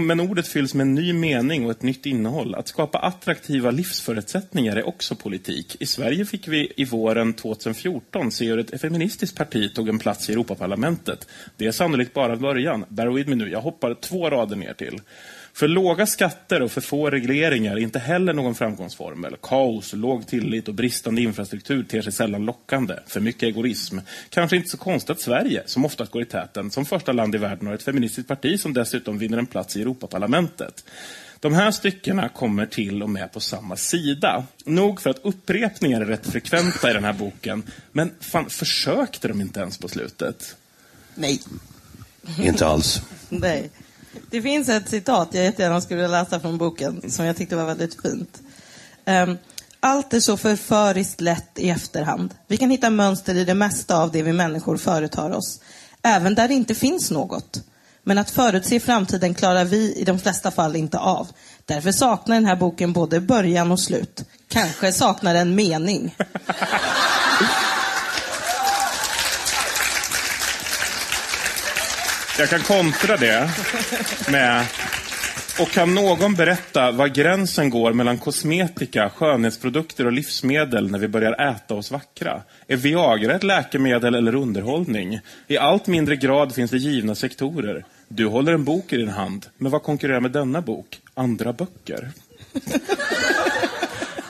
men 0.00 0.20
ordet 0.20 0.48
fylls 0.48 0.74
med 0.74 0.84
en 0.84 0.94
ny 0.94 1.12
mening 1.12 1.64
och 1.64 1.70
ett 1.70 1.82
nytt 1.82 2.06
innehåll. 2.06 2.54
Att 2.54 2.68
skapa 2.68 2.98
attraktiva 2.98 3.70
livsförutsättningar 3.70 4.76
är 4.76 4.88
också 4.88 5.14
politik. 5.14 5.76
I 5.80 5.86
Sverige 5.86 6.24
fick 6.24 6.48
vi 6.48 6.72
i 6.76 6.84
våren 6.84 7.32
2014 7.34 8.30
se 8.30 8.46
hur 8.46 8.58
ett 8.58 8.80
feministiskt 8.80 9.36
parti 9.36 9.74
tog 9.74 9.88
en 9.88 9.98
plats 9.98 10.30
i 10.30 10.32
Europaparlamentet. 10.32 11.28
Det 11.56 11.66
är 11.66 11.72
sannolikt 11.72 12.14
bara 12.14 12.36
början. 12.36 12.84
Bear 12.88 13.06
with 13.06 13.28
me 13.28 13.36
nu, 13.36 13.50
jag 13.50 13.60
hoppar 13.60 13.94
två 13.94 14.30
rader 14.30 14.56
ner 14.56 14.72
till. 14.72 15.00
För 15.56 15.68
låga 15.68 16.06
skatter 16.06 16.62
och 16.62 16.72
för 16.72 16.80
få 16.80 17.10
regleringar 17.10 17.72
är 17.72 17.80
inte 17.80 17.98
heller 17.98 18.32
någon 18.32 18.54
framgångsformel. 18.54 19.36
Kaos, 19.42 19.92
låg 19.92 20.26
tillit 20.26 20.68
och 20.68 20.74
bristande 20.74 21.22
infrastruktur 21.22 21.84
ter 21.84 22.02
sig 22.02 22.12
sällan 22.12 22.44
lockande. 22.44 22.94
För 23.06 23.20
mycket 23.20 23.42
egoism. 23.42 23.98
Kanske 24.30 24.56
inte 24.56 24.68
så 24.68 24.76
konstigt 24.76 25.10
att 25.10 25.20
Sverige, 25.20 25.62
som 25.66 25.84
oftast 25.84 26.12
går 26.12 26.22
i 26.22 26.24
täten, 26.24 26.70
som 26.70 26.86
första 26.86 27.12
land 27.12 27.34
i 27.34 27.38
världen 27.38 27.66
har 27.66 27.74
ett 27.74 27.82
feministiskt 27.82 28.28
parti 28.28 28.60
som 28.60 28.72
dessutom 28.72 29.18
vinner 29.18 29.38
en 29.38 29.46
plats 29.46 29.76
i 29.76 29.82
Europaparlamentet. 29.82 30.84
De 31.40 31.54
här 31.54 31.70
styckena 31.70 32.28
kommer 32.28 32.66
till 32.66 33.02
och 33.02 33.10
med 33.10 33.32
på 33.32 33.40
samma 33.40 33.76
sida. 33.76 34.44
Nog 34.64 35.00
för 35.00 35.10
att 35.10 35.20
upprepningar 35.22 36.00
är 36.00 36.06
rätt 36.06 36.26
frekventa 36.26 36.90
i 36.90 36.92
den 36.92 37.04
här 37.04 37.12
boken. 37.12 37.62
Men 37.92 38.10
fan, 38.20 38.50
försökte 38.50 39.28
de 39.28 39.40
inte 39.40 39.60
ens 39.60 39.78
på 39.78 39.88
slutet? 39.88 40.56
Nej. 41.14 41.40
Inte 42.38 42.66
alls. 42.66 43.02
nej. 43.28 43.70
Det 44.30 44.42
finns 44.42 44.68
ett 44.68 44.88
citat 44.88 45.28
jag 45.32 45.44
jättegärna 45.44 45.80
skulle 45.80 46.02
vilja 46.02 46.22
läsa 46.22 46.40
från 46.40 46.58
boken 46.58 47.10
som 47.10 47.24
jag 47.24 47.36
tyckte 47.36 47.56
var 47.56 47.64
väldigt 47.64 48.02
fint. 48.02 48.42
Um, 49.04 49.38
allt 49.80 50.14
är 50.14 50.20
så 50.20 50.36
förföriskt 50.36 51.20
lätt 51.20 51.58
i 51.58 51.70
efterhand. 51.70 52.34
Vi 52.46 52.56
kan 52.56 52.70
hitta 52.70 52.90
mönster 52.90 53.34
i 53.34 53.44
det 53.44 53.54
mesta 53.54 53.96
av 53.96 54.12
det 54.12 54.22
vi 54.22 54.32
människor 54.32 54.76
företar 54.76 55.30
oss. 55.30 55.60
Även 56.02 56.34
där 56.34 56.48
det 56.48 56.54
inte 56.54 56.74
finns 56.74 57.10
något. 57.10 57.62
Men 58.02 58.18
att 58.18 58.30
förutse 58.30 58.80
framtiden 58.80 59.34
klarar 59.34 59.64
vi 59.64 59.94
i 59.94 60.04
de 60.04 60.18
flesta 60.18 60.50
fall 60.50 60.76
inte 60.76 60.98
av. 60.98 61.28
Därför 61.64 61.92
saknar 61.92 62.34
den 62.34 62.46
här 62.46 62.56
boken 62.56 62.92
både 62.92 63.20
början 63.20 63.72
och 63.72 63.80
slut. 63.80 64.24
Kanske 64.48 64.92
saknar 64.92 65.34
den 65.34 65.54
mening. 65.54 66.14
Jag 72.38 72.48
kan 72.48 72.60
kontra 72.60 73.16
det 73.16 73.50
med 74.28 74.66
och 75.60 75.70
kan 75.70 75.94
någon 75.94 76.34
berätta 76.34 76.90
var 76.90 77.08
gränsen 77.08 77.70
går 77.70 77.92
mellan 77.92 78.18
kosmetika, 78.18 79.10
skönhetsprodukter 79.10 80.06
och 80.06 80.12
livsmedel 80.12 80.90
när 80.90 80.98
vi 80.98 81.08
börjar 81.08 81.50
äta 81.50 81.74
oss 81.74 81.90
vackra? 81.90 82.42
Är 82.66 82.76
Viagra 82.76 83.34
ett 83.34 83.42
läkemedel 83.42 84.14
eller 84.14 84.34
underhållning? 84.34 85.20
I 85.46 85.58
allt 85.58 85.86
mindre 85.86 86.16
grad 86.16 86.54
finns 86.54 86.70
det 86.70 86.78
givna 86.78 87.14
sektorer. 87.14 87.84
Du 88.08 88.26
håller 88.26 88.52
en 88.52 88.64
bok 88.64 88.92
i 88.92 88.96
din 88.96 89.08
hand, 89.08 89.46
men 89.58 89.72
vad 89.72 89.82
konkurrerar 89.82 90.20
med 90.20 90.30
denna 90.30 90.60
bok? 90.60 91.00
Andra 91.14 91.52
böcker? 91.52 92.10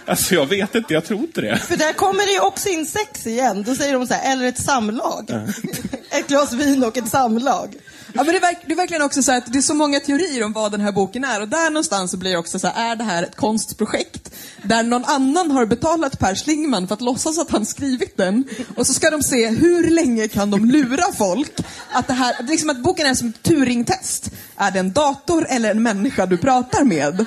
alltså 0.06 0.34
jag 0.34 0.46
vet 0.46 0.74
inte, 0.74 0.94
jag 0.94 1.04
tror 1.04 1.20
inte 1.20 1.40
det. 1.40 1.56
För 1.56 1.76
där 1.76 1.92
kommer 1.92 2.26
det 2.26 2.32
ju 2.32 2.40
också 2.40 2.68
in 2.68 2.86
sex 2.86 3.26
igen. 3.26 3.62
Då 3.66 3.74
säger 3.74 3.92
de 3.92 4.06
så 4.06 4.14
här, 4.14 4.32
eller 4.32 4.48
ett 4.48 4.62
samlag. 4.62 5.30
ett 6.10 6.28
glas 6.28 6.52
vin 6.52 6.84
och 6.84 6.98
ett 6.98 7.08
samlag. 7.08 7.76
Ja, 8.16 8.24
men 8.24 8.26
det, 8.26 8.36
är 8.36 8.40
verk, 8.40 8.58
det 8.66 8.72
är 8.72 8.76
verkligen 8.76 9.02
också 9.02 9.22
så 9.22 9.32
att 9.32 9.52
det 9.52 9.58
är 9.58 9.62
så 9.62 9.74
många 9.74 10.00
teorier 10.00 10.44
om 10.44 10.52
vad 10.52 10.72
den 10.72 10.80
här 10.80 10.92
boken 10.92 11.24
är 11.24 11.40
och 11.40 11.48
där 11.48 11.70
någonstans 11.70 12.10
så 12.10 12.16
blir 12.16 12.30
det 12.30 12.38
också 12.38 12.58
så 12.58 12.66
här, 12.66 12.92
är 12.92 12.96
det 12.96 13.04
här 13.04 13.22
ett 13.22 13.36
konstprojekt? 13.36 14.30
Där 14.62 14.82
någon 14.82 15.04
annan 15.04 15.50
har 15.50 15.66
betalat 15.66 16.18
Per 16.18 16.34
Schlingman 16.34 16.88
för 16.88 16.94
att 16.94 17.00
låtsas 17.00 17.38
att 17.38 17.50
han 17.50 17.66
skrivit 17.66 18.16
den 18.16 18.44
och 18.76 18.86
så 18.86 18.94
ska 18.94 19.10
de 19.10 19.22
se 19.22 19.48
hur 19.48 19.90
länge 19.90 20.28
kan 20.28 20.50
de 20.50 20.64
lura 20.64 21.12
folk 21.12 21.52
att 21.92 22.06
det 22.06 22.14
här, 22.14 22.42
liksom 22.42 22.70
att 22.70 22.82
boken 22.82 23.06
är 23.06 23.14
som 23.14 23.28
ett 23.28 23.42
Turing-test. 23.42 24.30
Är 24.56 24.70
det 24.70 24.78
en 24.78 24.92
dator 24.92 25.46
eller 25.48 25.70
en 25.70 25.82
människa 25.82 26.26
du 26.26 26.38
pratar 26.38 26.84
med? 26.84 27.26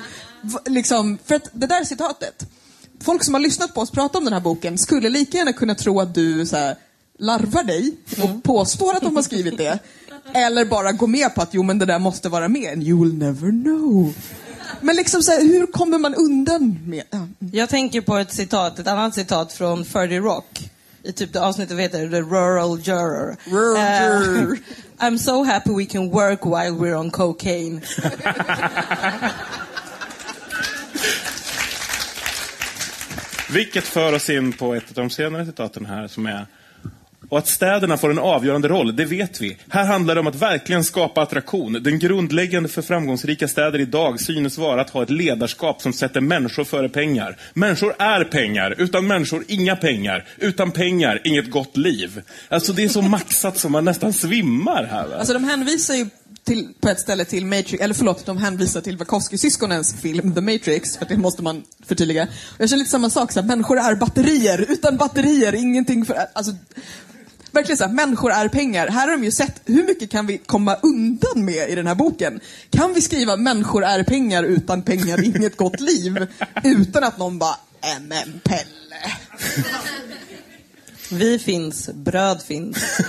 Liksom, 0.66 1.18
för 1.26 1.34
att 1.34 1.48
det 1.52 1.66
där 1.66 1.84
citatet, 1.84 2.46
folk 3.02 3.24
som 3.24 3.34
har 3.34 3.40
lyssnat 3.40 3.74
på 3.74 3.80
oss 3.80 3.90
prata 3.90 4.18
om 4.18 4.24
den 4.24 4.32
här 4.32 4.40
boken 4.40 4.78
skulle 4.78 5.08
lika 5.08 5.38
gärna 5.38 5.52
kunna 5.52 5.74
tro 5.74 6.00
att 6.00 6.14
du 6.14 6.46
så 6.46 6.56
här, 6.56 6.76
larvar 7.18 7.62
dig 7.62 7.94
och 8.22 8.42
påstår 8.42 8.94
att 8.94 9.02
de 9.02 9.16
har 9.16 9.22
skrivit 9.22 9.58
det. 9.58 9.78
Eller 10.34 10.64
bara 10.64 10.92
gå 10.92 11.06
med 11.06 11.34
på 11.34 11.42
att 11.42 11.54
jo 11.54 11.62
men 11.62 11.78
det 11.78 11.86
där 11.86 11.98
måste 11.98 12.28
vara 12.28 12.48
med. 12.48 12.72
And 12.72 12.82
you 12.82 13.04
will 13.04 13.14
never 13.14 13.50
know. 13.62 14.14
Men 14.80 14.96
liksom 14.96 15.22
så 15.22 15.32
här, 15.32 15.42
hur 15.42 15.66
kommer 15.66 15.98
man 15.98 16.14
undan 16.14 16.78
med... 16.86 17.02
Ja. 17.10 17.28
Jag 17.52 17.68
tänker 17.68 18.00
på 18.00 18.16
ett 18.16 18.32
citat, 18.32 18.78
ett 18.78 18.86
annat 18.86 19.14
citat 19.14 19.52
från 19.52 19.84
30 19.84 20.18
Rock. 20.18 20.70
I 21.02 21.12
typ 21.12 21.32
det 21.32 21.40
avsnittet 21.40 21.78
heter 21.78 21.98
det? 22.02 22.10
The 22.10 22.20
Rural 22.20 22.80
Juror. 22.80 23.36
Rural 23.44 23.76
Eh, 23.76 24.02
Juror. 24.22 24.58
I'm 24.98 25.18
so 25.18 25.44
happy 25.44 25.70
we 25.70 25.86
can 25.86 26.10
work 26.10 26.44
while 26.46 26.70
we're 26.70 26.94
on 26.94 27.10
cocaine. 27.10 27.80
Vilket 33.50 33.84
för 33.84 34.12
oss 34.12 34.30
in 34.30 34.52
på 34.52 34.74
ett 34.74 34.88
av 34.88 34.94
de 34.94 35.10
senare 35.10 35.46
citaten 35.46 35.86
här 35.86 36.08
som 36.08 36.26
är 36.26 36.46
och 37.30 37.38
att 37.38 37.46
städerna 37.46 37.96
får 37.96 38.10
en 38.10 38.18
avgörande 38.18 38.68
roll, 38.68 38.96
det 38.96 39.04
vet 39.04 39.40
vi. 39.40 39.56
Här 39.68 39.84
handlar 39.84 40.14
det 40.14 40.20
om 40.20 40.26
att 40.26 40.34
verkligen 40.34 40.84
skapa 40.84 41.22
attraktion. 41.22 41.72
Den 41.82 41.98
grundläggande 41.98 42.68
för 42.68 42.82
framgångsrika 42.82 43.48
städer 43.48 43.78
idag 43.78 44.20
synes 44.20 44.58
vara 44.58 44.80
att 44.80 44.90
ha 44.90 45.02
ett 45.02 45.10
ledarskap 45.10 45.82
som 45.82 45.92
sätter 45.92 46.20
människor 46.20 46.64
före 46.64 46.88
pengar. 46.88 47.36
Människor 47.54 47.94
är 47.98 48.24
pengar, 48.24 48.74
utan 48.78 49.06
människor 49.06 49.44
inga 49.48 49.76
pengar. 49.76 50.24
Utan 50.38 50.70
pengar 50.70 51.20
inget 51.24 51.50
gott 51.50 51.76
liv. 51.76 52.22
Alltså 52.48 52.72
det 52.72 52.84
är 52.84 52.88
så 52.88 53.02
maxat 53.02 53.58
som 53.58 53.72
man 53.72 53.84
nästan 53.84 54.12
svimmar 54.12 54.84
här. 54.90 55.06
Va? 55.06 55.16
Alltså 55.16 55.32
de 55.32 55.44
hänvisar 55.44 55.94
ju 55.94 56.06
till, 56.44 56.68
på 56.80 56.88
ett 56.88 57.00
ställe 57.00 57.24
till 57.24 57.46
Matrix, 57.46 57.82
eller 57.82 57.94
förlåt, 57.94 58.26
de 58.26 58.38
hänvisar 58.38 58.80
till 58.80 58.96
Wachowski-syskonens 58.96 60.00
film 60.00 60.34
The 60.34 60.40
Matrix, 60.40 60.96
för 60.96 61.06
det 61.06 61.16
måste 61.16 61.42
man 61.42 61.62
förtydliga. 61.86 62.28
Jag 62.58 62.68
känner 62.68 62.78
lite 62.78 62.90
samma 62.90 63.10
sak, 63.10 63.32
så 63.32 63.40
här, 63.40 63.46
människor 63.46 63.78
är 63.78 63.94
batterier, 63.94 64.66
utan 64.68 64.96
batterier, 64.96 65.54
ingenting 65.54 66.04
för... 66.04 66.16
Alltså, 66.32 66.52
verkligen 67.52 67.76
så 67.78 67.84
här, 67.84 67.92
människor 67.92 68.32
är 68.32 68.48
pengar. 68.48 68.88
Här 68.88 69.06
har 69.08 69.12
de 69.16 69.24
ju 69.24 69.30
sett, 69.30 69.60
hur 69.64 69.84
mycket 69.86 70.10
kan 70.10 70.26
vi 70.26 70.38
komma 70.38 70.76
undan 70.82 71.44
med 71.44 71.70
i 71.70 71.74
den 71.74 71.86
här 71.86 71.94
boken? 71.94 72.40
Kan 72.70 72.94
vi 72.94 73.00
skriva 73.00 73.36
människor 73.36 73.84
är 73.84 74.02
pengar, 74.02 74.42
utan 74.42 74.82
pengar 74.82 75.24
inget 75.24 75.56
gott 75.56 75.80
liv? 75.80 76.26
Utan 76.64 77.04
att 77.04 77.18
någon 77.18 77.38
bara, 77.38 77.56
"Äh, 77.82 78.00
men 78.08 78.40
Pelle. 78.44 79.12
Vi 81.10 81.38
finns, 81.38 81.90
bröd 81.94 82.42
finns. 82.42 83.00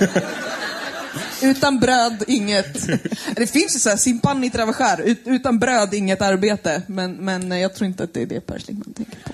Utan 1.42 1.80
bröd, 1.80 2.24
inget... 2.28 2.88
Det 3.36 3.48
finns 3.48 3.76
ju 3.76 3.80
så 3.80 3.90
här, 3.90 3.98
simpan 3.98 4.44
i 4.44 4.52
ut, 5.06 5.22
utan 5.26 5.60
bröd, 5.60 5.94
inget 5.94 6.22
arbete. 6.22 6.82
Men, 6.88 7.14
men 7.14 7.52
jag 7.60 7.76
tror 7.76 7.88
inte 7.88 8.04
att 8.04 8.14
det 8.14 8.22
är 8.22 8.26
det 8.26 8.42
Per 8.42 8.60
Schlingmann 8.60 8.94
tänker 8.94 9.18
på. 9.24 9.32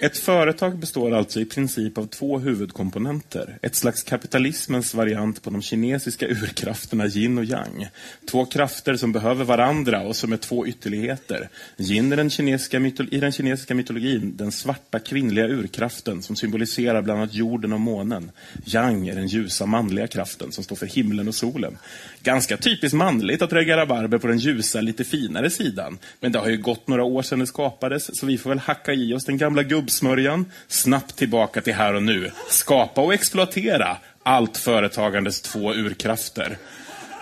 Ett 0.00 0.18
företag 0.18 0.78
består 0.78 1.14
alltså 1.14 1.40
i 1.40 1.44
princip 1.44 1.98
av 1.98 2.06
två 2.06 2.38
huvudkomponenter. 2.38 3.58
Ett 3.62 3.74
slags 3.74 4.02
kapitalismens 4.02 4.94
variant 4.94 5.42
på 5.42 5.50
de 5.50 5.62
kinesiska 5.62 6.26
urkrafterna 6.26 7.06
yin 7.06 7.38
och 7.38 7.44
yang. 7.44 7.88
Två 8.30 8.46
krafter 8.46 8.96
som 8.96 9.12
behöver 9.12 9.44
varandra 9.44 10.02
och 10.02 10.16
som 10.16 10.32
är 10.32 10.36
två 10.36 10.66
ytterligheter. 10.66 11.48
Yin 11.78 12.12
är 12.12 12.16
den 12.16 12.30
kinesiska 12.30 12.78
i 13.10 13.20
den 13.20 13.32
kinesiska 13.32 13.74
mytologin 13.74 14.36
den 14.36 14.52
svarta 14.52 14.98
kvinnliga 14.98 15.46
urkraften 15.46 16.22
som 16.22 16.36
symboliserar 16.36 17.02
bland 17.02 17.20
annat 17.20 17.34
jorden 17.34 17.72
och 17.72 17.80
månen. 17.80 18.30
Yang 18.66 19.08
är 19.08 19.14
den 19.14 19.26
ljusa 19.26 19.66
manliga 19.66 20.06
kraften 20.06 20.52
som 20.52 20.64
står 20.64 20.76
för 20.76 20.86
himlen 20.86 21.28
och 21.28 21.34
solen. 21.34 21.78
Ganska 22.26 22.56
typiskt 22.56 22.96
manligt 22.96 23.42
att 23.42 23.52
lägga 23.52 23.76
rabarber 23.76 24.18
på 24.18 24.26
den 24.26 24.38
ljusa, 24.38 24.80
lite 24.80 25.04
finare 25.04 25.50
sidan. 25.50 25.98
Men 26.20 26.32
det 26.32 26.38
har 26.38 26.48
ju 26.48 26.56
gått 26.56 26.88
några 26.88 27.04
år 27.04 27.22
sedan 27.22 27.38
det 27.38 27.46
skapades, 27.46 28.18
så 28.18 28.26
vi 28.26 28.38
får 28.38 28.50
väl 28.50 28.58
hacka 28.58 28.92
i 28.92 29.14
oss 29.14 29.24
den 29.24 29.38
gamla 29.38 29.62
gubbsmörjan. 29.62 30.52
Snabbt 30.68 31.16
tillbaka 31.16 31.60
till 31.60 31.74
här 31.74 31.94
och 31.94 32.02
nu. 32.02 32.30
Skapa 32.50 33.00
och 33.00 33.14
exploatera. 33.14 33.96
Allt 34.22 34.56
företagandes 34.56 35.40
två 35.40 35.72
urkrafter. 35.72 36.58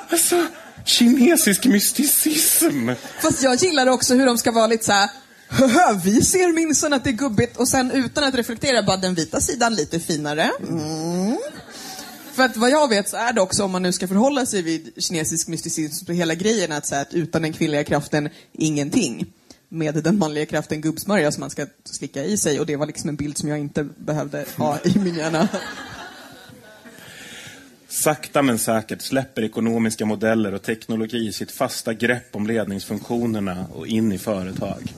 Alltså, 0.09 0.47
kinesisk 0.85 1.67
mysticism. 1.67 2.91
Fast 3.23 3.43
jag 3.43 3.55
gillar 3.57 3.87
också 3.87 4.15
hur 4.15 4.27
de 4.27 4.39
ska 4.39 4.53
vara 4.53 4.67
lite 4.67 4.85
så 4.85 4.93
här. 4.93 5.09
Vi 6.05 6.21
ser 6.21 6.53
minsann 6.53 6.93
att 6.93 7.05
det 7.05 7.11
är 7.11 7.13
gubbigt 7.13 7.57
och 7.57 7.69
sen 7.69 7.91
utan 7.91 8.25
att 8.25 8.35
reflektera 8.35 8.83
bara 8.83 8.97
den 8.97 9.15
vita 9.15 9.41
sidan 9.41 9.75
lite 9.75 10.01
finare. 10.01 10.51
Mm. 10.69 11.39
För 12.35 12.43
att 12.43 12.57
vad 12.57 12.71
jag 12.71 12.89
vet 12.89 13.09
så 13.09 13.17
är 13.17 13.33
det 13.33 13.41
också, 13.41 13.65
om 13.65 13.71
man 13.71 13.83
nu 13.83 13.93
ska 13.93 14.09
förhålla 14.09 14.47
sig 14.47 14.63
vid 14.63 14.93
kinesisk 14.97 15.49
mysticism, 15.49 16.07
så 16.07 16.13
hela 16.13 16.35
grejen 16.35 16.73
att 16.73 16.87
säga 16.87 17.01
att 17.01 17.15
utan 17.15 17.43
den 17.43 17.53
kvinnliga 17.53 17.85
kraften, 17.85 18.29
ingenting. 18.53 19.27
Med 19.69 19.95
den 19.95 20.19
manliga 20.19 20.47
kraften 20.47 20.81
gubbsmörja 20.81 21.33
som 21.33 21.41
man 21.41 21.51
ska 21.51 21.67
slicka 21.85 22.25
i 22.25 22.37
sig 22.37 22.61
och 22.61 22.67
det 22.67 22.77
var 22.77 22.87
liksom 22.87 23.09
en 23.09 23.17
bild 23.17 23.39
som 23.39 23.49
jag 23.49 23.59
inte 23.59 23.85
behövde 23.85 24.45
ha 24.57 24.79
i 24.85 24.99
min 24.99 25.15
hjärna. 25.15 25.49
Sakta 27.89 28.43
men 28.43 28.59
säkert 28.59 29.03
släpper 29.03 29.43
ekonomiska 29.43 30.07
modeller 30.07 30.55
och 30.55 30.63
teknologi 30.63 31.33
sitt 31.33 31.51
fasta 31.51 31.95
grepp 31.95 32.37
om 32.37 32.47
ledningsfunktionerna 32.47 33.67
och 33.75 33.87
in 33.87 34.13
i 34.13 34.19
företag. 34.19 34.93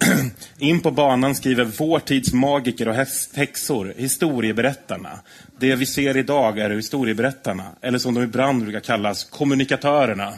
In 0.58 0.80
på 0.80 0.90
banan 0.90 1.34
skriver 1.34 1.64
vår 1.64 1.98
tids 1.98 2.32
magiker 2.32 2.88
och 2.88 2.94
häxor, 3.34 3.94
historieberättarna. 3.96 5.20
Det 5.58 5.74
vi 5.74 5.86
ser 5.86 6.16
idag 6.16 6.58
är 6.58 6.70
historieberättarna, 6.70 7.64
eller 7.80 7.98
som 7.98 8.14
de 8.14 8.22
ibland 8.22 8.62
brukar 8.62 8.80
kallas, 8.80 9.24
kommunikatörerna. 9.24 10.32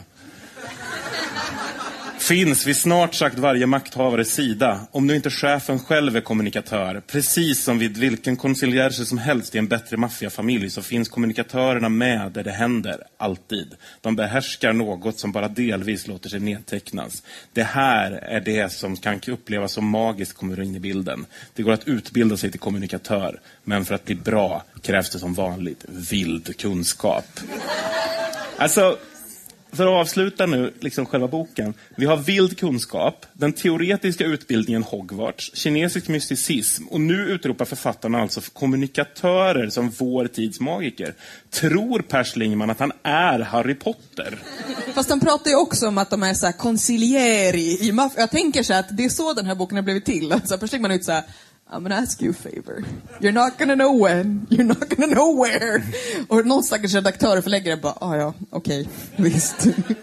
Finns 2.29 2.67
vid 2.67 2.77
snart 2.77 3.15
sagt 3.15 3.39
varje 3.39 3.65
makthavares 3.65 4.33
sida, 4.33 4.79
om 4.91 5.07
nu 5.07 5.15
inte 5.15 5.29
chefen 5.29 5.79
själv 5.79 6.15
är 6.15 6.21
kommunikatör. 6.21 7.01
Precis 7.07 7.63
som 7.63 7.79
vid 7.79 7.97
vilken 7.97 8.37
concierge 8.37 8.91
som 8.91 9.17
helst 9.17 9.55
i 9.55 9.57
en 9.57 9.67
bättre 9.67 9.97
maffiafamilj 9.97 10.69
så 10.69 10.81
finns 10.81 11.09
kommunikatörerna 11.09 11.89
med 11.89 12.31
där 12.31 12.43
det 12.43 12.51
händer, 12.51 13.03
alltid. 13.17 13.75
De 14.01 14.15
behärskar 14.15 14.73
något 14.73 15.19
som 15.19 15.31
bara 15.31 15.47
delvis 15.47 16.07
låter 16.07 16.29
sig 16.29 16.39
nedtecknas. 16.39 17.23
Det 17.53 17.63
här 17.63 18.11
är 18.11 18.41
det 18.41 18.71
som 18.71 18.97
kan 18.97 19.21
upplevas 19.27 19.73
som 19.73 19.89
magiskt 19.89 20.37
kommer 20.37 20.61
in 20.61 20.75
i 20.75 20.79
bilden. 20.79 21.25
Det 21.53 21.63
går 21.63 21.71
att 21.71 21.87
utbilda 21.87 22.37
sig 22.37 22.51
till 22.51 22.59
kommunikatör, 22.59 23.39
men 23.63 23.85
för 23.85 23.95
att 23.95 24.05
bli 24.05 24.15
bra 24.15 24.63
krävs 24.81 25.09
det 25.09 25.19
som 25.19 25.33
vanligt 25.33 25.85
vild 25.87 26.57
kunskap. 26.57 27.39
Alltså, 28.57 28.97
för 29.71 29.83
att 29.83 30.01
avsluta 30.01 30.45
nu 30.45 30.73
liksom 30.79 31.05
själva 31.05 31.27
boken. 31.27 31.73
Vi 31.97 32.05
har 32.05 32.17
vild 32.17 32.59
kunskap, 32.59 33.25
den 33.33 33.53
teoretiska 33.53 34.25
utbildningen 34.25 34.83
Hogwarts, 34.83 35.51
kinesisk 35.53 36.07
mysticism 36.07 36.87
och 36.87 37.01
nu 37.01 37.13
utropar 37.13 37.65
författarna 37.65 38.21
alltså 38.21 38.41
för 38.41 38.51
kommunikatörer 38.51 39.69
som 39.69 39.89
vår 39.89 40.27
tids 40.27 40.59
magiker. 40.59 41.13
Tror 41.49 42.01
Per 42.01 42.23
Schlingmann 42.23 42.69
att 42.69 42.79
han 42.79 42.91
är 43.03 43.39
Harry 43.39 43.75
Potter? 43.75 44.39
Fast 44.93 45.09
han 45.09 45.19
pratar 45.19 45.49
ju 45.49 45.57
också 45.57 45.87
om 45.87 45.97
att 45.97 46.09
de 46.09 46.23
är 46.23 46.33
så 46.33 46.45
här 46.45 46.53
concilieri 46.53 47.77
i 47.87 47.91
maffian. 47.91 48.21
Jag 48.21 48.31
tänker 48.31 48.63
så 48.63 48.73
här 48.73 48.79
att 48.79 48.97
det 48.97 49.05
är 49.05 49.09
så 49.09 49.33
den 49.33 49.45
här 49.45 49.55
boken 49.55 49.75
har 49.77 49.83
blivit 49.83 50.05
till. 50.05 50.31
Alltså, 50.31 50.57
Per 50.57 50.67
Schlingmann 50.67 50.91
är 50.91 50.95
ju 50.95 51.03
så 51.03 51.11
här, 51.11 51.23
I'm 51.71 51.83
gonna 51.83 51.95
ask 52.01 52.21
you 52.21 52.31
a 52.31 52.33
favor. 52.33 52.83
You're 53.19 53.31
not 53.31 53.57
gonna 53.59 53.75
know 53.75 54.03
when, 54.03 54.47
you're 54.49 54.63
not 54.63 54.89
gonna 54.89 55.13
know 55.13 55.43
where. 55.45 55.83
Och 56.27 56.45
någon 56.45 56.63
stackars 56.63 56.93
redaktör 56.93 57.37
och 57.37 57.43
förläggare 57.43 57.77
bara, 57.77 57.93
ah, 58.01 58.15
ja, 58.17 58.33
okej, 58.49 58.89
visst. 59.15 59.65
Vem 59.65 59.95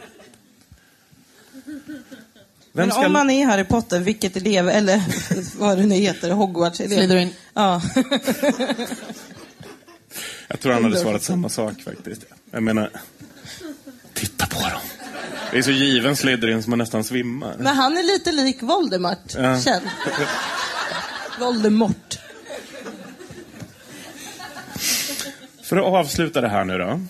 Men 2.73 2.91
ska... 2.91 3.07
om 3.07 3.13
man 3.13 3.31
är 3.31 3.47
Harry 3.47 3.65
Potter, 3.65 4.01
vilket 4.01 4.37
elev, 4.37 4.69
eller 4.69 5.03
vad 5.59 5.79
det 5.79 5.87
nu 5.87 5.95
heter, 5.95 6.31
Hogwarts-elev. 6.31 6.97
Slytherin. 6.97 7.31
Ja. 7.55 7.83
Jag 10.49 10.61
tror 10.61 10.73
han 10.73 10.85
hade 10.85 10.99
svarat 10.99 11.23
samma 11.23 11.49
sak 11.49 11.81
faktiskt. 11.83 12.25
Jag 12.51 12.63
menar, 12.63 12.91
titta 14.15 14.47
på 14.47 14.61
dem. 14.61 14.81
Det 15.51 15.59
är 15.59 15.63
så 15.63 15.71
given 15.71 16.17
Slytherin 16.17 16.63
som 16.63 16.71
man 16.71 16.79
nästan 16.79 17.05
svimmar. 17.05 17.57
Men 17.59 17.77
han 17.77 17.97
är 17.99 18.03
lite 18.03 18.33
lik 18.33 18.63
Voldemort, 18.63 19.35
Ja. 19.35 19.61
känn. 19.61 19.83
Voldemort. 21.39 22.19
För 25.63 25.77
att 25.77 25.85
avsluta 25.85 26.41
det 26.41 26.49
här 26.49 26.65
nu 26.65 26.79
då. 26.79 27.01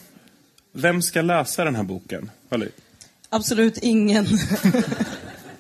Vem 0.73 1.03
ska 1.03 1.23
läsa 1.23 1.65
den 1.65 1.77
här 1.77 1.83
boken? 1.83 2.31
Valerie? 2.49 2.73
Absolut 3.29 3.79
ingen. 3.79 4.27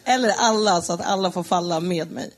Eller 0.04 0.32
alla, 0.38 0.82
så 0.82 0.92
att 0.92 1.00
alla 1.00 1.32
får 1.32 1.42
falla 1.42 1.80
med 1.80 2.10
mig. 2.10 2.30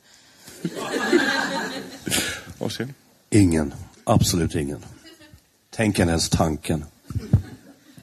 Ingen. 3.29 3.73
Absolut 4.03 4.55
ingen. 4.55 4.85
Tänk 5.69 5.99
en 5.99 6.07
ens 6.07 6.29
tanken. 6.29 6.85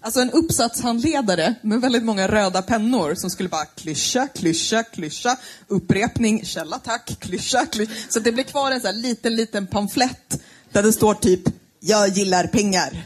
Alltså 0.06 0.20
en 0.20 0.30
uppsatshandledare 0.30 1.54
med 1.62 1.80
väldigt 1.80 2.04
många 2.04 2.28
röda 2.28 2.62
pennor 2.62 3.14
som 3.14 3.30
skulle 3.30 3.48
bara 3.48 3.64
klyscha, 3.64 4.28
klyscha, 4.34 4.82
klyscha, 4.82 5.36
upprepning, 5.68 6.44
källa 6.44 6.78
tack, 6.78 7.16
klyscha, 7.20 7.66
klyscha. 7.66 7.92
Så 8.08 8.20
det 8.20 8.32
blir 8.32 8.44
kvar 8.44 8.70
en 8.70 8.80
sån 8.80 8.94
här 8.94 9.02
liten, 9.02 9.36
liten 9.36 9.66
pamflett 9.66 10.40
där 10.72 10.82
det 10.82 10.92
står 10.92 11.14
typ 11.14 11.40
Jag 11.80 12.08
gillar 12.08 12.46
pengar. 12.46 13.04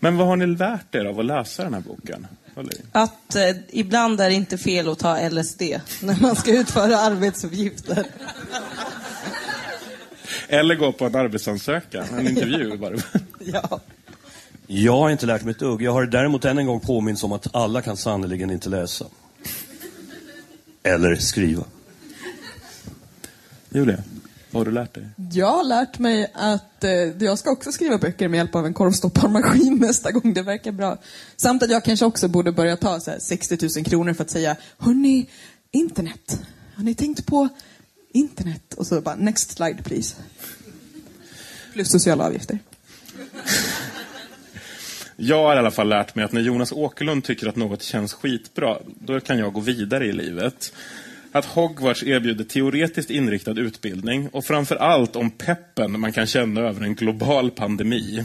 Men 0.00 0.16
vad 0.16 0.26
har 0.26 0.36
ni 0.36 0.46
lärt 0.46 0.94
er 0.94 1.04
av 1.04 1.20
att 1.20 1.26
läsa 1.26 1.64
den 1.64 1.74
här 1.74 1.80
boken? 1.80 2.26
Att 2.92 3.36
eh, 3.36 3.56
ibland 3.68 4.20
är 4.20 4.28
det 4.28 4.34
inte 4.34 4.58
fel 4.58 4.88
att 4.88 4.98
ta 4.98 5.28
LSD 5.28 5.62
när 6.02 6.20
man 6.20 6.36
ska 6.36 6.50
utföra 6.50 6.98
arbetsuppgifter. 6.98 8.06
Eller 10.48 10.74
gå 10.74 10.92
på 10.92 11.06
en 11.06 11.16
arbetsansökan, 11.16 12.06
en 12.18 12.28
intervju 12.28 12.76
bara. 12.76 12.96
Ja. 13.52 13.80
Jag 14.70 14.96
har 14.96 15.10
inte 15.10 15.26
lärt 15.26 15.44
mig 15.44 15.50
ett 15.50 15.58
dugg. 15.58 15.82
Jag 15.82 15.92
har 15.92 16.06
däremot 16.06 16.44
än 16.44 16.58
en 16.58 16.66
gång 16.66 16.80
påminns 16.80 17.24
om 17.24 17.32
att 17.32 17.54
alla 17.54 17.82
kan 17.82 17.96
sannerligen 17.96 18.50
inte 18.50 18.68
läsa. 18.68 19.06
Eller 20.82 21.16
skriva. 21.16 21.64
Julia, 23.70 24.02
vad 24.50 24.60
har 24.60 24.64
du 24.64 24.70
lärt 24.70 24.94
dig? 24.94 25.08
Jag 25.32 25.52
har 25.52 25.64
lärt 25.64 25.98
mig 25.98 26.32
att 26.34 26.84
eh, 26.84 26.90
jag 26.90 27.38
ska 27.38 27.50
också 27.50 27.72
skriva 27.72 27.98
böcker 27.98 28.28
med 28.28 28.38
hjälp 28.38 28.54
av 28.54 28.66
en 28.66 28.74
korvstopparmaskin 28.74 29.76
nästa 29.80 30.12
gång. 30.12 30.34
Det 30.34 30.42
verkar 30.42 30.72
bra. 30.72 30.98
Samt 31.36 31.62
att 31.62 31.70
jag 31.70 31.84
kanske 31.84 32.06
också 32.06 32.28
borde 32.28 32.52
börja 32.52 32.76
ta 32.76 33.00
så 33.00 33.10
här, 33.10 33.18
60 33.18 33.58
000 33.76 33.84
kronor 33.84 34.12
för 34.12 34.24
att 34.24 34.30
säga 34.30 34.56
Hörni, 34.78 35.30
internet. 35.70 36.40
Har 36.74 36.84
ni 36.84 36.94
tänkt 36.94 37.26
på 37.26 37.48
internet? 38.12 38.74
Och 38.74 38.86
så 38.86 39.00
bara 39.00 39.16
next 39.16 39.50
slide 39.50 39.82
please. 39.82 40.16
Plus 41.72 41.90
sociala 41.90 42.24
avgifter. 42.24 42.58
Jag 45.20 45.42
har 45.42 45.56
i 45.56 45.58
alla 45.58 45.70
fall 45.70 45.88
lärt 45.88 46.14
mig 46.14 46.24
att 46.24 46.32
när 46.32 46.40
Jonas 46.40 46.72
Åkerlund 46.72 47.24
tycker 47.24 47.46
att 47.46 47.56
något 47.56 47.82
känns 47.82 48.12
skitbra, 48.12 48.78
då 49.00 49.20
kan 49.20 49.38
jag 49.38 49.52
gå 49.52 49.60
vidare 49.60 50.06
i 50.06 50.12
livet. 50.12 50.72
Att 51.32 51.44
Hogwarts 51.44 52.02
erbjuder 52.02 52.44
teoretiskt 52.44 53.10
inriktad 53.10 53.60
utbildning 53.60 54.28
och 54.28 54.44
framför 54.44 54.76
allt 54.76 55.16
om 55.16 55.30
peppen 55.30 56.00
man 56.00 56.12
kan 56.12 56.26
känna 56.26 56.60
över 56.60 56.82
en 56.82 56.94
global 56.94 57.50
pandemi. 57.50 58.24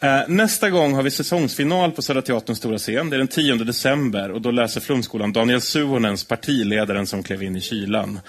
Eh, 0.00 0.20
nästa 0.28 0.70
gång 0.70 0.94
har 0.94 1.02
vi 1.02 1.10
säsongsfinal 1.10 1.92
på 1.92 2.02
Södra 2.02 2.22
Teaterns 2.22 2.58
stora 2.58 2.78
scen. 2.78 3.10
Det 3.10 3.16
är 3.16 3.18
den 3.18 3.28
10 3.28 3.54
december 3.54 4.30
och 4.30 4.40
då 4.40 4.50
läser 4.50 4.80
Flumskolan 4.80 5.32
Daniel 5.32 5.60
Suhonens 5.60 6.24
partiledaren 6.24 7.06
som 7.06 7.22
klev 7.22 7.42
in 7.42 7.56
i 7.56 7.60
kylan. 7.60 8.20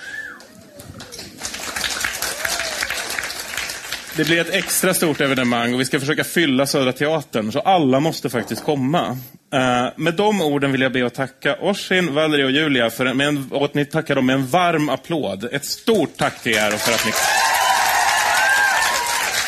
Det 4.15 4.25
blir 4.25 4.41
ett 4.41 4.49
extra 4.49 4.93
stort 4.93 5.21
evenemang 5.21 5.73
och 5.73 5.79
vi 5.79 5.85
ska 5.85 5.99
försöka 5.99 6.23
fylla 6.23 6.65
Södra 6.65 6.93
Teatern, 6.93 7.51
så 7.51 7.59
alla 7.59 7.99
måste 7.99 8.29
faktiskt 8.29 8.63
komma. 8.63 9.09
Uh, 9.53 9.89
med 9.95 10.13
de 10.13 10.41
orden 10.41 10.71
vill 10.71 10.81
jag 10.81 10.93
be 10.93 11.05
att 11.05 11.13
tacka 11.13 11.55
Orsin, 11.61 12.13
Valerie 12.13 12.45
och 12.45 12.51
Julia 12.51 12.89
för 12.89 13.05
en, 13.05 13.17
med 13.17 13.27
en, 13.27 13.51
och 13.51 13.65
att 13.65 13.73
ni 13.73 13.85
tackar 13.85 14.15
dem 14.15 14.25
med 14.25 14.35
en 14.35 14.47
varm 14.47 14.89
applåd. 14.89 15.49
Ett 15.51 15.65
stort 15.65 16.17
tack 16.17 16.43
till 16.43 16.51
er 16.51 16.73
och 16.73 16.79
för 16.79 16.93
att 16.93 17.05
ni... 17.05 17.11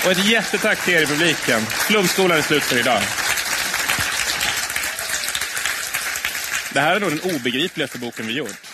Och 0.05 0.11
ett 0.11 0.25
jättetack 0.25 0.85
till 0.85 0.93
er 0.93 1.01
i 1.01 1.05
publiken. 1.05 1.61
Flumskolan 1.61 2.37
är 2.37 2.41
slut 2.41 2.63
för 2.63 2.79
idag. 2.79 3.01
Det 6.73 6.79
här 6.79 6.95
är 6.95 6.99
nog 6.99 7.09
den 7.09 7.35
obegripligaste 7.35 7.99
boken 7.99 8.27
vi 8.27 8.33
gjort. 8.33 8.73